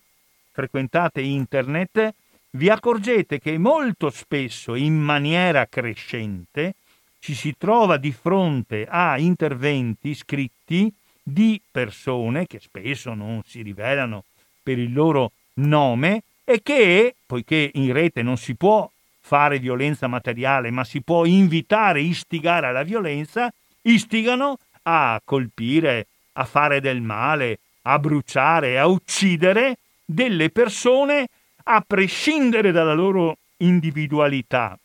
frequentate 0.52 1.22
internet, 1.22 2.16
vi 2.52 2.68
accorgete 2.68 3.40
che 3.40 3.60
molto 3.60 4.10
spesso, 4.10 4.74
in 4.74 4.98
maniera 4.98 5.68
crescente, 5.68 6.74
ci 7.20 7.36
si 7.36 7.54
trova 7.56 7.98
di 7.98 8.12
fronte 8.12 8.88
a 8.90 9.20
interventi 9.20 10.16
scritti 10.16 10.92
di 11.22 11.62
persone 11.70 12.48
che 12.48 12.60
spesso 12.60 13.14
non 13.14 13.44
si 13.46 13.62
rivelano 13.62 14.24
per 14.64 14.80
il 14.80 14.92
loro 14.92 15.34
nome 15.56 16.24
e 16.52 16.64
che, 16.64 17.14
poiché 17.28 17.70
in 17.76 17.94
rete 17.94 18.24
non 18.24 18.36
si 18.36 18.56
può 18.56 18.90
fare 19.20 19.60
violenza 19.60 20.08
materiale, 20.08 20.72
ma 20.72 20.84
si 20.84 21.00
può 21.00 21.26
invitare, 21.26 22.02
istigare 22.02 22.66
alla 22.66 22.82
violenza, 22.82 23.54
istigano 23.84 24.58
a 24.82 25.22
colpire, 25.24 26.08
a 26.34 26.46
fare 26.46 26.82
del 26.82 27.02
male, 27.02 27.60
a 27.84 28.00
bruciare, 28.00 28.80
a 28.80 28.88
uccidere 28.88 29.78
delle 30.04 30.50
persone 30.50 31.28
a 31.66 31.84
prescindere 31.86 32.72
dalla 32.72 32.96
loro 32.96 33.38
individualità, 33.58 34.76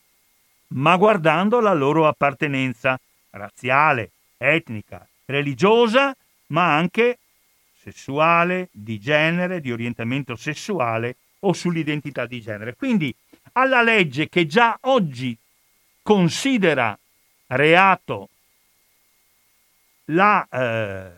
ma 0.74 0.96
guardando 0.98 1.60
la 1.60 1.72
loro 1.72 2.06
appartenenza 2.06 3.00
razziale, 3.30 4.10
etnica, 4.36 5.08
religiosa, 5.24 6.14
ma 6.48 6.76
anche 6.76 7.20
sessuale, 7.80 8.68
di 8.70 9.00
genere, 9.00 9.62
di 9.62 9.72
orientamento 9.72 10.36
sessuale 10.36 11.16
o 11.46 11.52
sull'identità 11.52 12.26
di 12.26 12.40
genere. 12.40 12.74
Quindi 12.74 13.14
alla 13.52 13.82
legge 13.82 14.28
che 14.28 14.46
già 14.46 14.76
oggi 14.82 15.36
considera 16.02 16.96
reato 17.48 18.28
la, 20.06 20.46
eh, 20.50 21.12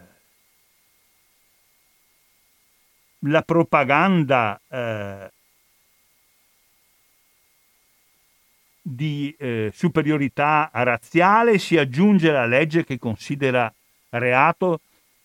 la 3.21 3.43
propaganda 3.43 4.61
eh, 4.69 5.31
di 8.83 9.35
eh, 9.37 9.73
superiorità 9.75 10.71
razziale 10.73 11.59
si 11.59 11.77
aggiunge 11.77 12.31
la 12.31 12.47
legge 12.47 12.85
che 12.85 12.99
considera 12.99 13.73
reato 14.11 14.81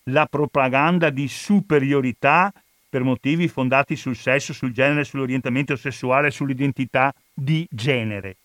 la 0.06 0.26
propaganda 0.26 1.12
di 1.12 1.28
superiorità 1.28 2.52
per 2.92 3.04
motivi 3.04 3.48
fondati 3.48 3.96
sul 3.96 4.18
sesso, 4.18 4.52
sul 4.52 4.74
genere, 4.74 5.06
sull'orientamento 5.06 5.78
sessuale, 5.78 6.30
sull'identità 6.30 7.14
di 7.34 7.66
genere. 7.72 8.36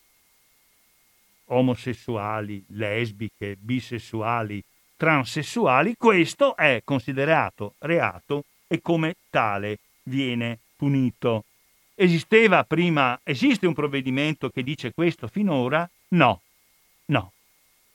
omosessuali, 1.46 2.64
lesbiche, 2.70 3.56
bisessuali, 3.60 4.64
transessuali, 4.96 5.96
questo 5.98 6.56
è 6.56 6.82
considerato 6.84 7.76
reato 7.80 8.46
e 8.68 8.82
come 8.82 9.16
tale 9.30 9.80
viene 10.04 10.60
punito. 10.76 11.44
Esisteva 12.04 12.66
prima, 12.66 13.18
esiste 13.24 13.66
un 13.66 13.74
provvedimento 13.74 14.50
che 14.50 14.62
dice 14.62 14.92
questo 14.92 15.30
finora? 15.30 15.90
No, 16.10 16.42
no, 17.06 17.32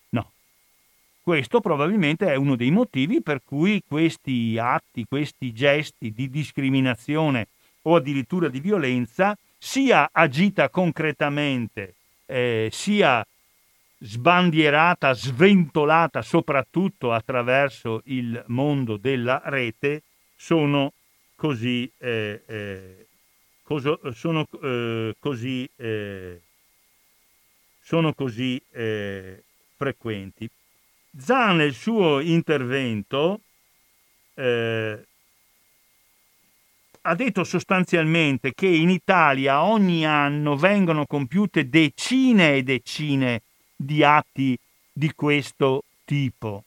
no. 0.09 0.33
Questo 1.21 1.61
probabilmente 1.61 2.27
è 2.27 2.35
uno 2.35 2.57
dei 2.57 2.71
motivi 2.71 3.21
per 3.21 3.43
cui 3.45 3.83
questi 3.87 4.57
atti, 4.59 5.05
questi 5.07 5.53
gesti 5.53 6.11
di 6.11 6.31
discriminazione 6.31 7.49
o 7.83 7.97
addirittura 7.97 8.49
di 8.49 8.61
violenza, 8.61 9.37
sia 9.59 10.09
agita 10.11 10.71
concretamente, 10.71 11.93
eh, 12.25 12.71
sia 12.73 13.23
sbandierata, 13.99 15.13
sventolata 15.13 16.23
soprattutto 16.23 17.13
attraverso 17.13 18.01
il 18.07 18.43
mondo 18.47 18.97
della 18.97 19.43
rete, 19.45 20.01
sono 20.35 20.95
così, 21.37 21.93
eh, 21.99 22.41
eh, 22.47 23.08
coso, 23.69 24.01
sono, 24.15 24.47
eh, 24.63 25.15
così, 25.19 25.69
eh, 25.77 26.41
sono 27.83 28.15
così 28.15 28.59
eh, 28.73 29.43
frequenti. 29.77 30.49
Zan 31.19 31.57
nel 31.57 31.75
suo 31.75 32.21
intervento 32.21 33.41
eh, 34.33 35.07
ha 37.03 37.15
detto 37.15 37.45
sostanzialmente 37.45 38.55
che 38.55 38.69
in 38.69 38.89
Italia 38.89 39.63
ogni 39.63 40.07
anno 40.07 40.57
vengono 40.57 41.05
compiute 41.05 41.69
decine 41.69 42.57
e 42.57 42.63
decine 42.63 43.43
di 43.77 44.03
atti 44.03 44.59
di 44.91 45.13
questo 45.15 45.85
tipo 46.07 46.65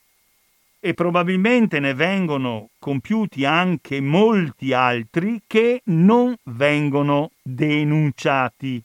e 0.84 0.96
probabilmente 0.96 1.80
ne 1.80 1.94
vengono 1.94 2.70
compiuti 2.80 3.46
anche 3.46 4.02
molti 4.02 4.74
altri 4.74 5.44
che 5.46 5.82
non 5.86 6.36
vengono 6.44 7.30
denunciati. 7.40 8.82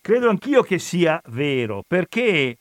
Credo 0.00 0.28
anch'io 0.28 0.62
che 0.62 0.78
sia 0.78 1.20
vero 1.26 1.82
perché, 1.86 2.56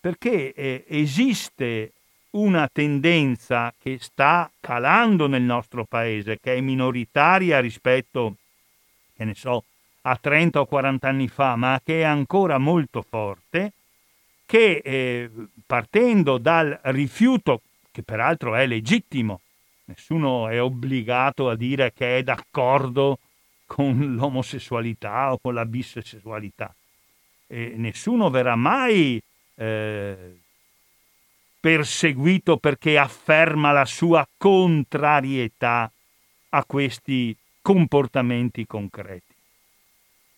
perché 0.00 0.54
eh, 0.54 0.84
esiste 0.88 1.92
una 2.30 2.66
tendenza 2.72 3.74
che 3.78 3.98
sta 4.00 4.50
calando 4.58 5.26
nel 5.26 5.42
nostro 5.42 5.84
paese, 5.84 6.38
che 6.40 6.54
è 6.54 6.60
minoritaria 6.60 7.60
rispetto, 7.60 8.36
che 9.14 9.24
ne 9.24 9.34
so, 9.34 9.64
a 10.02 10.16
30 10.16 10.60
o 10.60 10.64
40 10.64 11.08
anni 11.08 11.28
fa, 11.28 11.56
ma 11.56 11.78
che 11.84 12.00
è 12.00 12.04
ancora 12.04 12.56
molto 12.56 13.02
forte, 13.02 13.72
che 14.46 14.80
eh, 14.82 15.30
partendo 15.66 16.38
dal 16.38 16.78
rifiuto, 16.84 17.60
che 17.98 18.04
peraltro 18.04 18.54
è 18.54 18.64
legittimo, 18.64 19.40
nessuno 19.86 20.46
è 20.46 20.62
obbligato 20.62 21.48
a 21.48 21.56
dire 21.56 21.92
che 21.92 22.18
è 22.18 22.22
d'accordo 22.22 23.18
con 23.66 24.14
l'omosessualità 24.14 25.32
o 25.32 25.38
con 25.38 25.54
la 25.54 25.64
bisessualità, 25.64 26.72
e 27.48 27.74
nessuno 27.76 28.30
verrà 28.30 28.54
mai 28.54 29.20
eh, 29.56 30.36
perseguito 31.58 32.58
perché 32.58 32.96
afferma 32.96 33.72
la 33.72 33.84
sua 33.84 34.24
contrarietà 34.36 35.90
a 36.50 36.64
questi 36.64 37.36
comportamenti 37.60 38.64
concreti. 38.64 39.34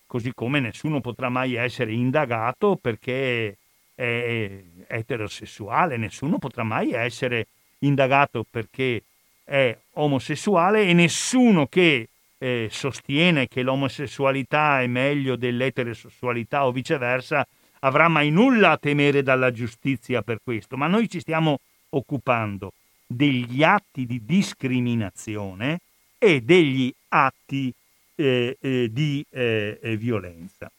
Così 0.07 0.33
come 0.33 0.59
nessuno 0.59 0.99
potrà 0.99 1.29
mai 1.29 1.53
essere 1.53 1.93
indagato 1.93 2.75
perché 2.75 3.57
è 4.01 4.63
eterosessuale, 4.87 5.97
nessuno 5.97 6.37
potrà 6.39 6.63
mai 6.63 6.91
essere 6.91 7.47
indagato 7.79 8.45
perché 8.49 9.03
è 9.43 9.75
omosessuale 9.93 10.87
e 10.87 10.93
nessuno 10.93 11.67
che 11.67 12.07
eh, 12.37 12.67
sostiene 12.71 13.47
che 13.47 13.61
l'omosessualità 13.61 14.81
è 14.81 14.87
meglio 14.87 15.35
dell'eterosessualità 15.35 16.65
o 16.65 16.71
viceversa 16.71 17.45
avrà 17.79 18.07
mai 18.07 18.31
nulla 18.31 18.71
a 18.71 18.77
temere 18.77 19.23
dalla 19.23 19.51
giustizia 19.51 20.21
per 20.21 20.39
questo, 20.43 20.77
ma 20.77 20.87
noi 20.87 21.09
ci 21.09 21.19
stiamo 21.19 21.59
occupando 21.89 22.73
degli 23.05 23.61
atti 23.63 24.05
di 24.05 24.21
discriminazione 24.23 25.79
e 26.17 26.41
degli 26.41 26.91
atti 27.09 27.73
eh, 28.15 28.57
eh, 28.59 28.89
di 28.91 29.25
eh, 29.29 29.79
eh, 29.81 29.97
violenza. 29.97 30.71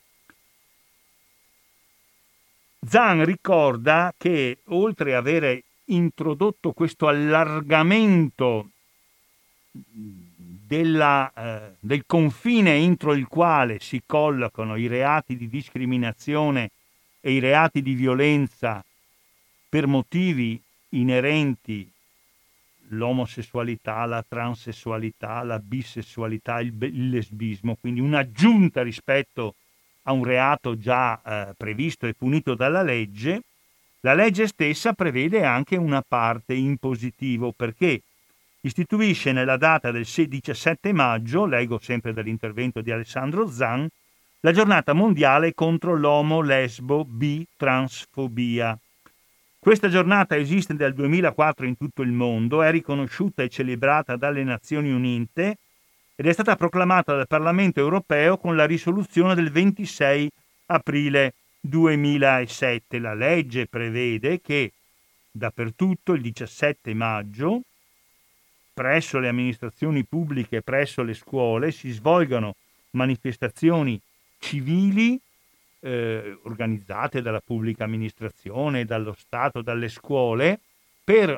Zan 2.84 3.24
ricorda 3.24 4.12
che 4.16 4.58
oltre 4.66 5.14
ad 5.14 5.26
avere 5.26 5.62
introdotto 5.86 6.72
questo 6.72 7.06
allargamento 7.06 8.70
della, 9.70 11.32
eh, 11.32 11.74
del 11.78 12.04
confine 12.06 12.74
entro 12.74 13.14
il 13.14 13.28
quale 13.28 13.78
si 13.78 14.02
collocano 14.04 14.76
i 14.76 14.88
reati 14.88 15.36
di 15.36 15.48
discriminazione 15.48 16.70
e 17.20 17.32
i 17.32 17.38
reati 17.38 17.82
di 17.82 17.94
violenza 17.94 18.84
per 19.68 19.86
motivi 19.86 20.60
inerenti 20.90 21.88
l'omosessualità, 22.88 24.04
la 24.06 24.24
transessualità, 24.26 25.42
la 25.44 25.60
bisessualità, 25.60 26.60
il, 26.60 26.74
il 26.80 27.10
lesbismo, 27.10 27.76
quindi 27.80 28.00
un'aggiunta 28.00 28.82
rispetto 28.82 29.54
a 30.02 30.12
un 30.12 30.24
reato 30.24 30.76
già 30.76 31.20
eh, 31.22 31.54
previsto 31.56 32.06
e 32.06 32.14
punito 32.14 32.54
dalla 32.54 32.82
legge, 32.82 33.42
la 34.00 34.14
legge 34.14 34.46
stessa 34.46 34.94
prevede 34.94 35.44
anche 35.44 35.76
una 35.76 36.02
parte 36.06 36.54
in 36.54 36.76
positivo 36.78 37.52
perché 37.52 38.02
istituisce 38.62 39.32
nella 39.32 39.56
data 39.56 39.90
del 39.90 40.04
17 40.04 40.92
maggio, 40.92 41.46
leggo 41.46 41.78
sempre 41.80 42.12
dall'intervento 42.12 42.80
di 42.80 42.90
Alessandro 42.90 43.48
Zan, 43.48 43.88
la 44.40 44.52
giornata 44.52 44.92
mondiale 44.92 45.54
contro 45.54 45.94
l'omo, 45.94 46.40
lesbo, 46.40 47.04
bi, 47.04 47.46
transfobia. 47.56 48.76
Questa 49.56 49.88
giornata 49.88 50.36
esiste 50.36 50.74
dal 50.74 50.92
2004 50.92 51.66
in 51.66 51.76
tutto 51.76 52.02
il 52.02 52.10
mondo, 52.10 52.62
è 52.62 52.72
riconosciuta 52.72 53.44
e 53.44 53.48
celebrata 53.48 54.16
dalle 54.16 54.42
Nazioni 54.42 54.90
Unite 54.90 55.58
ed 56.22 56.28
è 56.28 56.32
stata 56.34 56.54
proclamata 56.54 57.16
dal 57.16 57.26
Parlamento 57.26 57.80
europeo 57.80 58.38
con 58.38 58.54
la 58.54 58.64
risoluzione 58.64 59.34
del 59.34 59.50
26 59.50 60.30
aprile 60.66 61.34
2007. 61.58 63.00
La 63.00 63.12
legge 63.12 63.66
prevede 63.66 64.40
che 64.40 64.70
dappertutto 65.32 66.12
il 66.12 66.22
17 66.22 66.94
maggio 66.94 67.62
presso 68.72 69.18
le 69.18 69.26
amministrazioni 69.26 70.04
pubbliche 70.04 70.62
presso 70.62 71.02
le 71.02 71.14
scuole 71.14 71.72
si 71.72 71.90
svolgano 71.90 72.54
manifestazioni 72.90 74.00
civili 74.38 75.20
eh, 75.80 76.38
organizzate 76.44 77.20
dalla 77.20 77.42
pubblica 77.44 77.82
amministrazione, 77.82 78.84
dallo 78.84 79.16
Stato, 79.18 79.60
dalle 79.60 79.88
scuole, 79.88 80.60
per 81.02 81.36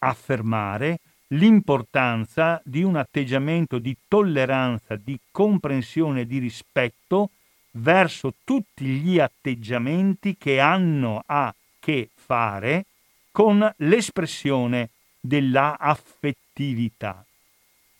affermare 0.00 0.98
l'importanza 1.34 2.60
di 2.64 2.82
un 2.82 2.96
atteggiamento 2.96 3.78
di 3.78 3.96
tolleranza, 4.08 4.96
di 4.96 5.18
comprensione 5.30 6.26
di 6.26 6.38
rispetto 6.38 7.30
verso 7.72 8.34
tutti 8.44 8.84
gli 8.84 9.18
atteggiamenti 9.18 10.36
che 10.36 10.60
hanno 10.60 11.22
a 11.26 11.54
che 11.80 12.10
fare 12.14 12.86
con 13.30 13.72
l'espressione 13.78 14.90
della 15.20 15.76
affettività. 15.78 17.24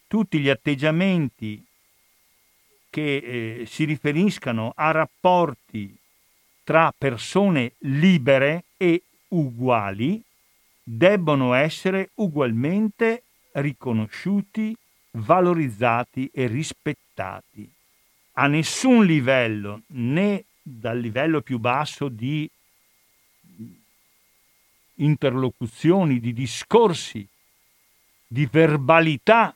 Tutti 0.06 0.38
gli 0.38 0.48
atteggiamenti 0.48 1.64
che 2.88 3.16
eh, 3.16 3.66
si 3.66 3.84
riferiscano 3.84 4.72
a 4.76 4.92
rapporti 4.92 5.96
tra 6.62 6.94
persone 6.96 7.72
libere 7.78 8.64
e 8.76 9.02
uguali 9.28 10.22
debbono 10.84 11.54
essere 11.54 12.10
ugualmente 12.16 13.22
riconosciuti, 13.52 14.76
valorizzati 15.12 16.30
e 16.32 16.46
rispettati. 16.46 17.68
A 18.32 18.46
nessun 18.46 19.06
livello, 19.06 19.82
né 19.88 20.44
dal 20.60 20.98
livello 20.98 21.40
più 21.40 21.58
basso 21.58 22.08
di 22.08 22.48
interlocuzioni, 24.96 26.20
di 26.20 26.32
discorsi, 26.32 27.26
di 28.26 28.46
verbalità 28.50 29.54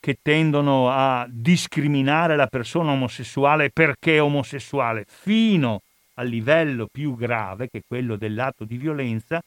che 0.00 0.18
tendono 0.22 0.90
a 0.90 1.26
discriminare 1.28 2.36
la 2.36 2.46
persona 2.46 2.92
omosessuale 2.92 3.70
perché 3.70 4.16
è 4.16 4.22
omosessuale, 4.22 5.04
fino 5.08 5.82
al 6.14 6.28
livello 6.28 6.86
più 6.86 7.16
grave, 7.16 7.68
che 7.68 7.78
è 7.78 7.82
quello 7.86 8.16
dell'atto 8.16 8.64
di 8.64 8.76
violenza, 8.76 9.42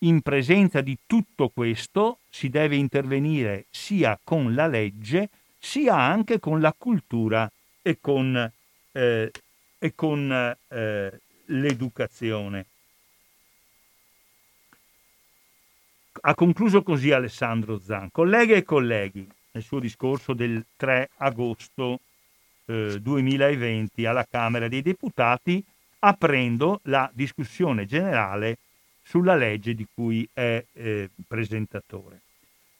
in 0.00 0.20
presenza 0.20 0.80
di 0.80 0.96
tutto 1.06 1.48
questo 1.48 2.20
si 2.28 2.48
deve 2.48 2.76
intervenire 2.76 3.66
sia 3.70 4.18
con 4.22 4.54
la 4.54 4.66
legge, 4.66 5.28
sia 5.58 5.96
anche 5.96 6.38
con 6.38 6.60
la 6.60 6.74
cultura 6.76 7.50
e 7.82 7.98
con, 8.00 8.52
eh, 8.92 9.30
e 9.78 9.94
con 9.94 10.56
eh, 10.68 11.20
l'educazione. 11.46 12.66
Ha 16.20 16.34
concluso 16.34 16.82
così 16.82 17.12
Alessandro 17.12 17.78
Zan. 17.78 18.10
Colleghe 18.10 18.56
e 18.56 18.62
colleghi, 18.64 19.26
nel 19.52 19.62
suo 19.62 19.78
discorso 19.78 20.34
del 20.34 20.64
3 20.76 21.10
agosto 21.18 22.00
eh, 22.66 23.00
2020 23.00 24.04
alla 24.04 24.26
Camera 24.28 24.68
dei 24.68 24.82
Deputati, 24.82 25.64
aprendo 26.00 26.80
la 26.84 27.10
discussione 27.12 27.86
generale 27.86 28.58
sulla 29.08 29.36
legge 29.36 29.74
di 29.74 29.86
cui 29.90 30.28
è 30.34 30.62
eh, 30.70 31.08
presentatore. 31.26 32.20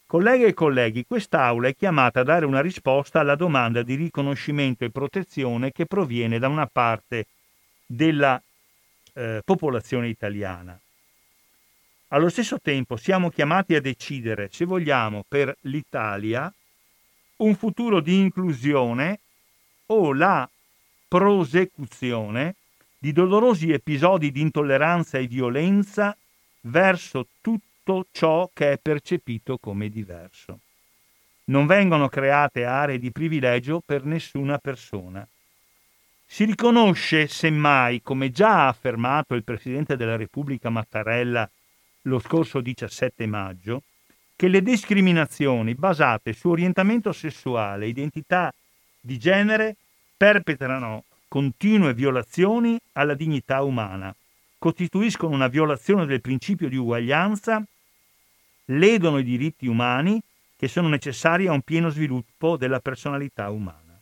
Colleghe 0.05 0.49
e 0.49 0.55
colleghi, 0.55 1.07
quest'Aula 1.07 1.69
è 1.69 1.75
chiamata 1.75 2.21
a 2.21 2.25
dare 2.25 2.45
una 2.45 2.61
risposta 2.61 3.21
alla 3.21 3.35
domanda 3.35 3.83
di 3.83 3.95
riconoscimento 3.95 4.85
e 4.85 4.91
protezione 4.91 5.73
che 5.73 5.87
proviene 5.87 6.39
da 6.39 6.49
una 6.49 6.67
parte 6.67 7.29
della 7.87 8.41
eh, 9.15 9.41
popolazione 9.43 10.09
italiana. 10.09 10.79
Allo 12.09 12.29
stesso 12.29 12.61
tempo 12.61 12.97
siamo 12.97 13.31
chiamati 13.31 13.75
a 13.75 13.81
decidere 13.81 14.51
se 14.53 14.67
vogliamo 14.67 15.25
per 15.27 15.57
l'Italia 15.63 16.53
un 17.37 17.55
futuro 17.55 18.01
di 18.01 18.19
inclusione 18.19 19.21
o 19.87 20.13
la 20.13 20.49
prosecuzione 21.07 22.55
di 22.99 23.13
dolorosi 23.13 23.71
episodi 23.71 24.33
di 24.33 24.41
intolleranza 24.41 25.19
e 25.19 25.29
violenza 25.29 26.17
verso 26.63 27.29
tutto 27.41 28.07
ciò 28.11 28.51
che 28.53 28.73
è 28.73 28.79
percepito 28.79 29.59
come 29.59 29.89
diverso. 29.89 30.59
Non 31.45 31.67
vengono 31.67 32.09
create 32.09 32.65
aree 32.65 32.99
di 32.99 33.13
privilegio 33.13 33.81
per 33.85 34.05
nessuna 34.05 34.59
persona. 34.59 35.27
Si 36.27 36.45
riconosce, 36.45 37.27
semmai, 37.27 38.03
come 38.03 38.31
già 38.31 38.65
ha 38.65 38.69
affermato 38.69 39.35
il 39.35 39.45
Presidente 39.45 39.97
della 39.97 40.17
Repubblica 40.17 40.69
Mattarella 40.69 41.49
lo 42.03 42.19
scorso 42.19 42.61
17 42.61 43.27
maggio, 43.27 43.83
che 44.37 44.49
le 44.49 44.63
discriminazioni 44.63 45.75
basate 45.75 46.33
su 46.33 46.49
orientamento 46.51 47.13
sessuale 47.13 47.87
e 47.87 47.89
identità 47.89 48.53
di 49.01 49.19
genere 49.19 49.77
perpetrano 50.17 51.05
continue 51.29 51.95
violazioni 51.95 52.79
alla 52.93 53.15
dignità 53.15 53.63
umana, 53.63 54.15
costituiscono 54.59 55.35
una 55.35 55.49
violazione 55.49 56.07
del 56.07 56.21
principio 56.21 56.69
di 56.69 56.77
uguaglianza, 56.77 57.63
ledono 58.67 59.19
i 59.19 59.25
diritti 59.25 59.67
umani 59.67 60.21
che 60.57 60.67
sono 60.67 60.89
necessari 60.89 61.47
a 61.47 61.53
un 61.53 61.63
pieno 61.63 61.91
sviluppo 61.91 62.57
della 62.57 62.81
personalità 62.81 63.51
umana. 63.51 64.01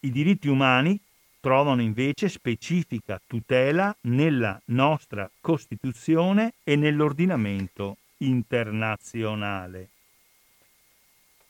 I 0.00 0.10
diritti 0.10 0.48
umani 0.48 0.98
trovano 1.38 1.80
invece 1.80 2.28
specifica 2.28 3.20
tutela 3.24 3.94
nella 4.02 4.60
nostra 4.66 5.30
Costituzione 5.40 6.54
e 6.64 6.74
nell'ordinamento 6.74 7.98
internazionale. 8.18 9.88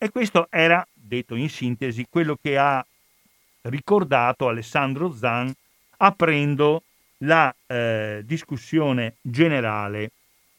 E 0.02 0.10
questo 0.10 0.48
era, 0.50 0.84
detto 0.92 1.36
in 1.36 1.48
sintesi, 1.48 2.08
quello 2.10 2.36
che 2.42 2.58
ha 2.58 2.84
ricordato 3.68 4.48
Alessandro 4.48 5.14
Zan 5.14 5.54
aprendo 5.98 6.82
la 7.18 7.54
eh, 7.68 8.22
discussione 8.24 9.14
generale 9.20 10.10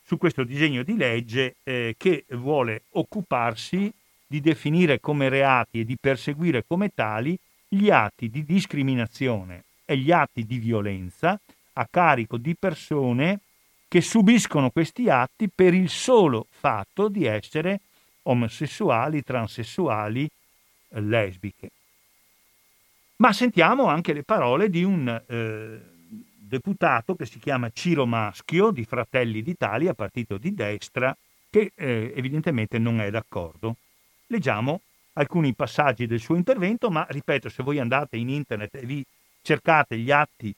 su 0.01 0.17
questo 0.17 0.45
disegno 0.45 0.83
di 0.83 0.95
legge 0.95 1.55
eh, 1.63 1.95
che 1.97 2.23
vuole 2.29 2.83
occuparsi 2.91 3.91
di 4.25 4.39
definire 4.39 5.01
come 5.01 5.27
reati 5.27 5.81
e 5.81 5.83
di 5.83 5.97
perseguire 5.99 6.63
come 6.65 6.93
tali 6.95 7.37
gli 7.67 7.89
atti 7.89 8.29
di 8.29 8.45
discriminazione 8.45 9.63
e 9.83 9.97
gli 9.97 10.13
atti 10.13 10.45
di 10.45 10.57
violenza 10.57 11.37
a 11.73 11.87
carico 11.91 12.37
di 12.37 12.55
persone 12.55 13.39
che 13.89 13.99
subiscono 13.99 14.69
questi 14.69 15.09
atti 15.09 15.49
per 15.53 15.73
il 15.73 15.89
solo 15.89 16.47
fatto 16.49 17.09
di 17.09 17.25
essere 17.25 17.81
omosessuali, 18.23 19.23
transessuali, 19.23 20.29
lesbiche. 20.89 21.69
Ma 23.17 23.31
sentiamo 23.31 23.85
anche 23.85 24.13
le 24.13 24.23
parole 24.23 24.69
di 24.69 24.83
un 24.83 25.07
eh, 25.27 25.79
deputato 26.37 27.15
che 27.15 27.25
si 27.25 27.39
chiama 27.39 27.69
Ciro 27.71 28.05
Maschio 28.05 28.71
di 28.71 28.83
Fratelli 28.83 29.41
d'Italia, 29.41 29.93
partito 29.93 30.37
di 30.37 30.53
destra, 30.53 31.15
che 31.49 31.71
eh, 31.75 32.13
evidentemente 32.15 32.79
non 32.79 32.99
è 32.99 33.09
d'accordo. 33.09 33.77
Leggiamo 34.27 34.81
alcuni 35.13 35.53
passaggi 35.53 36.07
del 36.07 36.19
suo 36.19 36.35
intervento, 36.35 36.89
ma 36.89 37.05
ripeto, 37.07 37.49
se 37.49 37.63
voi 37.63 37.79
andate 37.79 38.17
in 38.17 38.29
internet 38.29 38.75
e 38.75 38.85
vi 38.85 39.05
cercate 39.41 39.97
gli 39.97 40.11
atti 40.11 40.53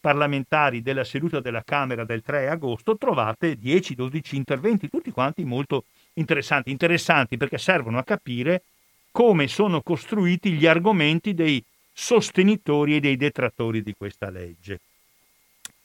parlamentari 0.00 0.80
della 0.80 1.04
seduta 1.04 1.40
della 1.40 1.62
Camera 1.62 2.04
del 2.04 2.22
3 2.22 2.48
agosto, 2.48 2.96
trovate 2.96 3.58
10-12 3.58 4.36
interventi, 4.36 4.88
tutti 4.88 5.10
quanti 5.10 5.44
molto 5.44 5.84
interessanti, 6.18 6.70
interessanti 6.70 7.36
perché 7.36 7.58
servono 7.58 7.98
a 7.98 8.04
capire 8.04 8.62
come 9.10 9.48
sono 9.48 9.80
costruiti 9.82 10.52
gli 10.52 10.66
argomenti 10.66 11.34
dei 11.34 11.62
sostenitori 11.92 12.96
e 12.96 13.00
dei 13.00 13.16
detrattori 13.16 13.82
di 13.82 13.94
questa 13.96 14.30
legge. 14.30 14.80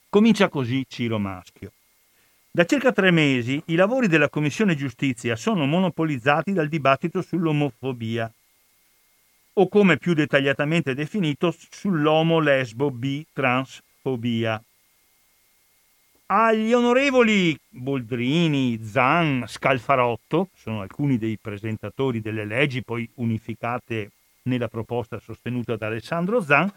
Comincia 0.10 0.50
così 0.50 0.86
Ciro 0.88 1.18
Maschio. 1.18 1.72
Da 2.52 2.66
circa 2.66 2.92
tre 2.92 3.10
mesi 3.10 3.60
i 3.68 3.76
lavori 3.76 4.08
della 4.08 4.30
Commissione 4.30 4.76
Giustizia 4.76 5.36
sono 5.36 5.66
monopolizzati 5.66 6.54
dal 6.54 6.68
dibattito 6.68 7.24
sull'omofobia, 7.24 8.32
o 9.54 9.68
come 9.68 9.98
più 9.98 10.14
dettagliatamente 10.14 10.94
definito 10.94 11.56
sull'omo 11.72 12.40
lesbo 12.40 12.92
bi 12.92 13.26
transfobia. 13.34 14.62
Agli 16.26 16.74
onorevoli 16.74 17.56
Boldrini, 17.70 18.80
Zan, 18.84 19.44
Scalfarotto, 19.46 20.50
sono 20.56 20.82
alcuni 20.82 21.18
dei 21.18 21.38
presentatori 21.40 22.22
delle 22.22 22.46
leggi 22.46 22.82
poi 22.84 23.08
unificate 23.16 24.12
nella 24.44 24.68
proposta 24.68 25.20
sostenuta 25.20 25.76
da 25.76 25.88
Alessandro 25.88 26.42
Zan, 26.42 26.72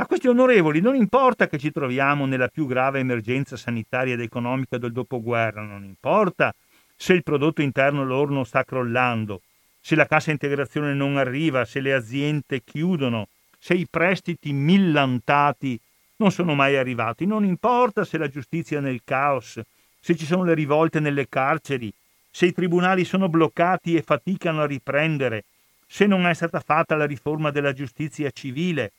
a 0.00 0.06
questi 0.06 0.28
onorevoli 0.28 0.80
non 0.80 0.94
importa 0.94 1.48
che 1.48 1.58
ci 1.58 1.72
troviamo 1.72 2.24
nella 2.24 2.48
più 2.48 2.66
grave 2.66 3.00
emergenza 3.00 3.56
sanitaria 3.56 4.14
ed 4.14 4.20
economica 4.20 4.78
del 4.78 4.92
dopoguerra, 4.92 5.62
non 5.62 5.84
importa 5.84 6.54
se 6.96 7.12
il 7.12 7.22
prodotto 7.22 7.62
interno 7.62 8.04
lordo 8.04 8.44
sta 8.44 8.64
crollando, 8.64 9.42
se 9.80 9.96
la 9.96 10.06
cassa 10.06 10.30
integrazione 10.30 10.94
non 10.94 11.16
arriva, 11.16 11.64
se 11.64 11.80
le 11.80 11.94
aziende 11.94 12.62
chiudono, 12.64 13.28
se 13.58 13.74
i 13.74 13.86
prestiti 13.88 14.52
millantati 14.52 15.78
non 16.18 16.30
sono 16.30 16.54
mai 16.54 16.76
arrivati. 16.76 17.26
Non 17.26 17.44
importa 17.44 18.04
se 18.04 18.18
la 18.18 18.28
giustizia 18.28 18.78
è 18.78 18.80
nel 18.80 19.00
caos, 19.04 19.60
se 20.00 20.16
ci 20.16 20.24
sono 20.24 20.44
le 20.44 20.54
rivolte 20.54 21.00
nelle 21.00 21.28
carceri, 21.28 21.92
se 22.30 22.46
i 22.46 22.52
tribunali 22.52 23.04
sono 23.04 23.28
bloccati 23.28 23.96
e 23.96 24.02
faticano 24.02 24.62
a 24.62 24.66
riprendere, 24.66 25.44
se 25.86 26.06
non 26.06 26.26
è 26.26 26.34
stata 26.34 26.60
fatta 26.60 26.94
la 26.94 27.06
riforma 27.06 27.50
della 27.50 27.72
giustizia 27.72 28.30
civile, 28.30 28.92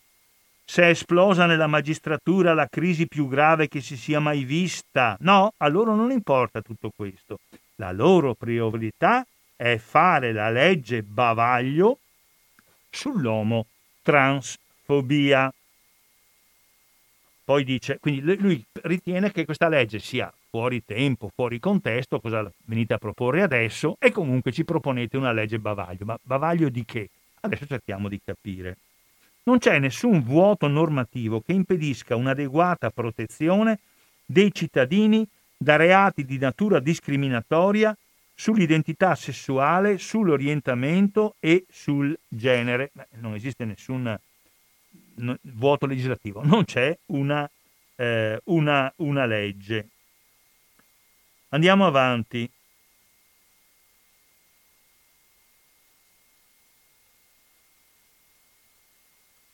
se 0.66 0.84
è 0.84 0.90
esplosa 0.90 1.46
nella 1.46 1.68
magistratura 1.68 2.54
la 2.54 2.68
crisi 2.68 3.08
più 3.08 3.28
grave 3.28 3.68
che 3.68 3.82
si 3.82 3.98
sia 3.98 4.20
mai 4.20 4.44
vista. 4.44 5.18
No, 5.22 5.54
a 5.58 5.68
loro 5.68 5.96
non 5.96 6.12
importa 6.12 6.62
tutto 6.62 6.92
questo. 6.96 7.40
La 7.76 7.92
loro 7.92 8.36
priorità 8.36 9.26
è 9.56 9.78
fare 9.78 10.32
la 10.32 10.50
legge 10.50 11.02
bavaglio 11.02 11.98
sull'omo 12.90 13.66
transfobia. 14.02 15.52
Poi 17.50 17.64
dice, 17.64 17.98
quindi 18.00 18.38
lui 18.38 18.64
ritiene 18.84 19.32
che 19.32 19.44
questa 19.44 19.70
legge 19.70 19.98
sia 19.98 20.32
fuori 20.52 20.86
tempo, 20.86 21.32
fuori 21.34 21.58
contesto, 21.58 22.20
cosa 22.20 22.48
venite 22.66 22.94
a 22.94 23.00
proporre 23.00 23.42
adesso 23.42 23.96
e 23.98 24.12
comunque 24.12 24.52
ci 24.52 24.64
proponete 24.64 25.18
una 25.18 25.32
legge 25.32 25.58
bavaglio. 25.58 26.06
Ma 26.06 26.20
bavaglio 26.22 26.70
di 26.70 26.86
che? 26.86 27.10
Adesso 27.40 27.66
cerchiamo 27.66 28.08
di 28.08 28.22
capire. 28.24 28.78
Non 29.46 29.58
c'è 29.58 29.80
nessun 29.80 30.22
vuoto 30.22 30.68
normativo 30.68 31.42
che 31.42 31.54
impedisca 31.54 32.16
un'adeguata 32.16 32.92
protezione 32.92 33.80
dei 34.24 34.54
cittadini 34.54 35.28
da 35.58 35.76
reati 35.76 36.26
di 36.26 36.38
natura 36.38 36.80
discriminatoria 36.80 37.98
sull'identità 38.36 39.16
sessuale, 39.16 39.98
sull'orientamento 39.98 41.34
e 41.40 41.66
sul 41.68 42.16
genere. 42.28 42.92
Non 43.16 43.34
esiste 43.34 43.66
nessun 43.66 44.16
vuoto 45.42 45.86
legislativo, 45.86 46.44
non 46.44 46.66
c'è 46.66 46.98
una, 47.08 47.50
eh, 47.96 48.40
una, 48.46 48.92
una 48.98 49.26
legge. 49.26 49.88
Andiamo 51.50 51.86
avanti. 51.86 52.50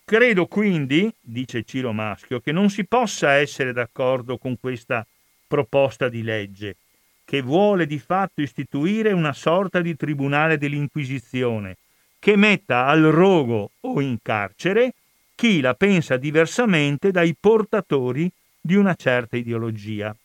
Credo 0.04 0.46
quindi, 0.46 1.12
dice 1.20 1.64
Ciro 1.64 1.92
Maschio, 1.92 2.40
che 2.40 2.52
non 2.52 2.70
si 2.70 2.86
possa 2.86 3.34
essere 3.34 3.74
d'accordo 3.74 4.38
con 4.38 4.60
questa 4.60 5.06
proposta 5.48 6.10
di 6.10 6.22
legge, 6.22 6.76
che 7.24 7.42
vuole 7.42 7.88
di 7.88 7.98
fatto 7.98 8.42
istituire 8.42 9.12
una 9.14 9.34
sorta 9.34 9.82
di 9.82 9.96
tribunale 9.96 10.60
dell'Inquisizione, 10.60 11.78
che 12.20 12.36
metta 12.36 12.86
al 12.86 13.02
rogo 13.04 13.72
o 13.80 14.00
in 14.00 14.18
carcere 14.22 14.94
chi 15.36 15.60
la 15.60 15.74
pensa 15.74 16.18
diversamente 16.18 17.12
dai 17.12 17.36
portatori 17.38 18.32
di 18.60 18.76
una 18.76 18.96
certa 18.96 19.38
ideologia. 19.38 20.16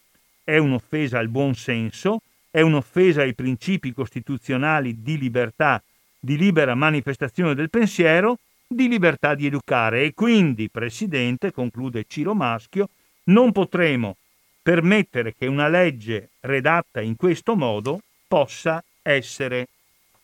È 0.43 0.57
un'offesa 0.57 1.19
al 1.19 1.29
buon 1.29 1.55
senso, 1.55 2.23
è 2.51 2.61
un'offesa 2.61 3.23
ai 3.23 3.35
principi 3.35 3.93
costituzionali 3.93 5.03
di 5.03 5.19
libertà, 5.19 5.83
di 6.19 6.37
libera 6.37 6.75
manifestazione 6.75 7.55
del 7.55 7.71
pensiero, 7.71 8.39
di 8.67 8.89
libertà 8.89 9.35
di 9.35 9.47
educare 9.47 10.05
e 10.05 10.15
quindi, 10.15 10.69
Presidente, 10.71 11.53
conclude 11.53 12.05
Ciro 12.09 12.35
Maschio, 12.35 12.89
non 13.25 13.53
potremo 13.53 14.17
permettere 14.63 15.35
che 15.35 15.47
una 15.47 15.69
legge 15.69 16.31
redatta 16.41 17.01
in 17.01 17.17
questo 17.17 17.57
modo 17.57 18.01
possa 18.29 18.83
essere 19.03 19.67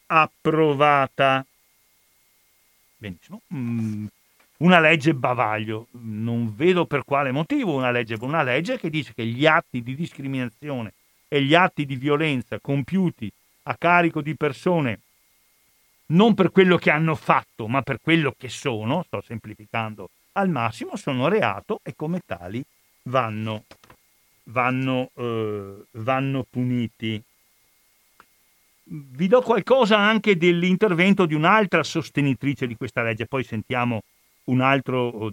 approvata. 0.07 1.45
Benissimo. 2.97 3.41
Una 4.59 4.81
legge 4.81 5.15
bavaglio. 5.15 5.89
Non 5.93 6.55
vedo 6.55 6.87
per 6.87 7.05
quale 7.05 7.33
motivo 7.33 7.75
una 7.75 7.91
legge, 7.91 8.17
una 8.21 8.43
legge 8.43 8.79
che 8.79 8.91
dice 8.91 9.13
che 9.15 9.27
gli 9.27 9.47
atti 9.47 9.83
di 9.83 9.95
discriminazione 9.95 10.93
e 11.29 11.43
gli 11.43 11.55
atti 11.55 11.85
di 11.85 11.97
violenza 11.97 12.59
compiuti 12.61 13.31
a 13.65 13.77
carico 13.77 14.21
di 14.21 14.35
persone 14.37 15.01
non 16.09 16.35
per 16.35 16.53
quello 16.53 16.77
che 16.77 16.91
hanno 16.91 17.17
fatto, 17.17 17.67
ma 17.67 17.83
per 17.83 17.99
quello 18.01 18.33
che 18.37 18.49
sono, 18.49 19.03
sto 19.03 19.21
semplificando 19.23 20.11
al 20.33 20.49
massimo, 20.49 20.97
sono 20.97 21.29
reato 21.29 21.81
e 21.83 21.95
come 21.97 22.21
tali 22.25 22.65
vanno, 23.05 23.65
vanno, 24.45 25.11
eh, 25.15 25.75
vanno 25.93 26.47
puniti. 26.49 27.21
Vi 28.89 29.27
do 29.27 29.41
qualcosa 29.41 29.99
anche 29.99 30.37
dell'intervento 30.37 31.27
di 31.27 31.35
un'altra 31.35 31.83
sostenitrice 31.83 32.69
di 32.69 32.77
questa 32.77 33.03
legge, 33.03 33.27
poi 33.27 33.43
sentiamo 33.43 34.03
un 34.47 34.61
altro 34.61 35.33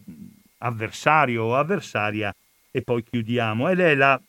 avversario 0.60 1.44
o 1.44 1.56
avversaria 1.56 2.34
e 2.72 2.82
poi 2.82 3.04
chiudiamo. 3.04 3.70
Ed 3.70 3.80
è 3.80 3.96
la 3.96 4.20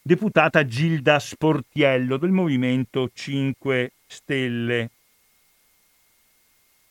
deputata 0.00 0.64
Gilda 0.66 1.18
Sportiello 1.18 2.16
del 2.16 2.30
Movimento 2.30 3.10
5 3.12 3.92
Stelle. 4.06 4.90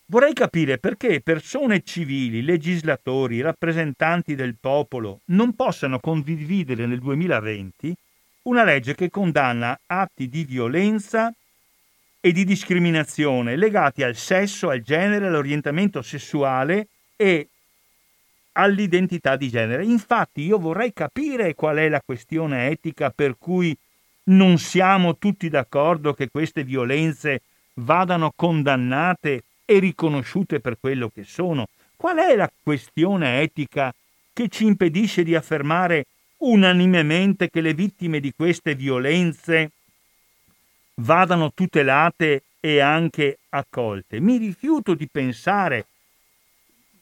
Vorrei 0.06 0.34
capire 0.34 0.78
perché 0.78 1.22
persone 1.22 1.84
civili, 1.84 2.42
legislatori, 2.42 3.40
rappresentanti 3.40 4.36
del 4.36 4.56
popolo 4.60 5.22
non 5.26 5.56
possano 5.56 6.00
condividere 6.00 6.86
nel 6.86 7.00
2020 7.00 7.96
una 8.44 8.64
legge 8.64 8.96
che 8.96 9.10
condanna 9.10 9.80
atti 9.86 10.28
di 10.28 10.44
violenza 10.44 11.34
e 12.20 12.32
di 12.32 12.44
discriminazione 12.44 13.56
legati 13.56 14.04
al 14.04 14.16
sesso, 14.16 14.70
al 14.70 14.82
genere, 14.82 15.28
all'orientamento 15.28 16.02
sessuale 16.02 16.88
e 17.22 17.50
all'identità 18.54 19.36
di 19.36 19.48
genere. 19.50 19.86
Infatti 19.86 20.42
io 20.42 20.58
vorrei 20.58 20.92
capire 20.92 21.54
qual 21.54 21.78
è 21.78 21.88
la 21.88 22.02
questione 22.04 22.70
etica 22.70 23.12
per 23.12 23.36
cui 23.38 23.78
non 24.24 24.58
siamo 24.58 25.18
tutti 25.18 25.48
d'accordo 25.48 26.16
che 26.16 26.30
queste 26.32 26.64
violenze 26.64 27.42
vadano 27.76 28.34
condannate 28.36 29.44
e 29.66 29.78
riconosciute 29.78 30.60
per 30.60 30.78
quello 30.80 31.12
che 31.14 31.24
sono. 31.24 31.68
Qual 31.96 32.18
è 32.18 32.36
la 32.36 32.52
questione 32.64 33.42
etica 33.42 33.94
che 34.34 34.48
ci 34.48 34.66
impedisce 34.66 35.22
di 35.22 35.36
affermare 35.36 36.08
unanimemente 36.38 37.52
che 37.52 37.62
le 37.62 37.76
vittime 37.76 38.20
di 38.20 38.34
queste 38.36 38.74
violenze 38.74 39.70
vadano 40.96 41.52
tutelate 41.54 42.42
e 42.60 42.80
anche 42.80 43.38
accolte? 43.50 44.20
Mi 44.20 44.38
rifiuto 44.38 44.96
di 44.96 45.08
pensare 45.08 45.86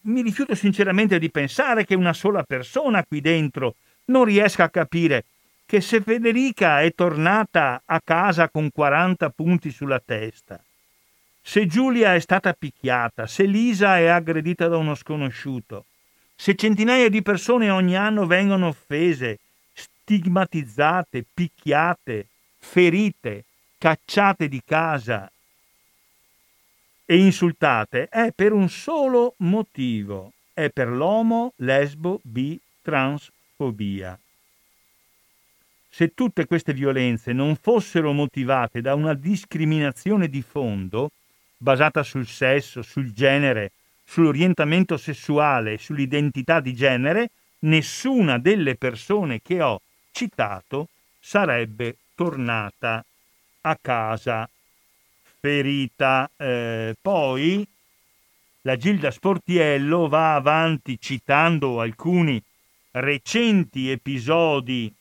mi 0.02 0.22
rifiuto 0.22 0.56
sinceramente 0.56 1.20
di 1.20 1.30
pensare 1.30 1.86
che 1.86 1.95
una 1.95 2.14
sola 2.14 2.43
persona 2.43 3.04
qui 3.04 3.22
dentro 3.22 3.76
non 4.06 4.24
riesca 4.24 4.66
a 4.66 4.70
capire 4.70 5.26
che 5.66 5.82
se 5.82 6.02
Federica 6.02 6.82
è 6.82 6.93
tornata 6.95 7.84
a 7.86 8.02
casa 8.04 8.50
con 8.50 8.72
40 8.72 9.30
punti 9.30 9.70
sulla 9.70 10.02
testa, 10.04 10.60
se 11.41 11.68
Giulia 11.68 12.16
è 12.16 12.20
stata 12.20 12.54
picchiata, 12.54 13.28
se 13.28 13.43
Lisa 13.43 14.00
è 14.00 14.08
aggredita 14.08 14.68
da 14.68 14.78
uno 14.78 14.95
sconosciuto, 14.95 15.86
se 16.36 16.56
centinaia 16.56 17.10
di 17.10 17.22
persone 17.22 17.70
ogni 17.70 17.95
anno 17.95 18.26
vengono 18.26 18.68
offese, 18.68 19.39
stigmatizzate, 19.74 21.26
picchiate, 21.32 22.26
ferite, 22.58 23.43
cacciate 23.78 24.47
di 24.47 24.62
casa 24.66 25.32
e 27.12 27.18
insultate 27.18 28.07
è 28.07 28.32
per 28.36 28.53
un 28.53 28.70
solo 28.70 29.34
motivo, 29.38 30.34
è 30.53 30.70
per 30.70 30.89
l'omo, 30.89 31.53
lesbo, 31.55 32.20
bi, 32.22 32.62
transfobia. 32.84 34.16
se 35.89 36.14
tutte 36.14 36.45
queste 36.45 36.72
violenze 36.72 37.34
non 37.34 37.55
fossero 37.55 38.14
motivate 38.14 38.80
da 38.82 38.93
una 38.93 39.16
discriminazione 39.16 40.28
di 40.28 40.43
fondo, 40.43 41.10
basata 41.57 42.03
sul 42.03 42.28
sesso, 42.28 42.84
sul 42.84 43.12
genere, 43.12 43.72
sull'orientamento 44.03 44.95
sessuale 44.95 45.80
sull'identità 45.80 46.60
di 46.60 46.76
genere, 46.76 47.32
nessuna 47.62 48.38
delle 48.38 48.76
persone 48.76 49.41
che 49.41 49.64
ho 49.64 49.82
citato 50.12 50.89
sarebbe 51.20 51.95
tornata 52.14 53.03
a 53.62 53.78
casa 53.82 54.47
ferita. 55.40 56.30
Eh, 56.36 56.96
poi 57.02 57.68
la 58.62 58.76
Gilda 58.76 59.12
Sportiello 59.12 60.08
va 60.08 60.36
avanti 60.36 61.00
citando 61.00 61.80
alcuni 61.80 62.42
recenti 62.92 63.90
episodi 63.90 64.94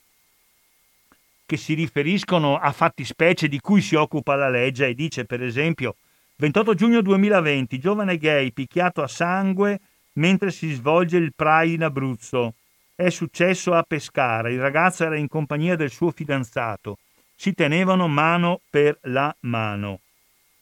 che 1.45 1.57
si 1.57 1.73
riferiscono 1.73 2.57
a 2.57 2.71
fattispecie 2.71 3.47
di 3.47 3.59
cui 3.59 3.81
si 3.81 3.95
occupa 3.95 4.35
la 4.35 4.49
legge 4.49 4.87
e 4.87 4.93
dice 4.93 5.25
per 5.25 5.41
esempio 5.41 5.95
28 6.35 6.73
giugno 6.75 7.01
2020 7.01 7.79
giovane 7.79 8.17
gay 8.17 8.51
picchiato 8.51 9.01
a 9.01 9.07
sangue 9.07 9.79
mentre 10.13 10.51
si 10.51 10.71
svolge 10.71 11.17
il 11.17 11.33
Pride 11.35 11.73
in 11.73 11.83
Abruzzo. 11.83 12.53
È 12.95 13.09
successo 13.09 13.73
a 13.73 13.83
Pescara, 13.83 14.49
il 14.49 14.59
ragazzo 14.59 15.03
era 15.03 15.17
in 15.17 15.27
compagnia 15.27 15.75
del 15.75 15.89
suo 15.89 16.11
fidanzato, 16.11 16.97
si 17.35 17.53
tenevano 17.53 18.07
mano 18.07 18.61
per 18.69 18.97
la 19.03 19.35
mano. 19.41 19.99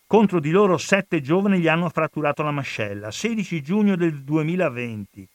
Contro 0.07 0.39
di 0.39 0.51
loro 0.51 0.77
sette 0.77 1.21
giovani 1.21 1.59
gli 1.59 1.67
hanno 1.67 1.89
fratturato 1.89 2.41
la 2.41 2.51
mascella. 2.51 3.11
16 3.11 3.61
giugno 3.61 3.97
del 3.97 4.23
2020. 4.23 5.27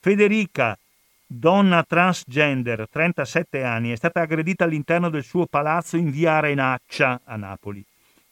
Federica, 0.00 0.74
donna 1.26 1.82
transgender, 1.82 2.88
37 2.90 3.62
anni, 3.62 3.92
è 3.92 3.94
stata 3.96 4.22
aggredita 4.22 4.64
all'interno 4.64 5.10
del 5.10 5.22
suo 5.22 5.44
palazzo 5.44 5.98
in 5.98 6.10
via 6.10 6.32
Arenaccia 6.32 7.20
a 7.24 7.36
Napoli. 7.36 7.84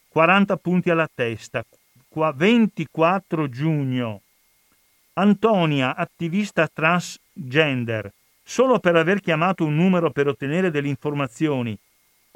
40 0.09 0.57
punti 0.57 0.89
alla 0.89 1.09
testa. 1.15 1.63
24 2.09 3.49
giugno. 3.51 4.23
Antonia, 5.15 5.97
attivista 5.97 6.67
transgender, 6.67 8.11
solo 8.43 8.79
per 8.79 8.97
aver 8.97 9.21
chiamato 9.21 9.67
un 9.67 9.75
numero 9.75 10.11
per 10.13 10.29
ottenere 10.29 10.71
delle 10.71 10.89
informazioni. 10.89 11.77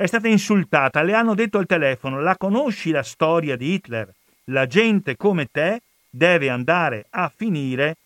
È 0.01 0.07
stata 0.07 0.29
insultata, 0.29 1.03
le 1.03 1.13
hanno 1.13 1.35
detto 1.35 1.59
al 1.59 1.67
telefono, 1.67 2.21
la 2.21 2.37
conosci 2.37 2.93
la 2.93 3.03
storia 3.03 3.57
di 3.57 3.73
Hitler? 3.73 4.09
La 4.45 4.69
gente 4.69 5.17
come 5.17 5.51
te 5.51 5.83
deve 6.09 6.51
andare 6.51 7.07
a 7.11 7.29
finire 7.35 7.97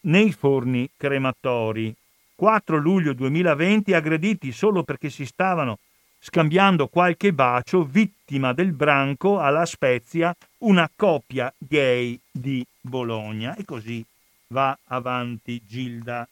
nei 0.00 0.30
forni 0.32 0.90
crematori. 0.94 1.96
4 2.34 2.76
luglio 2.76 3.14
2020 3.14 3.94
aggrediti 3.94 4.52
solo 4.52 4.82
perché 4.82 5.08
si 5.08 5.24
stavano 5.24 5.78
scambiando 6.20 6.88
qualche 6.88 7.32
bacio, 7.32 7.82
vittima 7.82 8.52
del 8.52 8.72
branco 8.72 9.40
alla 9.40 9.64
Spezia, 9.64 10.36
una 10.58 10.90
coppia 10.94 11.50
gay 11.56 12.20
di 12.30 12.62
Bologna. 12.78 13.54
E 13.54 13.64
così 13.64 14.04
va 14.48 14.76
avanti 14.88 15.62
Gilda, 15.66 16.28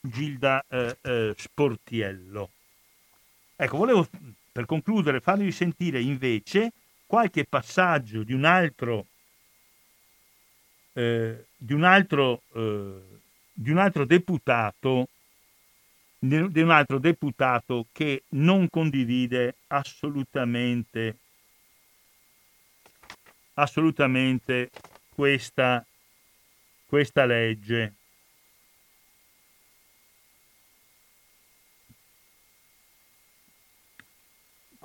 Gilda 0.00 0.64
eh, 0.68 0.96
eh, 1.02 1.34
Sportiello. 1.36 2.50
Ecco, 3.56 3.76
volevo 3.76 4.08
per 4.52 4.66
concludere 4.66 5.20
farvi 5.20 5.50
sentire 5.52 6.00
invece 6.00 6.72
qualche 7.06 7.44
passaggio 7.44 8.22
di 8.22 8.32
un 8.32 8.44
altro, 8.44 9.06
eh, 10.92 11.46
di 11.56 11.72
un 11.72 11.84
altro, 11.84 12.42
eh, 12.54 13.00
di 13.52 13.70
un 13.70 13.78
altro 13.78 14.04
deputato 14.04 15.08
di 16.20 16.60
un 16.60 16.70
altro 16.70 16.98
deputato 16.98 17.86
che 17.92 18.24
non 18.30 18.68
condivide 18.68 19.58
assolutamente, 19.68 21.16
assolutamente 23.54 24.70
questa, 25.14 25.84
questa 26.86 27.24
legge. 27.24 27.97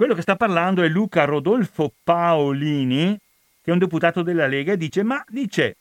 Quello 0.04 0.18
che 0.18 0.24
sta 0.24 0.36
parlando 0.36 0.84
è 0.84 0.90
Luca 0.90 1.24
Rodolfo 1.24 1.94
Paolini, 2.04 3.18
che 3.62 3.70
è 3.70 3.72
un 3.72 3.80
deputato 3.80 4.22
della 4.22 4.48
Lega, 4.48 4.74
e 4.74 4.78
dice, 4.78 5.02
ma 5.02 5.24
dice, 5.30 5.78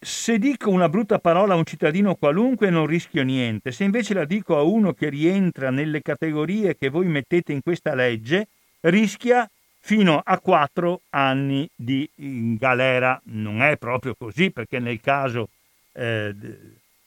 se 0.00 0.36
dico 0.40 0.70
una 0.70 0.88
brutta 0.88 1.20
parola 1.20 1.54
a 1.54 1.56
un 1.56 1.64
cittadino 1.64 2.16
qualunque 2.16 2.70
non 2.70 2.86
rischio 2.86 3.22
niente, 3.22 3.70
se 3.70 3.84
invece 3.84 4.14
la 4.14 4.24
dico 4.24 4.58
a 4.58 4.62
uno 4.62 4.94
che 4.94 5.08
rientra 5.08 5.70
nelle 5.70 6.02
categorie 6.02 6.76
che 6.76 6.88
voi 6.88 7.06
mettete 7.06 7.52
in 7.52 7.62
questa 7.62 7.94
legge, 7.94 8.48
rischia 8.80 9.48
fino 9.78 10.20
a 10.24 10.40
quattro 10.40 11.02
anni 11.10 11.70
di 11.72 12.10
galera. 12.58 13.22
Non 13.26 13.62
è 13.62 13.76
proprio 13.76 14.16
così 14.16 14.50
perché 14.50 14.80
nel 14.80 15.00
caso 15.00 15.50
eh, 15.92 16.34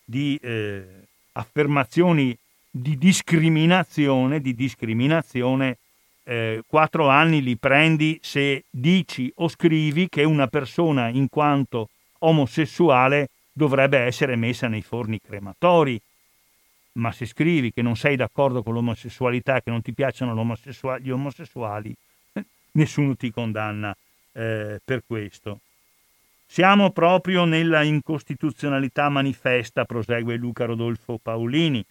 di 0.05 0.39
eh, 0.41 0.85
affermazioni 1.33 2.33
di 2.69 2.97
discriminazione, 2.97 4.39
di 4.39 4.53
discriminazione 4.53 5.77
eh, 6.23 6.61
quattro 6.67 7.07
anni 7.07 7.41
li 7.41 7.55
prendi 7.55 8.19
se 8.21 8.65
dici 8.69 9.31
o 9.35 9.47
scrivi 9.47 10.09
che 10.09 10.23
una 10.25 10.47
persona 10.47 11.07
in 11.07 11.29
quanto 11.29 11.89
omosessuale 12.19 13.29
dovrebbe 13.53 13.99
essere 13.99 14.35
messa 14.35 14.67
nei 14.67 14.81
forni 14.81 15.21
crematori. 15.21 15.99
Ma 16.93 17.11
se 17.11 17.25
scrivi 17.25 17.71
che 17.71 17.81
non 17.81 17.95
sei 17.95 18.15
d'accordo 18.15 18.61
con 18.61 18.73
l'omosessualità, 18.73 19.61
che 19.61 19.69
non 19.69 19.81
ti 19.81 19.93
piacciono 19.93 20.33
gli 20.99 21.09
omosessuali, 21.11 21.95
nessuno 22.71 23.15
ti 23.15 23.31
condanna 23.31 23.95
eh, 24.33 24.81
per 24.83 25.03
questo. 25.05 25.61
Siamo 26.45 26.91
proprio 26.91 27.45
nella 27.45 27.83
incostituzionalità 27.83 29.09
manifesta, 29.09 29.85
prosegue 29.85 30.35
Luca 30.37 30.65
Rodolfo 30.65 31.19
Paolini. 31.21 31.85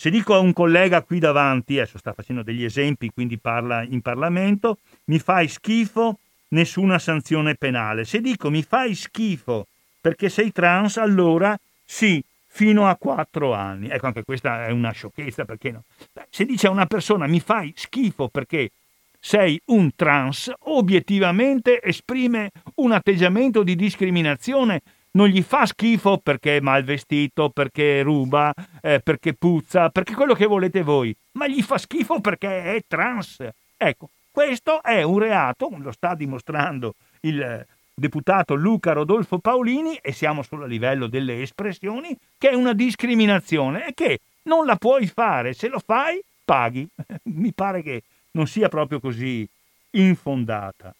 Se 0.00 0.10
dico 0.10 0.32
a 0.32 0.38
un 0.38 0.52
collega 0.52 1.02
qui 1.02 1.18
davanti, 1.18 1.76
adesso 1.76 1.98
sta 1.98 2.12
facendo 2.12 2.44
degli 2.44 2.62
esempi, 2.62 3.10
quindi 3.10 3.36
parla 3.36 3.82
in 3.82 4.00
Parlamento, 4.00 4.78
mi 5.06 5.18
fai 5.18 5.48
schifo, 5.48 6.20
nessuna 6.50 7.00
sanzione 7.00 7.56
penale. 7.56 8.04
Se 8.04 8.20
dico 8.20 8.48
mi 8.48 8.62
fai 8.62 8.94
schifo 8.94 9.66
perché 10.00 10.28
sei 10.28 10.52
trans, 10.52 10.98
allora 10.98 11.58
sì, 11.84 12.22
fino 12.46 12.86
a 12.86 12.94
quattro 12.94 13.54
anni. 13.54 13.88
Ecco, 13.88 14.06
anche 14.06 14.22
questa 14.22 14.66
è 14.66 14.70
una 14.70 14.92
sciocchezza, 14.92 15.44
perché 15.44 15.72
no? 15.72 15.82
Se 16.30 16.44
dice 16.44 16.68
a 16.68 16.70
una 16.70 16.86
persona 16.86 17.26
mi 17.26 17.40
fai 17.40 17.72
schifo 17.74 18.28
perché 18.28 18.70
sei 19.18 19.60
un 19.64 19.90
trans, 19.96 20.52
obiettivamente 20.66 21.82
esprime 21.82 22.52
un 22.76 22.92
atteggiamento 22.92 23.64
di 23.64 23.74
discriminazione. 23.74 24.80
Non 25.18 25.26
gli 25.26 25.42
fa 25.42 25.66
schifo 25.66 26.18
perché 26.18 26.58
è 26.58 26.60
mal 26.60 26.84
vestito, 26.84 27.50
perché 27.50 28.02
ruba, 28.02 28.54
eh, 28.80 29.00
perché 29.00 29.34
puzza, 29.34 29.90
perché 29.90 30.14
quello 30.14 30.32
che 30.32 30.46
volete 30.46 30.82
voi, 30.82 31.12
ma 31.32 31.48
gli 31.48 31.60
fa 31.60 31.76
schifo 31.76 32.20
perché 32.20 32.76
è 32.76 32.84
trans. 32.86 33.44
Ecco, 33.76 34.10
questo 34.30 34.80
è 34.80 35.02
un 35.02 35.18
reato, 35.18 35.70
lo 35.76 35.90
sta 35.90 36.14
dimostrando 36.14 36.94
il 37.22 37.66
deputato 37.92 38.54
Luca 38.54 38.92
Rodolfo 38.92 39.38
Paolini 39.38 39.98
e 40.00 40.12
siamo 40.12 40.44
solo 40.44 40.62
a 40.62 40.68
livello 40.68 41.08
delle 41.08 41.42
espressioni, 41.42 42.16
che 42.38 42.50
è 42.50 42.54
una 42.54 42.72
discriminazione 42.72 43.88
e 43.88 43.94
che 43.94 44.20
non 44.42 44.66
la 44.66 44.76
puoi 44.76 45.08
fare, 45.08 45.52
se 45.52 45.66
lo 45.66 45.80
fai 45.84 46.22
paghi. 46.44 46.86
Mi 47.24 47.52
pare 47.52 47.82
che 47.82 48.04
non 48.32 48.46
sia 48.46 48.68
proprio 48.68 49.00
così 49.00 49.48
infondata. 49.90 50.94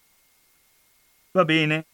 Va 1.31 1.45
bene. 1.45 1.85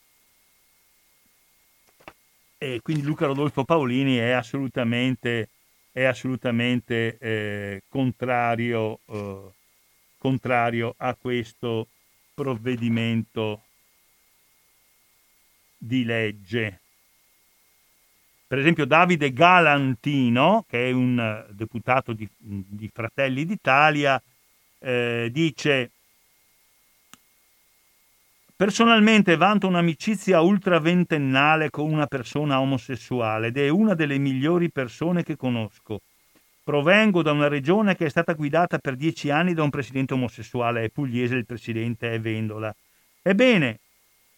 E 2.64 2.80
quindi 2.82 3.02
Luca 3.02 3.26
Rodolfo 3.26 3.62
Paolini 3.64 4.16
è 4.16 4.30
assolutamente, 4.30 5.50
è 5.92 6.04
assolutamente 6.04 7.18
eh, 7.18 7.82
contrario. 7.90 9.00
Eh, 9.04 9.52
contrario 10.16 10.94
a 10.96 11.14
questo 11.14 11.88
provvedimento 12.32 13.60
di 15.76 16.02
legge. 16.04 16.80
Per 18.46 18.58
esempio 18.58 18.86
Davide 18.86 19.34
Galantino, 19.34 20.64
che 20.66 20.88
è 20.88 20.92
un 20.92 21.44
deputato 21.50 22.14
di, 22.14 22.26
di 22.38 22.88
Fratelli 22.90 23.44
d'Italia, 23.44 24.18
eh, 24.78 25.28
dice 25.30 25.90
Personalmente 28.56 29.34
vanto 29.36 29.66
un'amicizia 29.66 30.40
ultraventennale 30.40 31.70
con 31.70 31.90
una 31.92 32.06
persona 32.06 32.60
omosessuale 32.60 33.48
ed 33.48 33.58
è 33.58 33.68
una 33.68 33.94
delle 33.94 34.16
migliori 34.16 34.70
persone 34.70 35.24
che 35.24 35.34
conosco. 35.34 36.02
Provengo 36.62 37.22
da 37.22 37.32
una 37.32 37.48
regione 37.48 37.96
che 37.96 38.06
è 38.06 38.08
stata 38.08 38.32
guidata 38.34 38.78
per 38.78 38.94
dieci 38.94 39.28
anni 39.28 39.54
da 39.54 39.64
un 39.64 39.70
presidente 39.70 40.14
omosessuale, 40.14 40.84
è 40.84 40.88
pugliese, 40.88 41.34
il 41.34 41.46
presidente 41.46 42.12
è 42.12 42.20
Vendola. 42.20 42.72
Ebbene, 43.22 43.80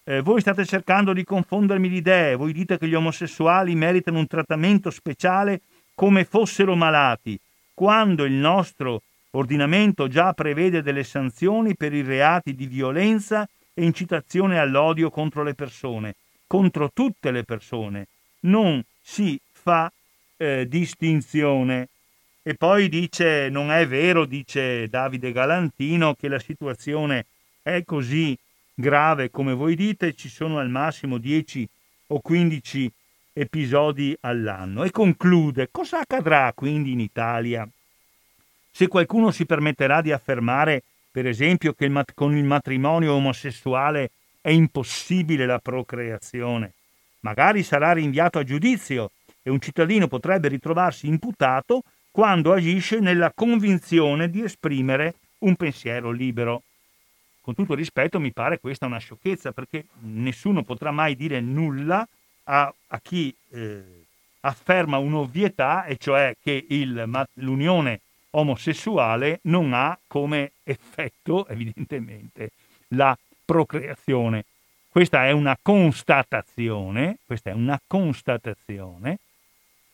eh, 0.04 0.22
voi 0.22 0.40
state 0.40 0.64
cercando 0.64 1.12
di 1.12 1.22
confondermi 1.22 1.86
di 1.86 1.96
idee, 1.96 2.36
voi 2.36 2.54
dite 2.54 2.78
che 2.78 2.88
gli 2.88 2.94
omosessuali 2.94 3.74
meritano 3.74 4.18
un 4.18 4.26
trattamento 4.26 4.88
speciale 4.88 5.60
come 5.94 6.24
fossero 6.24 6.74
malati, 6.74 7.38
quando 7.74 8.24
il 8.24 8.32
nostro 8.32 9.02
ordinamento 9.32 10.08
già 10.08 10.32
prevede 10.32 10.80
delle 10.80 11.04
sanzioni 11.04 11.76
per 11.76 11.92
i 11.92 12.00
reati 12.00 12.54
di 12.54 12.66
violenza 12.66 13.46
e 13.78 13.84
incitazione 13.84 14.58
all'odio 14.58 15.10
contro 15.10 15.42
le 15.42 15.54
persone, 15.54 16.14
contro 16.46 16.90
tutte 16.94 17.30
le 17.30 17.44
persone. 17.44 18.06
Non 18.40 18.82
si 18.98 19.38
fa 19.52 19.92
eh, 20.38 20.66
distinzione. 20.66 21.88
E 22.42 22.54
poi 22.54 22.88
dice, 22.88 23.50
non 23.50 23.70
è 23.70 23.86
vero, 23.86 24.24
dice 24.24 24.88
Davide 24.88 25.30
Galantino, 25.30 26.14
che 26.14 26.28
la 26.28 26.38
situazione 26.38 27.26
è 27.60 27.82
così 27.84 28.34
grave 28.72 29.30
come 29.30 29.52
voi 29.52 29.76
dite, 29.76 30.14
ci 30.14 30.30
sono 30.30 30.58
al 30.58 30.70
massimo 30.70 31.18
10 31.18 31.68
o 32.08 32.20
15 32.20 32.90
episodi 33.34 34.16
all'anno. 34.20 34.84
E 34.84 34.90
conclude, 34.90 35.68
cosa 35.70 35.98
accadrà 35.98 36.50
quindi 36.54 36.92
in 36.92 37.00
Italia 37.00 37.68
se 38.76 38.88
qualcuno 38.88 39.30
si 39.30 39.46
permetterà 39.46 40.02
di 40.02 40.12
affermare, 40.12 40.82
per 41.16 41.26
esempio, 41.26 41.72
che 41.72 41.86
il 41.86 41.90
mat- 41.90 42.12
con 42.12 42.36
il 42.36 42.44
matrimonio 42.44 43.14
omosessuale 43.14 44.10
è 44.42 44.50
impossibile 44.50 45.46
la 45.46 45.58
procreazione? 45.58 46.74
Magari 47.20 47.62
sarà 47.62 47.92
rinviato 47.92 48.38
a 48.38 48.44
giudizio 48.44 49.12
e 49.42 49.48
un 49.48 49.58
cittadino 49.58 50.08
potrebbe 50.08 50.48
ritrovarsi 50.48 51.06
imputato 51.06 51.84
quando 52.10 52.52
agisce 52.52 52.98
nella 53.00 53.32
convinzione 53.34 54.28
di 54.28 54.42
esprimere 54.42 55.14
un 55.38 55.56
pensiero 55.56 56.10
libero. 56.10 56.64
Con 57.40 57.54
tutto 57.54 57.72
rispetto 57.72 58.20
mi 58.20 58.34
pare 58.34 58.60
questa 58.60 58.84
una 58.84 58.98
sciocchezza 58.98 59.52
perché 59.52 59.86
nessuno 60.00 60.64
potrà 60.64 60.90
mai 60.90 61.16
dire 61.16 61.40
nulla 61.40 62.06
a, 62.44 62.74
a 62.88 63.00
chi 63.00 63.34
eh, 63.52 63.82
afferma 64.40 64.98
un'ovvietà 64.98 65.86
e 65.86 65.96
cioè 65.96 66.36
che 66.38 66.66
il, 66.68 67.26
l'unione 67.36 68.00
omosessuale 68.36 69.40
non 69.42 69.72
ha 69.72 69.98
come 70.06 70.52
effetto 70.62 71.46
evidentemente 71.48 72.50
la 72.88 73.16
procreazione. 73.44 74.44
Questa 74.88 75.26
è 75.26 75.30
una 75.30 75.58
constatazione, 75.60 77.18
questa 77.26 77.50
è 77.50 77.52
una 77.52 77.80
constatazione 77.86 79.18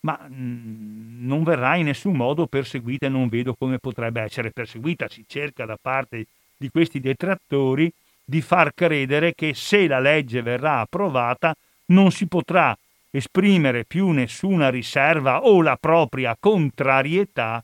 ma 0.02 0.18
mm, 0.28 1.26
non 1.26 1.44
verrà 1.44 1.76
in 1.76 1.86
nessun 1.86 2.16
modo 2.16 2.46
perseguita 2.46 3.06
e 3.06 3.08
non 3.08 3.28
vedo 3.28 3.54
come 3.54 3.78
potrebbe 3.78 4.20
essere 4.20 4.50
perseguita. 4.50 5.08
Si 5.08 5.24
cerca 5.26 5.64
da 5.64 5.78
parte 5.80 6.26
di 6.56 6.70
questi 6.70 7.00
detrattori 7.00 7.92
di 8.24 8.40
far 8.40 8.72
credere 8.74 9.34
che 9.34 9.54
se 9.54 9.86
la 9.86 10.00
legge 10.00 10.42
verrà 10.42 10.80
approvata 10.80 11.54
non 11.86 12.10
si 12.10 12.26
potrà 12.26 12.76
esprimere 13.10 13.84
più 13.84 14.10
nessuna 14.10 14.70
riserva 14.70 15.44
o 15.44 15.60
la 15.60 15.76
propria 15.76 16.36
contrarietà 16.38 17.62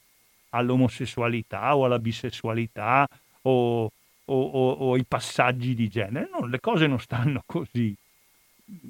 all'omosessualità 0.50 1.76
o 1.76 1.84
alla 1.84 1.98
bisessualità 1.98 3.06
o, 3.42 3.84
o, 3.84 3.90
o, 4.24 4.70
o 4.70 4.92
ai 4.94 5.04
passaggi 5.04 5.74
di 5.74 5.88
genere. 5.88 6.28
No, 6.30 6.46
le 6.46 6.60
cose 6.60 6.86
non 6.86 7.00
stanno 7.00 7.42
così. 7.46 7.94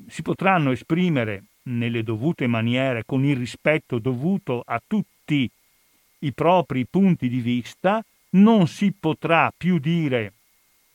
Si 0.09 0.23
potranno 0.23 0.73
esprimere 0.73 1.45
nelle 1.69 2.03
dovute 2.03 2.47
maniere, 2.47 3.05
con 3.05 3.25
il 3.25 3.37
rispetto 3.37 3.99
dovuto 3.99 4.63
a 4.65 4.81
tutti 4.85 5.49
i 6.21 6.33
propri 6.33 6.87
punti 6.87 7.29
di 7.29 7.41
vista, 7.41 8.05
non 8.31 8.67
si 8.67 8.93
potrà 8.93 9.53
più 9.57 9.79
dire 9.79 10.33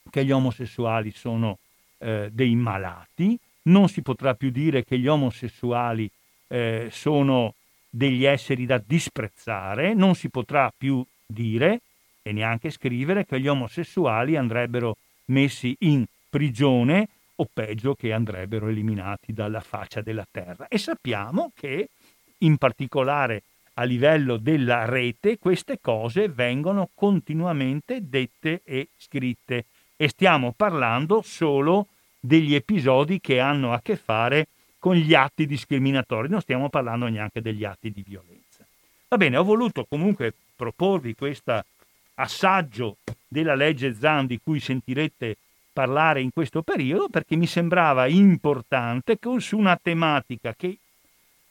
che 0.09 0.25
gli 0.25 0.31
omosessuali 0.31 1.11
sono 1.11 1.57
eh, 1.99 2.29
dei 2.31 2.55
malati, 2.55 3.37
non 3.63 3.87
si 3.87 4.01
potrà 4.01 4.33
più 4.35 4.49
dire 4.49 4.83
che 4.83 4.99
gli 4.99 5.07
omosessuali 5.07 6.09
eh, 6.47 6.89
sono 6.91 7.55
degli 7.95 8.25
esseri 8.25 8.65
da 8.65 8.81
disprezzare, 8.83 9.93
non 9.93 10.15
si 10.15 10.29
potrà 10.29 10.73
più 10.75 11.05
dire 11.27 11.81
e 12.23 12.31
neanche 12.31 12.71
scrivere 12.71 13.23
che 13.23 13.39
gli 13.39 13.47
omosessuali 13.47 14.35
andrebbero 14.35 14.97
messi 15.25 15.75
in 15.81 16.03
prigione 16.27 17.07
o 17.35 17.47
peggio 17.51 17.93
che 17.93 18.11
andrebbero 18.11 18.67
eliminati 18.67 19.31
dalla 19.31 19.59
faccia 19.59 20.01
della 20.01 20.25
terra. 20.29 20.67
E 20.69 20.79
sappiamo 20.79 21.51
che 21.53 21.89
in 22.39 22.57
particolare 22.57 23.43
a 23.75 23.83
livello 23.83 24.37
della 24.37 24.85
rete 24.85 25.37
queste 25.37 25.77
cose 25.79 26.29
vengono 26.29 26.89
continuamente 26.95 27.99
dette 28.01 28.61
e 28.63 28.87
scritte 28.97 29.65
e 29.95 30.07
stiamo 30.07 30.51
parlando 30.55 31.21
solo 31.21 31.89
degli 32.19 32.55
episodi 32.55 33.19
che 33.19 33.39
hanno 33.39 33.71
a 33.71 33.81
che 33.81 33.97
fare 33.97 34.47
con 34.83 34.95
gli 34.95 35.13
atti 35.13 35.45
discriminatori, 35.45 36.27
non 36.27 36.41
stiamo 36.41 36.67
parlando 36.67 37.07
neanche 37.07 37.41
degli 37.41 37.63
atti 37.63 37.89
di 37.89 38.03
violenza. 38.05 38.65
Va 39.07 39.15
bene, 39.15 39.37
ho 39.37 39.43
voluto 39.45 39.85
comunque 39.87 40.33
proporvi 40.57 41.15
questo 41.15 41.63
assaggio 42.15 42.97
della 43.25 43.55
legge 43.55 43.93
Zan 43.93 44.25
di 44.25 44.41
cui 44.43 44.59
sentirete 44.59 45.37
parlare 45.71 46.19
in 46.19 46.33
questo 46.33 46.63
periodo 46.63 47.07
perché 47.07 47.37
mi 47.37 47.47
sembrava 47.47 48.07
importante 48.07 49.17
che 49.17 49.39
su 49.39 49.57
una 49.57 49.79
tematica 49.81 50.53
che 50.53 50.77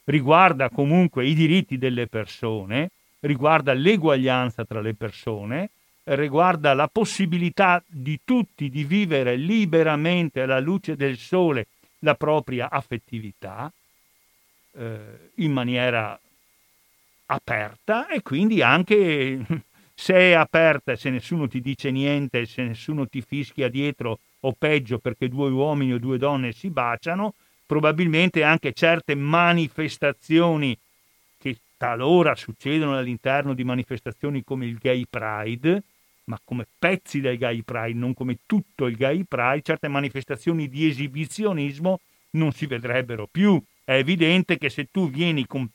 riguarda 0.05 0.69
comunque 0.69 1.25
i 1.25 1.33
diritti 1.33 1.79
delle 1.79 2.09
persone, 2.09 2.91
riguarda 3.21 3.73
l'eguaglianza 3.73 4.67
tra 4.67 4.83
le 4.83 4.93
persone, 4.93 5.71
riguarda 6.03 6.75
la 6.75 6.87
possibilità 6.87 7.83
di 7.87 8.21
tutti 8.23 8.69
di 8.69 8.85
vivere 8.85 9.37
liberamente 9.37 10.43
alla 10.43 10.61
luce 10.61 10.97
del 10.97 11.17
sole 11.17 11.69
la 12.03 12.15
propria 12.15 12.71
affettività 12.71 13.73
eh, 14.75 15.31
in 15.37 15.53
maniera 15.53 16.19
aperta 17.27 18.09
e 18.09 18.23
quindi 18.23 18.63
anche 18.63 19.45
se 19.95 20.15
è 20.15 20.33
aperta, 20.33 20.97
se 20.97 21.11
nessuno 21.11 21.49
ti 21.49 21.61
dice 21.61 21.91
niente, 21.91 22.47
se 22.47 22.63
nessuno 22.63 23.07
ti 23.07 23.23
fischia 23.23 23.69
dietro 23.69 24.19
o 24.41 24.53
peggio 24.53 24.99
perché 24.99 25.29
due 25.29 25.51
uomini 25.51 25.93
o 25.93 25.99
due 25.99 26.19
donne 26.19 26.53
si 26.53 26.71
baciano, 26.71 27.35
probabilmente 27.65 28.43
anche 28.43 28.73
certe 28.73 29.15
manifestazioni 29.15 30.77
che 31.39 31.59
talora 31.77 32.35
succedono 32.35 32.97
all'interno 32.97 33.55
di 33.55 33.65
manifestazioni 33.65 34.43
come 34.43 34.67
il 34.67 34.79
Gay 34.79 35.07
Pride, 35.09 35.83
ma 36.25 36.39
come 36.45 36.67
pezzi 36.79 37.21
del 37.21 37.39
Gay 37.39 37.63
Pride, 37.63 37.99
non 37.99 38.15
come 38.15 38.39
tutto 38.47 38.87
il 38.87 38.97
Gay 38.97 39.25
Pride, 39.25 39.63
certe 39.63 39.89
manifestazioni 39.89 40.69
di 40.69 40.89
esibizionismo 40.89 42.01
non 42.33 42.53
si 42.53 42.67
vedrebbero 42.67 43.29
più. 43.31 43.61
È 43.85 43.95
evidente 43.95 44.59
che 44.59 44.71
se 44.71 44.89
tu 44.91 45.11
vieni 45.11 45.47
con, 45.47 45.69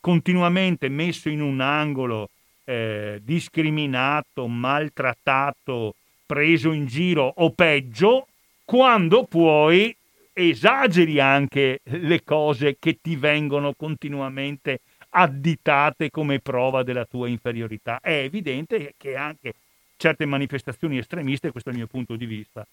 continuamente 0.00 0.88
messo 0.88 1.28
in 1.28 1.40
un 1.40 1.60
angolo 1.60 2.30
eh, 2.64 3.20
discriminato, 3.22 4.46
maltrattato, 4.46 5.94
preso 6.26 6.72
in 6.72 6.86
giro 6.86 7.32
o 7.36 7.50
peggio, 7.50 8.26
quando 8.64 9.24
puoi 9.24 9.96
esageri 10.34 11.18
anche 11.18 11.80
le 11.84 12.22
cose 12.22 12.76
che 12.78 12.98
ti 13.00 13.16
vengono 13.16 13.72
continuamente 13.72 14.80
additate 15.10 16.10
come 16.10 16.38
prova 16.38 16.82
della 16.82 17.06
tua 17.06 17.28
inferiorità. 17.28 17.98
È 18.00 18.12
evidente 18.12 18.94
che 18.96 19.16
anche 19.16 19.54
certe 19.98 20.24
manifestazioni 20.24 20.96
estremiste, 20.96 21.50
questo 21.50 21.68
è 21.68 21.72
il 21.72 21.78
mio 21.78 21.88
punto 21.88 22.16
di 22.16 22.24
vista, 22.24 22.66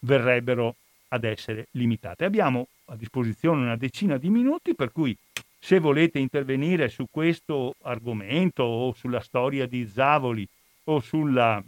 verrebbero 0.00 0.74
ad 1.08 1.22
essere 1.24 1.68
limitate. 1.72 2.24
Abbiamo 2.24 2.66
a 2.86 2.96
disposizione 2.96 3.62
una 3.62 3.76
decina 3.76 4.16
di 4.16 4.30
minuti, 4.30 4.74
per 4.74 4.90
cui 4.90 5.16
se 5.58 5.78
volete 5.78 6.18
intervenire 6.18 6.88
su 6.88 7.06
questo 7.10 7.74
argomento 7.82 8.64
o 8.64 8.94
sulla 8.94 9.20
storia 9.20 9.66
di 9.66 9.86
Zavoli 9.86 10.48
o 10.84 10.98
sulla 11.00 11.62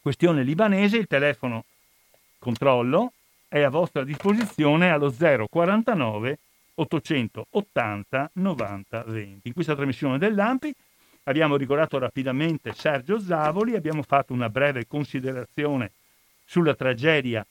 questione 0.00 0.42
libanese, 0.42 0.96
il 0.96 1.06
telefono 1.06 1.64
controllo 2.38 3.12
è 3.48 3.60
a 3.60 3.68
vostra 3.68 4.04
disposizione 4.04 4.90
allo 4.90 5.12
049 5.12 6.38
880 6.76 8.30
90 8.34 9.02
20. 9.02 9.48
In 9.48 9.52
questa 9.52 9.74
trasmissione 9.74 10.16
dell'AMPI 10.16 10.74
abbiamo 11.28 11.56
ricordato 11.56 11.98
rapidamente 11.98 12.72
Sergio 12.72 13.20
Zavoli, 13.20 13.76
abbiamo 13.76 14.02
fatto 14.02 14.32
una 14.32 14.48
breve 14.48 14.86
considerazione 14.86 15.92
sulla 16.44 16.74
tragedia 16.74 17.46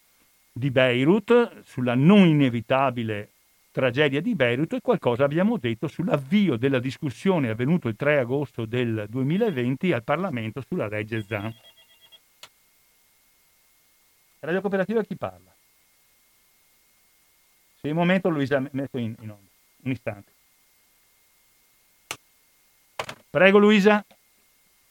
di 0.51 0.71
Beirut, 0.71 1.61
sulla 1.63 1.93
non 1.93 2.27
inevitabile 2.27 3.29
tragedia 3.71 4.21
di 4.21 4.33
Beirut 4.33 4.73
e 4.73 4.81
qualcosa 4.81 5.23
abbiamo 5.23 5.57
detto 5.57 5.87
sull'avvio 5.87 6.57
della 6.57 6.79
discussione 6.79 7.49
avvenuto 7.49 7.87
il 7.87 7.95
3 7.95 8.17
agosto 8.17 8.65
del 8.65 9.05
2020 9.07 9.93
al 9.93 10.03
Parlamento 10.03 10.63
sulla 10.67 10.87
legge 10.87 11.21
Zan. 11.21 11.53
Radio 14.39 14.61
Cooperativa 14.61 15.03
chi 15.03 15.15
parla? 15.15 15.53
Se 17.79 17.87
un 17.87 17.95
momento 17.95 18.29
Luisa 18.29 18.59
metto 18.71 18.97
in, 18.97 19.13
in 19.19 19.29
onda, 19.29 19.49
un 19.83 19.91
istante. 19.91 20.36
Prego 23.37 23.59
Luisa. 23.59 24.03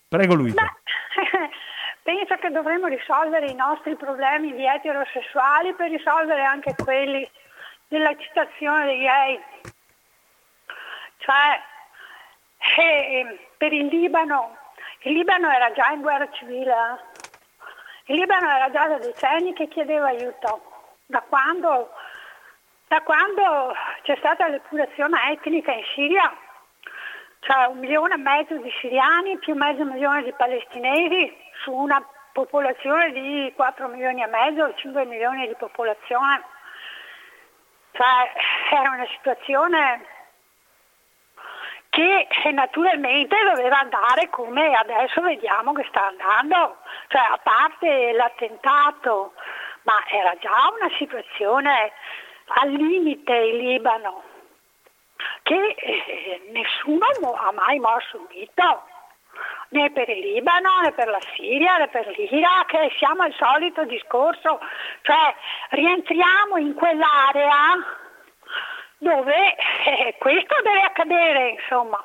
Prego 0.09 0.35
Luisa. 0.35 0.63
pensa 2.05 2.37
che 2.37 2.51
dovremmo 2.51 2.87
risolvere 2.87 3.47
i 3.47 3.57
nostri 3.57 3.97
problemi 3.97 4.55
di 4.55 4.65
eterosessuali 4.65 5.75
per 5.75 5.91
risolvere 5.91 6.45
anche 6.45 6.77
quelli 6.77 7.29
della 7.89 8.17
citazione 8.17 8.85
dei 8.85 9.01
gay. 9.01 9.43
Cioè, 11.17 11.61
eh, 12.79 13.49
per 13.57 13.73
il 13.73 13.87
Libano, 13.87 14.57
il 15.01 15.15
Libano 15.15 15.51
era 15.51 15.73
già 15.73 15.91
in 15.91 16.03
guerra 16.03 16.31
civile, 16.31 16.73
eh. 16.73 18.13
il 18.13 18.21
Libano 18.21 18.49
era 18.49 18.71
già 18.71 18.87
da 18.87 18.99
decenni 18.99 19.55
che 19.55 19.67
chiedeva 19.67 20.07
aiuto, 20.07 20.93
da 21.07 21.21
quando, 21.29 21.91
da 22.87 23.03
quando 23.03 23.75
c'è 24.03 24.15
stata 24.19 24.47
l'epurazione 24.47 25.33
etnica 25.33 25.73
in 25.73 25.85
Siria 25.97 26.45
cioè 27.47 27.67
un 27.67 27.79
milione 27.79 28.15
e 28.15 28.19
mezzo 28.19 28.57
di 28.57 28.73
siriani 28.81 29.39
più 29.39 29.55
mezzo 29.55 29.85
milione 29.85 30.25
di 30.25 30.33
palestinesi 30.33 31.33
su 31.63 31.73
una 31.73 32.05
popolazione 32.33 33.13
di 33.13 33.53
4 33.55 33.87
milioni 33.87 34.21
e 34.23 34.27
mezzo, 34.27 34.75
5 34.75 35.05
milioni 35.05 35.47
di 35.47 35.55
popolazione. 35.55 36.43
Cioè, 37.93 38.33
era 38.73 38.91
una 38.91 39.07
situazione 39.07 40.05
che 41.89 42.27
naturalmente 42.53 43.37
doveva 43.49 43.79
andare 43.79 44.29
come 44.29 44.75
adesso 44.75 45.23
vediamo 45.23 45.73
che 45.73 45.87
sta 45.89 46.09
andando, 46.09 46.79
cioè 47.07 47.23
a 47.23 47.39
parte 47.41 48.13
l'attentato, 48.13 49.35
ma 49.83 50.05
era 50.09 50.35
già 50.41 50.75
una 50.79 50.93
situazione 50.97 51.93
al 52.61 52.71
limite 52.71 53.35
in 53.35 53.57
Libano 53.57 54.35
che 55.43 55.55
eh, 55.55 56.43
nessuno 56.51 57.07
ha 57.35 57.53
mai 57.53 57.79
mosso 57.79 58.19
un 58.19 58.27
dito, 58.29 58.85
né 59.71 59.91
per 59.91 60.09
il 60.09 60.19
Libano, 60.19 60.81
né 60.83 60.93
per 60.93 61.09
la 61.09 61.21
Siria, 61.35 61.77
né 61.79 61.89
per 61.89 62.07
l'Iraq, 62.09 62.97
siamo 62.97 63.23
al 63.23 63.35
solito 63.35 63.85
discorso, 63.85 64.61
cioè 65.03 65.35
rientriamo 65.71 66.57
in 66.59 66.75
quell'area 66.75 68.05
dove 68.99 69.55
eh, 69.85 70.15
questo 70.19 70.55
deve 70.63 70.81
accadere, 70.81 71.49
insomma. 71.51 72.03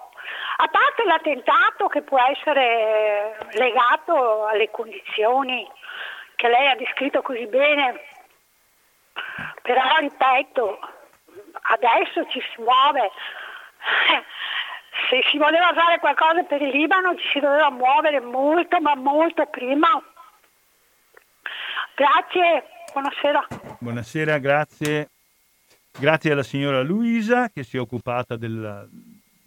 A 0.58 0.68
parte 0.68 1.04
l'attentato 1.04 1.88
che 1.88 2.02
può 2.04 2.20
essere 2.20 3.38
legato 3.54 4.46
alle 4.46 4.70
condizioni 4.70 5.68
che 6.36 6.48
lei 6.48 6.68
ha 6.68 6.76
descritto 6.76 7.22
così 7.22 7.48
bene, 7.48 8.00
però 9.62 9.82
ripeto, 10.00 10.80
adesso 11.62 12.26
ci 12.30 12.40
si 12.40 12.62
muove. 12.62 13.12
Se 15.10 15.22
si 15.30 15.38
voleva 15.38 15.72
fare 15.74 16.00
qualcosa 16.00 16.44
per 16.44 16.62
il 16.62 16.70
Libano 16.70 17.16
ci 17.16 17.28
si 17.34 17.40
doveva 17.40 17.70
muovere 17.70 18.20
molto, 18.20 18.80
ma 18.82 18.96
molto 18.96 19.46
prima. 19.48 19.88
Grazie, 21.96 22.66
buonasera. 22.94 23.48
Buonasera, 23.80 24.38
grazie. 24.38 25.10
Grazie 25.98 26.32
alla 26.32 26.44
signora 26.44 26.82
Luisa 26.82 27.50
che 27.50 27.64
si 27.64 27.78
è 27.78 27.80
occupata 27.80 28.38
della, 28.38 28.86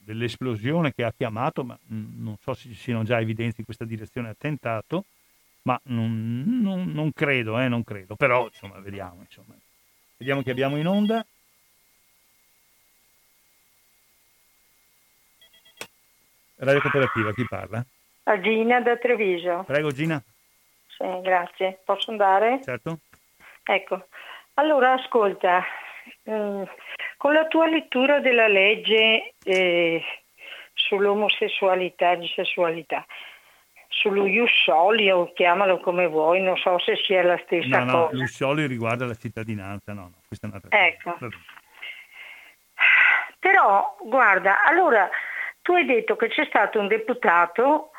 dell'esplosione 0.04 0.92
che 0.92 1.04
ha 1.04 1.12
chiamato, 1.16 1.64
ma 1.64 1.76
non 1.88 2.36
so 2.40 2.52
se 2.54 2.68
ci 2.68 2.74
siano 2.74 3.02
già 3.02 3.18
evidenze 3.18 3.56
in 3.58 3.64
questa 3.64 3.84
direzione 3.84 4.28
attentato, 4.28 5.04
ma 5.62 5.80
non, 5.84 6.60
non, 6.62 6.92
non 6.92 7.12
credo, 7.12 7.58
eh, 7.58 7.68
non 7.68 7.82
credo. 7.82 8.14
Però 8.14 8.44
insomma, 8.46 8.78
vediamo. 8.80 9.20
Insomma. 9.20 9.54
Vediamo 10.16 10.42
che 10.42 10.50
abbiamo 10.50 10.76
in 10.76 10.86
onda. 10.86 11.24
Radio 16.56 16.80
Cooperativa, 16.80 17.32
chi 17.32 17.46
parla? 17.48 17.84
A 18.24 18.40
Gina 18.40 18.80
da 18.80 18.96
Treviso. 18.96 19.64
Prego 19.66 19.90
Gina. 19.90 20.22
Sì, 20.86 21.04
grazie. 21.22 21.80
Posso 21.84 22.10
andare? 22.10 22.60
Certo. 22.62 23.00
Ecco, 23.64 24.06
allora 24.54 24.92
ascolta, 24.92 25.64
mm, 26.30 26.62
con 27.16 27.32
la 27.32 27.46
tua 27.46 27.66
lettura 27.66 28.20
della 28.20 28.46
legge 28.46 29.34
eh, 29.42 30.02
sull'omosessualità 30.74 32.12
e 32.12 32.28
sessualità, 32.34 33.04
sullo 33.88 34.26
Iussoli 34.26 35.10
o 35.10 35.32
chiamalo 35.32 35.80
come 35.80 36.06
vuoi, 36.06 36.40
non 36.40 36.56
so 36.56 36.78
se 36.78 36.96
sia 36.96 37.22
la 37.22 37.40
stessa 37.44 37.78
no, 37.80 37.84
no, 37.84 38.06
cosa. 38.06 38.16
Iussoli 38.16 38.66
riguarda 38.66 39.06
la 39.06 39.14
cittadinanza, 39.14 39.92
no, 39.92 40.02
no, 40.02 40.22
questa 40.26 40.46
è 40.46 40.50
un'altra 40.50 40.86
ecco. 40.86 41.12
cosa. 41.12 41.26
Ecco. 41.26 41.36
Però, 43.38 43.96
guarda, 44.02 44.64
allora 44.64 45.08
tu 45.64 45.72
hai 45.72 45.86
detto 45.86 46.14
che 46.16 46.28
c'è 46.28 46.44
stato 46.44 46.78
un 46.78 46.88
deputato 46.88 47.92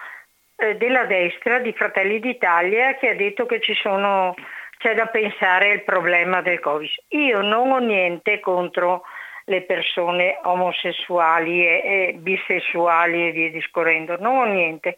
eh, 0.56 0.76
della 0.78 1.06
destra 1.06 1.58
di 1.58 1.74
Fratelli 1.74 2.20
d'Italia 2.20 2.94
che 2.94 3.10
ha 3.10 3.16
detto 3.16 3.48
che 3.48 3.60
sono, 3.82 4.36
c'è 4.78 4.94
da 4.94 5.08
pensare 5.08 5.72
al 5.72 5.82
problema 5.82 6.44
del 6.44 6.60
Covid. 6.60 6.92
Io 7.10 7.42
non 7.42 7.72
ho 7.72 7.80
niente 7.80 8.40
contro 8.40 9.02
le 9.46 9.64
persone 9.64 10.40
omosessuali 10.44 11.66
e, 11.66 11.82
e 11.84 12.14
bisessuali 12.14 13.30
e 13.30 13.32
via 13.32 13.50
discorrendo, 13.50 14.16
non 14.20 14.38
ho 14.38 14.46
niente. 14.46 14.98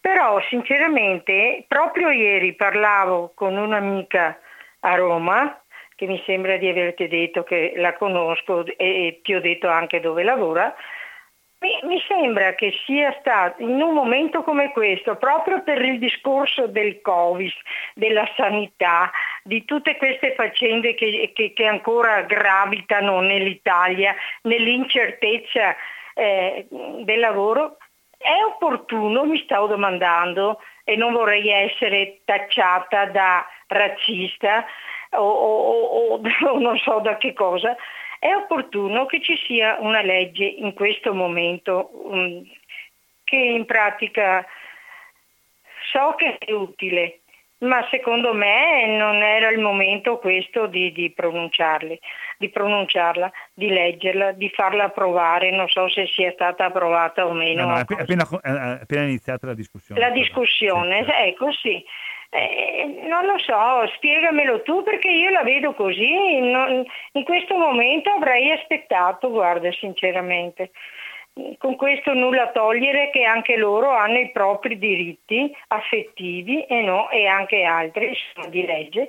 Però 0.00 0.40
sinceramente 0.42 1.64
proprio 1.66 2.10
ieri 2.10 2.54
parlavo 2.54 3.32
con 3.34 3.56
un'amica 3.56 4.38
a 4.80 4.94
Roma 4.94 5.60
che 5.96 6.06
mi 6.06 6.22
sembra 6.24 6.56
di 6.56 6.68
averti 6.68 7.08
detto 7.08 7.42
che 7.42 7.72
la 7.74 7.94
conosco 7.94 8.64
e 8.76 9.20
ti 9.24 9.34
ho 9.34 9.40
detto 9.40 9.66
anche 9.66 9.98
dove 9.98 10.22
lavora, 10.22 10.72
mi, 11.60 12.02
sembra 12.06 12.54
che 12.54 12.72
sia 12.84 13.16
stato 13.20 13.62
in 13.62 13.80
un 13.80 13.94
momento 13.94 14.42
come 14.42 14.72
questo, 14.72 15.16
proprio 15.16 15.62
per 15.62 15.80
il 15.82 15.98
discorso 15.98 16.66
del 16.66 17.00
Covid, 17.00 17.52
della 17.94 18.28
sanità, 18.36 19.10
di 19.42 19.64
tutte 19.64 19.96
queste 19.96 20.34
faccende 20.34 20.94
che, 20.94 21.32
che, 21.34 21.52
che 21.52 21.66
ancora 21.66 22.22
gravitano 22.22 23.20
nell'Italia, 23.20 24.14
nell'incertezza 24.42 25.74
eh, 26.14 26.66
del 26.70 27.18
lavoro, 27.18 27.78
è 28.18 28.42
opportuno, 28.44 29.24
mi 29.24 29.38
stavo 29.42 29.66
domandando, 29.66 30.60
e 30.84 30.96
non 30.96 31.12
vorrei 31.12 31.48
essere 31.48 32.20
tacciata 32.24 33.06
da 33.06 33.46
razzista 33.66 34.64
o, 35.10 35.22
o, 35.22 35.82
o, 35.82 36.20
o 36.20 36.20
non 36.58 36.76
so 36.78 37.00
da 37.00 37.16
che 37.16 37.32
cosa, 37.32 37.76
è 38.26 38.34
opportuno 38.34 39.06
che 39.06 39.20
ci 39.20 39.36
sia 39.46 39.76
una 39.80 40.02
legge 40.02 40.44
in 40.44 40.74
questo 40.74 41.14
momento 41.14 41.90
um, 42.10 42.42
che 43.22 43.36
in 43.36 43.64
pratica 43.64 44.44
so 45.92 46.14
che 46.16 46.38
è 46.38 46.52
utile, 46.52 47.20
ma 47.58 47.86
secondo 47.90 48.34
me 48.34 48.86
non 48.96 49.22
era 49.22 49.50
il 49.50 49.60
momento 49.60 50.18
questo 50.18 50.66
di, 50.66 50.92
di, 50.92 51.14
di 52.38 52.48
pronunciarla, 52.50 53.30
di 53.54 53.68
leggerla, 53.68 54.32
di 54.32 54.50
farla 54.50 54.84
approvare, 54.84 55.50
non 55.50 55.68
so 55.68 55.88
se 55.88 56.06
sia 56.06 56.32
stata 56.32 56.66
approvata 56.66 57.26
o 57.26 57.32
meno. 57.32 57.66
No, 57.66 57.74
no, 57.74 57.78
appena, 57.78 58.26
appena, 58.80 59.02
iniziata 59.04 59.46
la 59.46 59.54
discussione. 59.54 60.00
La 60.00 60.10
discussione, 60.10 61.04
sì, 61.04 61.10
ecco 61.28 61.52
sì. 61.52 61.84
Eh, 62.36 63.06
non 63.08 63.24
lo 63.24 63.38
so, 63.38 63.86
spiegamelo 63.94 64.60
tu 64.62 64.82
perché 64.82 65.08
io 65.08 65.30
la 65.30 65.42
vedo 65.42 65.72
così, 65.72 66.38
non, 66.40 66.84
in 67.12 67.24
questo 67.24 67.56
momento 67.56 68.10
avrei 68.10 68.50
aspettato, 68.50 69.30
guarda, 69.30 69.72
sinceramente. 69.72 70.70
Con 71.58 71.76
questo 71.76 72.14
nulla 72.14 72.50
togliere 72.50 73.10
che 73.10 73.24
anche 73.24 73.56
loro 73.56 73.90
hanno 73.90 74.18
i 74.18 74.30
propri 74.30 74.78
diritti 74.78 75.54
affettivi 75.68 76.64
e, 76.64 76.82
no, 76.82 77.10
e 77.10 77.26
anche 77.26 77.62
altri 77.62 78.14
di 78.48 78.64
legge. 78.64 79.08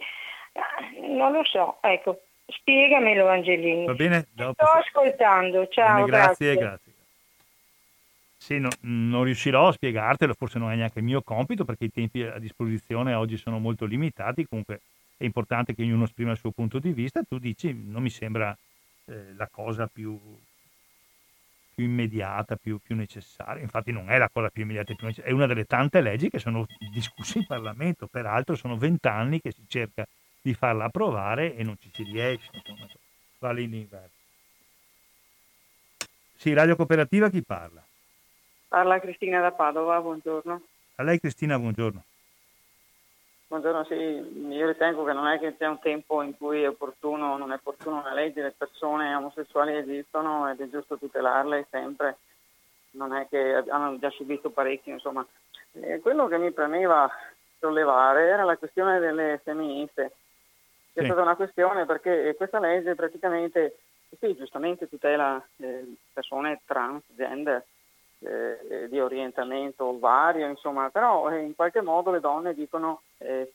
Non 1.01 1.31
lo 1.31 1.43
so, 1.43 1.77
ecco, 1.81 2.21
spiegamelo 2.47 3.27
Angelini. 3.27 3.85
Va 3.85 3.93
bene? 3.93 4.25
Dopo. 4.33 4.65
Sto 4.65 4.77
ascoltando, 4.77 5.67
ciao. 5.67 5.95
Bene, 5.95 6.07
grazie, 6.07 6.53
grazie. 6.53 6.55
grazie. 6.55 6.86
Sì, 8.47 8.59
no, 8.59 8.69
non 8.83 9.25
riuscirò 9.25 9.67
a 9.67 9.73
spiegartelo, 9.73 10.33
forse 10.33 10.57
non 10.57 10.71
è 10.71 10.75
neanche 10.77 10.99
il 10.99 11.03
mio 11.03 11.21
compito 11.21 11.65
perché 11.65 11.83
i 11.83 11.91
tempi 11.91 12.21
a 12.21 12.39
disposizione 12.39 13.13
oggi 13.13 13.35
sono 13.35 13.59
molto 13.59 13.83
limitati, 13.83 14.47
comunque 14.47 14.79
è 15.17 15.25
importante 15.25 15.75
che 15.75 15.81
ognuno 15.81 16.05
esprima 16.05 16.31
il 16.31 16.37
suo 16.37 16.51
punto 16.51 16.79
di 16.79 16.93
vista, 16.93 17.21
tu 17.23 17.39
dici 17.39 17.73
non 17.73 18.01
mi 18.01 18.09
sembra 18.09 18.57
eh, 19.07 19.33
la 19.35 19.49
cosa 19.51 19.87
più, 19.87 20.17
più 21.75 21.83
immediata, 21.83 22.55
più, 22.55 22.79
più, 22.79 22.95
necessaria, 22.95 23.61
infatti 23.61 23.91
non 23.91 24.09
è 24.09 24.17
la 24.17 24.29
cosa 24.31 24.47
più 24.47 24.61
immediata, 24.61 24.95
più 24.95 25.13
è 25.13 25.31
una 25.31 25.45
delle 25.45 25.65
tante 25.65 25.99
leggi 25.99 26.29
che 26.29 26.39
sono 26.39 26.65
discusse 26.93 27.39
in 27.39 27.45
Parlamento, 27.45 28.07
peraltro 28.07 28.55
sono 28.55 28.77
vent'anni 28.77 29.41
che 29.41 29.51
si 29.51 29.65
cerca 29.67 30.07
di 30.41 30.53
farla 30.53 30.85
approvare 30.85 31.53
e 31.53 31.63
non 31.63 31.75
ci 31.81 31.89
si 31.91 32.03
riesce, 32.03 32.49
insomma, 32.53 32.87
vale 33.39 33.61
in 33.63 33.73
inverno. 33.73 34.15
Sì, 36.37 36.53
Radio 36.53 36.77
Cooperativa 36.77 37.29
chi 37.29 37.43
parla? 37.43 37.86
Parla 38.67 38.99
Cristina 38.99 39.39
da 39.39 39.51
Padova, 39.51 39.99
buongiorno. 40.01 40.61
A 40.95 41.03
lei 41.03 41.19
Cristina, 41.19 41.57
buongiorno. 41.57 42.03
Buongiorno, 43.47 43.85
sì, 43.85 43.93
io 43.93 44.67
ritengo 44.67 45.05
che 45.05 45.13
non 45.13 45.25
è 45.27 45.39
che 45.39 45.55
sia 45.57 45.69
un 45.69 45.79
tempo 45.79 46.21
in 46.21 46.35
cui 46.35 46.63
è 46.63 46.67
opportuno 46.67 47.31
o 47.31 47.37
non 47.37 47.53
è 47.53 47.55
opportuno 47.55 47.99
una 47.99 48.13
legge, 48.13 48.41
le 48.41 48.53
persone 48.57 49.15
omosessuali 49.15 49.77
esistono 49.77 50.49
ed 50.49 50.59
è 50.59 50.69
giusto 50.69 50.97
tutelarle 50.97 51.67
sempre, 51.69 52.17
non 52.91 53.13
è 53.13 53.25
che 53.29 53.63
hanno 53.69 53.97
già 53.99 54.09
subito 54.09 54.49
parecchio, 54.49 54.93
insomma. 54.93 55.25
E 55.71 56.01
quello 56.01 56.27
che 56.27 56.37
mi 56.37 56.51
premeva 56.51 57.09
sollevare 57.57 58.27
era 58.27 58.43
la 58.43 58.57
questione 58.57 58.99
delle 58.99 59.39
femministe. 59.41 60.11
Sì. 60.91 60.99
È 60.99 61.05
stata 61.05 61.21
una 61.21 61.35
questione 61.35 61.85
perché 61.85 62.33
questa 62.35 62.59
legge 62.59 62.95
praticamente, 62.95 63.77
sì, 64.19 64.35
giustamente 64.35 64.89
tutela 64.89 65.41
eh, 65.57 65.95
persone 66.11 66.59
transgender, 66.65 67.65
eh, 68.19 68.87
di 68.89 68.99
orientamento 68.99 69.97
vario, 69.99 70.47
insomma, 70.47 70.89
però 70.89 71.29
eh, 71.29 71.41
in 71.41 71.55
qualche 71.55 71.81
modo 71.81 72.11
le 72.11 72.19
donne 72.19 72.53
dicono 72.53 73.01
eh, 73.19 73.51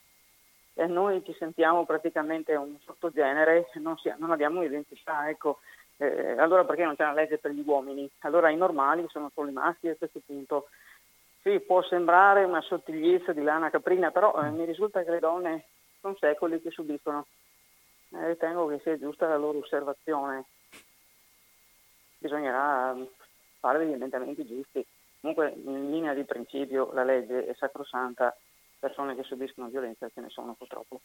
e 0.75 0.87
noi 0.87 1.23
ci 1.23 1.35
sentiamo 1.37 1.85
praticamente 1.85 2.55
un 2.55 2.75
sottogenere, 2.83 3.69
non, 3.75 3.97
si, 3.97 4.11
non 4.17 4.31
abbiamo 4.31 4.59
un'identità, 4.59 5.29
ecco, 5.29 5.59
eh, 5.97 6.31
allora 6.39 6.65
perché 6.65 6.83
non 6.83 6.95
c'è 6.95 7.03
una 7.03 7.13
legge 7.13 7.37
per 7.37 7.51
gli 7.51 7.61
uomini? 7.63 8.09
Allora 8.19 8.49
i 8.49 8.55
normali 8.55 9.05
sono 9.09 9.29
solo 9.33 9.49
i 9.49 9.53
maschi 9.53 9.89
a 9.89 9.95
questo 9.95 10.19
punto. 10.25 10.69
Sì, 11.43 11.59
può 11.59 11.83
sembrare 11.83 12.43
una 12.43 12.61
sottigliezza 12.61 13.33
di 13.33 13.43
lana 13.43 13.69
caprina, 13.69 14.09
però 14.11 14.33
eh, 14.41 14.49
mi 14.49 14.65
risulta 14.65 15.03
che 15.03 15.11
le 15.11 15.19
donne 15.19 15.65
sono 15.99 16.15
secoli 16.19 16.61
che 16.61 16.71
subiscono. 16.71 17.27
Eh, 18.11 18.27
ritengo 18.29 18.67
che 18.67 18.79
sia 18.79 18.97
giusta 18.97 19.27
la 19.27 19.37
loro 19.37 19.59
osservazione. 19.59 20.45
Bisognerà 22.17 22.95
fare 23.63 23.79
degli 23.79 23.93
emendamenti 23.93 24.45
giusti. 24.45 24.85
Comunque, 25.21 25.53
in 25.55 25.89
linea 25.89 26.13
di 26.13 26.25
principio, 26.25 26.91
la 26.91 27.05
legge 27.05 27.47
è 27.47 27.55
sacrosanta, 27.55 28.35
persone 28.77 29.15
che 29.15 29.23
subiscono 29.23 29.69
violenza 29.69 30.09
ce 30.13 30.19
ne 30.19 30.27
sono 30.29 30.53
purtroppo, 30.53 30.99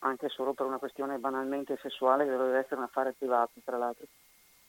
anche 0.00 0.28
solo 0.28 0.52
per 0.52 0.66
una 0.66 0.78
questione 0.78 1.18
banalmente 1.18 1.76
sessuale 1.82 2.24
che 2.24 2.30
dovrebbe 2.30 2.58
essere 2.58 2.76
un 2.76 2.84
affare 2.84 3.14
privato, 3.18 3.54
tra 3.64 3.76
l'altro. 3.76 4.06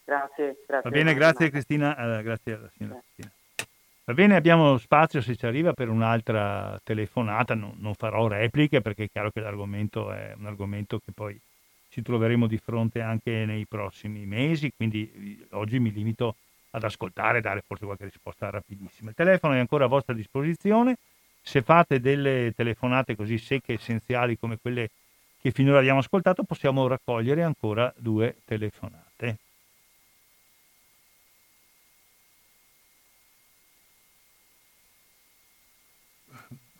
Grazie, 0.03 0.63
grazie. 0.65 0.89
Va 0.89 0.95
bene, 0.95 1.13
grazie 1.13 1.51
Cristina, 1.51 1.91
uh, 1.91 2.23
grazie 2.23 2.53
alla 2.55 2.69
signora 2.75 2.99
Cristina. 2.99 3.31
Va 4.05 4.13
bene, 4.13 4.35
abbiamo 4.35 4.77
spazio 4.79 5.21
se 5.21 5.35
ci 5.35 5.45
arriva 5.45 5.71
per 5.73 5.89
un'altra 5.89 6.79
telefonata, 6.83 7.53
no, 7.53 7.75
non 7.77 7.93
farò 7.93 8.27
repliche 8.27 8.81
perché 8.81 9.03
è 9.03 9.09
chiaro 9.09 9.29
che 9.29 9.39
l'argomento 9.39 10.11
è 10.11 10.33
un 10.35 10.47
argomento 10.47 10.97
che 10.97 11.11
poi 11.13 11.39
ci 11.89 12.01
troveremo 12.01 12.47
di 12.47 12.57
fronte 12.57 13.01
anche 13.01 13.45
nei 13.45 13.65
prossimi 13.67 14.25
mesi, 14.25 14.73
quindi 14.75 15.47
oggi 15.51 15.79
mi 15.79 15.91
limito 15.91 16.27
a 16.27 16.33
ad 16.75 16.83
ascoltare 16.83 17.37
e 17.37 17.41
dare 17.41 17.63
forse 17.65 17.85
qualche 17.85 18.05
risposta 18.05 18.49
rapidissima. 18.49 19.09
Il 19.09 19.15
telefono 19.15 19.53
è 19.53 19.59
ancora 19.59 19.85
a 19.85 19.87
vostra 19.87 20.13
disposizione. 20.13 20.97
Se 21.41 21.61
fate 21.61 21.99
delle 21.99 22.53
telefonate 22.55 23.15
così 23.15 23.37
secche 23.37 23.73
e 23.73 23.75
essenziali 23.75 24.37
come 24.37 24.57
quelle 24.57 24.89
che 25.39 25.51
finora 25.51 25.79
abbiamo 25.79 25.99
ascoltato, 25.99 26.43
possiamo 26.43 26.87
raccogliere 26.87 27.43
ancora 27.43 27.93
due 27.97 28.37
telefonate. 28.45 29.37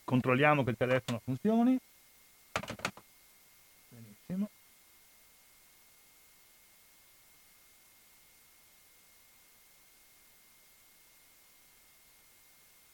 Controlliamo 0.04 0.64
che 0.64 0.70
il 0.72 0.78
telefono 0.78 1.22
funzioni. 1.24 1.78
Benissimo. 3.90 4.50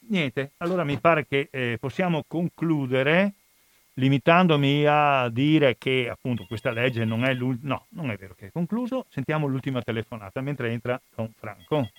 Niente, 0.10 0.52
allora 0.58 0.84
mi 0.84 1.00
pare 1.00 1.26
che 1.26 1.48
eh, 1.52 1.78
possiamo 1.80 2.24
concludere 2.28 3.34
limitandomi 3.94 4.86
a 4.88 5.30
dire 5.30 5.78
che 5.78 6.08
appunto 6.10 6.46
questa 6.48 6.72
legge 6.72 7.04
non 7.04 7.26
è 7.26 7.34
l'ultima, 7.34 7.76
no, 7.76 7.86
non 7.90 8.12
è 8.12 8.16
vero 8.16 8.34
che 8.34 8.48
è 8.48 8.52
concluso, 8.52 9.06
sentiamo 9.10 9.48
l'ultima 9.48 9.82
telefonata 9.82 10.42
mentre 10.42 10.70
entra 10.70 11.00
Don 11.16 11.32
Franco. 11.38 11.90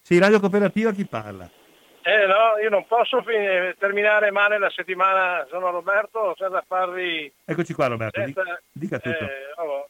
Sì, 0.00 0.18
Radio 0.18 0.40
Cooperativa 0.40 0.92
chi 0.92 1.04
parla? 1.04 1.48
Eh 2.04 2.26
no, 2.26 2.60
io 2.60 2.68
non 2.68 2.84
posso 2.86 3.22
finire, 3.22 3.76
terminare 3.78 4.32
male 4.32 4.58
la 4.58 4.70
settimana, 4.70 5.46
sono 5.48 5.70
Roberto, 5.70 6.34
c'è 6.36 6.48
da 6.48 6.64
farvi... 6.66 7.32
Eccoci 7.44 7.72
qua 7.74 7.86
Roberto, 7.86 8.20
senza, 8.20 8.42
dica 8.72 8.98
tutto. 8.98 9.24
Eh, 9.24 9.52
oh, 9.56 9.88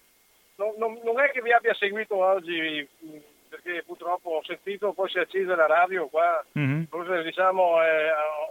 non, 0.57 0.75
non, 0.77 1.01
non, 1.03 1.21
è 1.21 1.31
che 1.31 1.41
vi 1.41 1.53
abbia 1.53 1.73
seguito 1.75 2.17
oggi 2.17 2.87
perché 3.63 3.85
purtroppo 3.85 4.31
ho 4.31 4.45
sentito, 4.45 4.93
poi 4.93 5.09
si 5.09 5.19
è 5.19 5.21
accesa 5.21 5.55
la 5.55 5.67
radio 5.67 6.09
qua, 6.09 6.45
mm-hmm. 6.59 6.85
forse 6.85 7.23
diciamo 7.23 7.63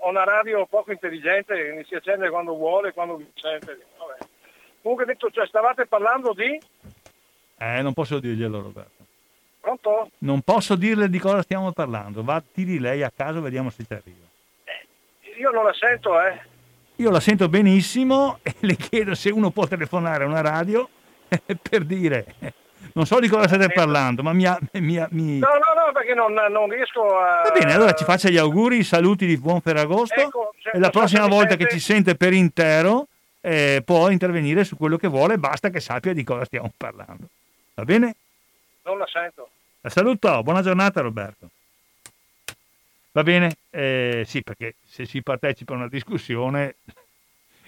ho 0.02 0.10
una 0.10 0.24
radio 0.24 0.66
poco 0.66 0.92
intelligente, 0.92 1.54
che 1.54 1.86
si 1.88 1.96
accende 1.96 2.30
quando 2.30 2.56
vuole, 2.56 2.94
quando 2.94 3.18
vi 3.18 3.30
sente. 3.36 3.78
Vabbè. 3.98 4.30
Comunque 4.82 5.06
detto, 5.06 5.30
cioè, 5.30 5.46
stavate 5.46 5.86
parlando 5.86 6.34
di... 6.34 6.60
Eh, 7.58 7.82
non 7.82 7.94
posso 7.94 8.20
dirglielo 8.20 8.62
Roberto. 8.62 9.06
Pronto? 9.60 10.10
Non 10.20 10.42
posso 10.42 10.76
dirle 10.76 11.08
di 11.08 11.20
cosa 11.20 11.44
stiamo 11.44 11.72
parlando, 11.72 12.24
va, 12.24 12.42
tiri 12.42 12.80
lei 12.80 13.04
a 13.04 13.12
caso, 13.16 13.42
vediamo 13.42 13.70
se 13.70 13.86
ci 13.86 13.94
arriva. 13.94 14.26
Eh, 14.64 14.88
io 15.38 15.52
non 15.52 15.66
la 15.66 15.74
sento, 15.74 16.20
eh. 16.20 16.50
Io 16.96 17.12
la 17.12 17.20
sento 17.20 17.48
benissimo 17.50 18.40
e 18.42 18.56
le 18.62 18.76
chiedo 18.76 19.14
se 19.14 19.30
uno 19.30 19.52
può 19.52 19.68
telefonare 19.68 20.24
a 20.24 20.28
una 20.28 20.42
radio 20.42 20.90
per 21.70 21.84
dire 21.84 22.36
non 22.93 23.05
so 23.05 23.19
di 23.19 23.27
cosa 23.27 23.47
state 23.47 23.69
parlando, 23.72 24.23
ma 24.23 24.34
mi, 24.34 24.45
ha, 24.45 24.57
mi, 24.73 24.97
ha, 24.97 25.07
mi... 25.11 25.39
No, 25.39 25.47
no, 25.47 25.85
no, 25.85 25.91
perché 25.93 26.13
non, 26.13 26.34
non, 26.34 26.69
riesco 26.69 27.18
a... 27.18 27.43
Va 27.43 27.51
bene, 27.51 27.73
allora 27.73 27.93
ci 27.93 28.03
faccia 28.03 28.30
gli 28.30 28.38
auguri, 28.38 28.77
i 28.77 28.84
saluti 28.84 29.26
di 29.26 29.38
buon 29.38 29.61
Ferragosto 29.61 30.19
ecco, 30.19 30.53
e 30.72 30.80
la 30.80 30.89
prossima 30.89 31.27
volta 31.27 31.55
che 31.55 31.68
ci 31.69 31.80
sente 31.80 32.15
per 32.15 32.34
intero 32.34 33.07
eh, 33.41 33.81
può 33.85 34.09
intervenire 34.09 34.63
su 34.63 34.77
quello 34.77 34.97
che 34.97 35.07
vuole, 35.07 35.38
basta 35.38 35.69
che 35.69 35.80
sappia 35.80 36.13
di 36.13 36.23
cosa 36.23 36.45
stiamo 36.45 36.72
parlando. 36.76 37.27
Va 37.73 37.84
bene? 37.84 38.15
Non 38.84 38.97
la 38.97 39.07
sento. 39.07 39.49
La 39.81 39.89
saluto, 39.89 40.43
buona 40.43 40.61
giornata 40.61 41.01
Roberto. 41.01 41.49
Va 43.13 43.23
bene? 43.23 43.55
Eh, 43.69 44.23
sì, 44.26 44.41
perché 44.41 44.76
se 44.88 45.05
si 45.05 45.22
partecipa 45.22 45.73
a 45.73 45.77
una 45.77 45.88
discussione 45.88 46.76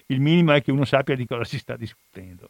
il 0.06 0.20
minimo 0.20 0.52
è 0.52 0.62
che 0.62 0.70
uno 0.70 0.84
sappia 0.84 1.14
di 1.14 1.26
cosa 1.26 1.44
si 1.44 1.58
sta 1.58 1.76
discutendo. 1.76 2.48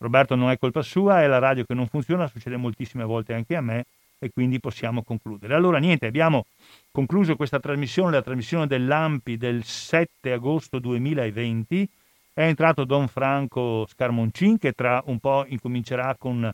Roberto 0.00 0.34
non 0.34 0.50
è 0.50 0.58
colpa 0.58 0.82
sua, 0.82 1.22
è 1.22 1.26
la 1.26 1.38
radio 1.38 1.64
che 1.64 1.74
non 1.74 1.86
funziona, 1.86 2.26
succede 2.26 2.56
moltissime 2.56 3.04
volte 3.04 3.34
anche 3.34 3.54
a 3.54 3.60
me 3.60 3.84
e 4.18 4.30
quindi 4.32 4.58
possiamo 4.58 5.02
concludere. 5.02 5.54
Allora 5.54 5.78
niente, 5.78 6.06
abbiamo 6.06 6.46
concluso 6.90 7.36
questa 7.36 7.60
trasmissione, 7.60 8.12
la 8.12 8.22
trasmissione 8.22 8.66
dell'AMPI 8.66 9.36
del 9.36 9.62
7 9.62 10.32
agosto 10.32 10.78
2020. 10.78 11.88
È 12.32 12.42
entrato 12.42 12.84
Don 12.84 13.08
Franco 13.08 13.86
Scarmoncin 13.86 14.58
che 14.58 14.72
tra 14.72 15.02
un 15.06 15.18
po' 15.18 15.44
incomincerà 15.48 16.16
con 16.18 16.50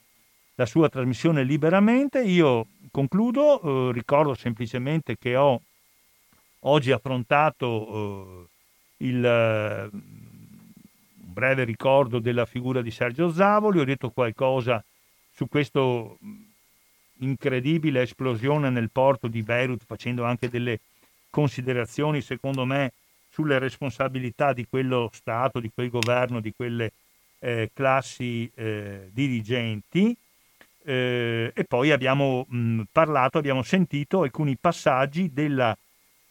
la 0.54 0.66
sua 0.66 0.88
trasmissione 0.88 1.44
liberamente. 1.44 2.22
Io 2.22 2.66
concludo, 2.90 3.90
eh, 3.90 3.92
ricordo 3.92 4.34
semplicemente 4.34 5.16
che 5.16 5.36
ho 5.36 5.60
oggi 6.60 6.90
affrontato 6.90 8.48
eh, 8.98 9.06
il... 9.06 9.90
Breve 11.36 11.64
ricordo 11.64 12.18
della 12.18 12.46
figura 12.46 12.80
di 12.80 12.90
Sergio 12.90 13.30
Zavoli, 13.30 13.78
ho 13.78 13.84
detto 13.84 14.08
qualcosa 14.08 14.82
su 15.30 15.46
questa 15.48 15.82
incredibile 17.18 18.00
esplosione 18.00 18.70
nel 18.70 18.88
porto 18.90 19.28
di 19.28 19.42
Beirut, 19.42 19.84
facendo 19.84 20.24
anche 20.24 20.48
delle 20.48 20.80
considerazioni, 21.28 22.22
secondo 22.22 22.64
me, 22.64 22.92
sulle 23.28 23.58
responsabilità 23.58 24.54
di 24.54 24.64
quello 24.66 25.10
Stato, 25.12 25.60
di 25.60 25.70
quel 25.74 25.90
governo, 25.90 26.40
di 26.40 26.54
quelle 26.56 26.92
eh, 27.40 27.70
classi 27.74 28.50
eh, 28.54 29.10
dirigenti. 29.12 30.16
Eh, 30.84 31.52
e 31.54 31.64
poi 31.64 31.90
abbiamo 31.90 32.46
mh, 32.48 32.84
parlato, 32.90 33.36
abbiamo 33.36 33.62
sentito 33.62 34.22
alcuni 34.22 34.56
passaggi 34.58 35.30
della 35.30 35.76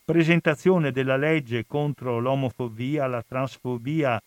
presentazione 0.04 0.92
della 0.92 1.16
legge 1.16 1.68
contro 1.68 2.18
l'omofobia, 2.18 3.06
la 3.06 3.22
transfobia 3.22 4.20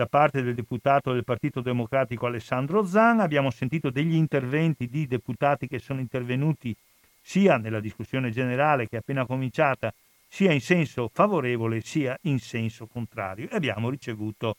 da 0.00 0.06
parte 0.06 0.42
del 0.42 0.54
deputato 0.54 1.12
del 1.12 1.24
Partito 1.24 1.60
Democratico 1.60 2.24
Alessandro 2.24 2.86
Zan, 2.86 3.20
abbiamo 3.20 3.50
sentito 3.50 3.90
degli 3.90 4.14
interventi 4.14 4.88
di 4.88 5.06
deputati 5.06 5.68
che 5.68 5.78
sono 5.78 6.00
intervenuti 6.00 6.74
sia 7.20 7.58
nella 7.58 7.80
discussione 7.80 8.30
generale 8.30 8.88
che 8.88 8.96
è 8.96 9.00
appena 9.00 9.26
cominciata, 9.26 9.92
sia 10.26 10.52
in 10.52 10.62
senso 10.62 11.10
favorevole 11.12 11.82
sia 11.82 12.16
in 12.22 12.38
senso 12.38 12.86
contrario 12.86 13.50
e 13.50 13.56
abbiamo 13.56 13.90
ricevuto 13.90 14.56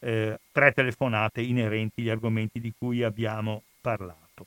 eh, 0.00 0.38
tre 0.52 0.72
telefonate 0.72 1.40
inerenti 1.40 2.02
agli 2.02 2.10
argomenti 2.10 2.60
di 2.60 2.74
cui 2.76 3.02
abbiamo 3.02 3.62
parlato. 3.80 4.46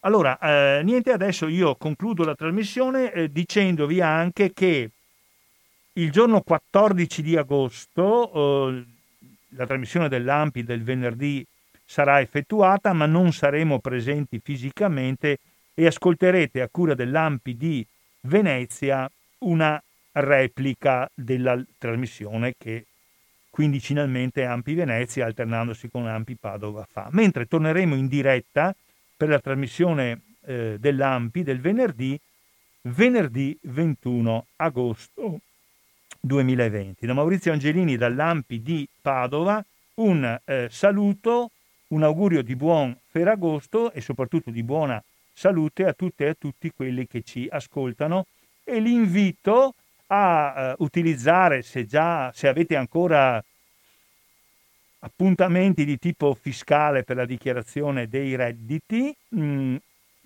Allora, 0.00 0.36
eh, 0.40 0.82
niente, 0.82 1.12
adesso 1.12 1.46
io 1.46 1.76
concludo 1.76 2.24
la 2.24 2.34
trasmissione 2.34 3.12
eh, 3.12 3.30
dicendovi 3.30 4.00
anche 4.00 4.52
che 4.52 4.90
il 5.92 6.10
giorno 6.10 6.40
14 6.40 7.22
di 7.22 7.36
agosto 7.36 8.68
eh, 8.68 8.98
la 9.50 9.66
trasmissione 9.66 10.08
dell'AMPI 10.08 10.64
del 10.64 10.82
venerdì 10.82 11.44
sarà 11.84 12.20
effettuata, 12.20 12.92
ma 12.92 13.06
non 13.06 13.32
saremo 13.32 13.80
presenti 13.80 14.40
fisicamente 14.42 15.38
e 15.74 15.86
ascolterete 15.86 16.60
a 16.60 16.68
cura 16.70 16.94
dell'AMPI 16.94 17.56
di 17.56 17.86
Venezia 18.22 19.10
una 19.38 19.82
replica 20.12 21.10
della 21.14 21.60
trasmissione 21.78 22.54
che 22.58 22.84
quindicinalmente 23.50 24.44
Ampi 24.44 24.74
Venezia 24.74 25.26
alternandosi 25.26 25.90
con 25.90 26.06
Ampi 26.06 26.36
Padova 26.36 26.86
fa. 26.90 27.08
Mentre 27.12 27.46
torneremo 27.46 27.94
in 27.94 28.06
diretta 28.06 28.74
per 29.16 29.28
la 29.28 29.40
trasmissione 29.40 30.20
eh, 30.46 30.76
dell'Ampi 30.78 31.42
del 31.42 31.60
venerdì, 31.60 32.18
venerdì 32.82 33.58
21 33.62 34.46
agosto 34.56 35.40
2020. 36.20 37.06
Da 37.06 37.12
Maurizio 37.14 37.52
Angelini 37.52 37.96
dall'Ampi 37.96 38.62
di 38.62 38.86
Padova 39.00 39.64
un 39.94 40.40
eh, 40.44 40.68
saluto, 40.70 41.50
un 41.88 42.02
augurio 42.02 42.42
di 42.42 42.56
buon 42.56 42.96
Ferragosto 43.08 43.92
e 43.92 44.00
soprattutto 44.00 44.50
di 44.50 44.62
buona 44.62 45.02
salute 45.32 45.86
a 45.86 45.92
tutte 45.92 46.26
e 46.26 46.28
a 46.28 46.34
tutti 46.38 46.70
quelli 46.70 47.06
che 47.06 47.22
ci 47.22 47.48
ascoltano 47.50 48.26
e 48.64 48.78
l'invito 48.78 49.74
a 50.08 50.74
uh, 50.76 50.82
utilizzare, 50.84 51.62
se 51.62 51.86
già 51.86 52.30
se 52.34 52.48
avete 52.48 52.76
ancora 52.76 53.42
appuntamenti 55.00 55.84
di 55.84 55.98
tipo 55.98 56.34
fiscale 56.34 57.04
per 57.04 57.16
la 57.16 57.24
dichiarazione 57.24 58.08
dei 58.08 58.34
redditi, 58.34 59.14
mh, 59.28 59.42
mm, 59.42 59.76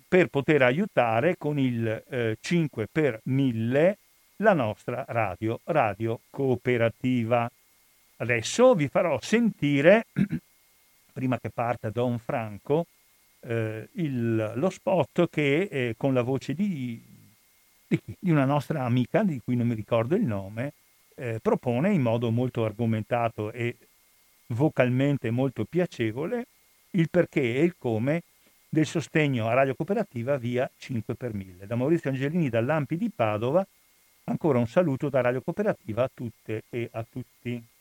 per 0.07 0.27
poter 0.27 0.61
aiutare 0.63 1.37
con 1.37 1.57
il 1.57 2.03
eh, 2.09 2.37
5 2.39 2.87
per 2.91 3.19
1000 3.23 3.97
la 4.37 4.53
nostra 4.53 5.05
radio, 5.07 5.59
radio 5.65 6.19
cooperativa. 6.29 7.49
Adesso 8.17 8.75
vi 8.75 8.87
farò 8.87 9.19
sentire, 9.21 10.07
prima 11.13 11.39
che 11.39 11.49
parta 11.49 11.89
Don 11.89 12.17
Franco, 12.19 12.87
eh, 13.41 13.87
il, 13.93 14.53
lo 14.55 14.69
spot 14.69 15.29
che 15.29 15.67
eh, 15.71 15.93
con 15.97 16.13
la 16.13 16.21
voce 16.21 16.53
di, 16.53 17.01
di, 17.87 17.99
di, 18.19 18.31
una 18.31 18.45
nostra 18.45 18.83
amica, 18.83 19.23
di 19.23 19.39
cui 19.43 19.55
non 19.55 19.67
mi 19.67 19.75
ricordo 19.75 20.15
il 20.15 20.25
nome, 20.25 20.73
eh, 21.15 21.39
propone 21.41 21.91
in 21.91 22.01
modo 22.01 22.31
molto 22.31 22.65
argomentato 22.65 23.51
e 23.51 23.75
vocalmente 24.47 25.31
molto 25.31 25.65
piacevole 25.65 26.47
il 26.91 27.09
perché 27.09 27.41
e 27.41 27.63
il 27.63 27.75
come 27.77 28.23
del 28.67 28.85
sostegno 28.85 29.47
a 29.47 29.53
Radio 29.53 29.75
Cooperativa 29.75 30.37
via 30.37 30.69
5 30.77 31.15
per 31.15 31.33
1000. 31.33 31.65
Da 31.65 31.75
Maurizio 31.75 32.09
Angelini 32.09 32.49
dall'Ampi 32.49 32.97
di 32.97 33.09
Padova, 33.13 33.65
ancora 34.25 34.59
un 34.59 34.67
saluto 34.67 35.09
da 35.09 35.21
Radio 35.21 35.41
Cooperativa 35.41 36.03
a 36.03 36.11
tutte 36.13 36.63
e 36.69 36.89
a 36.91 37.03
tutti. 37.03 37.74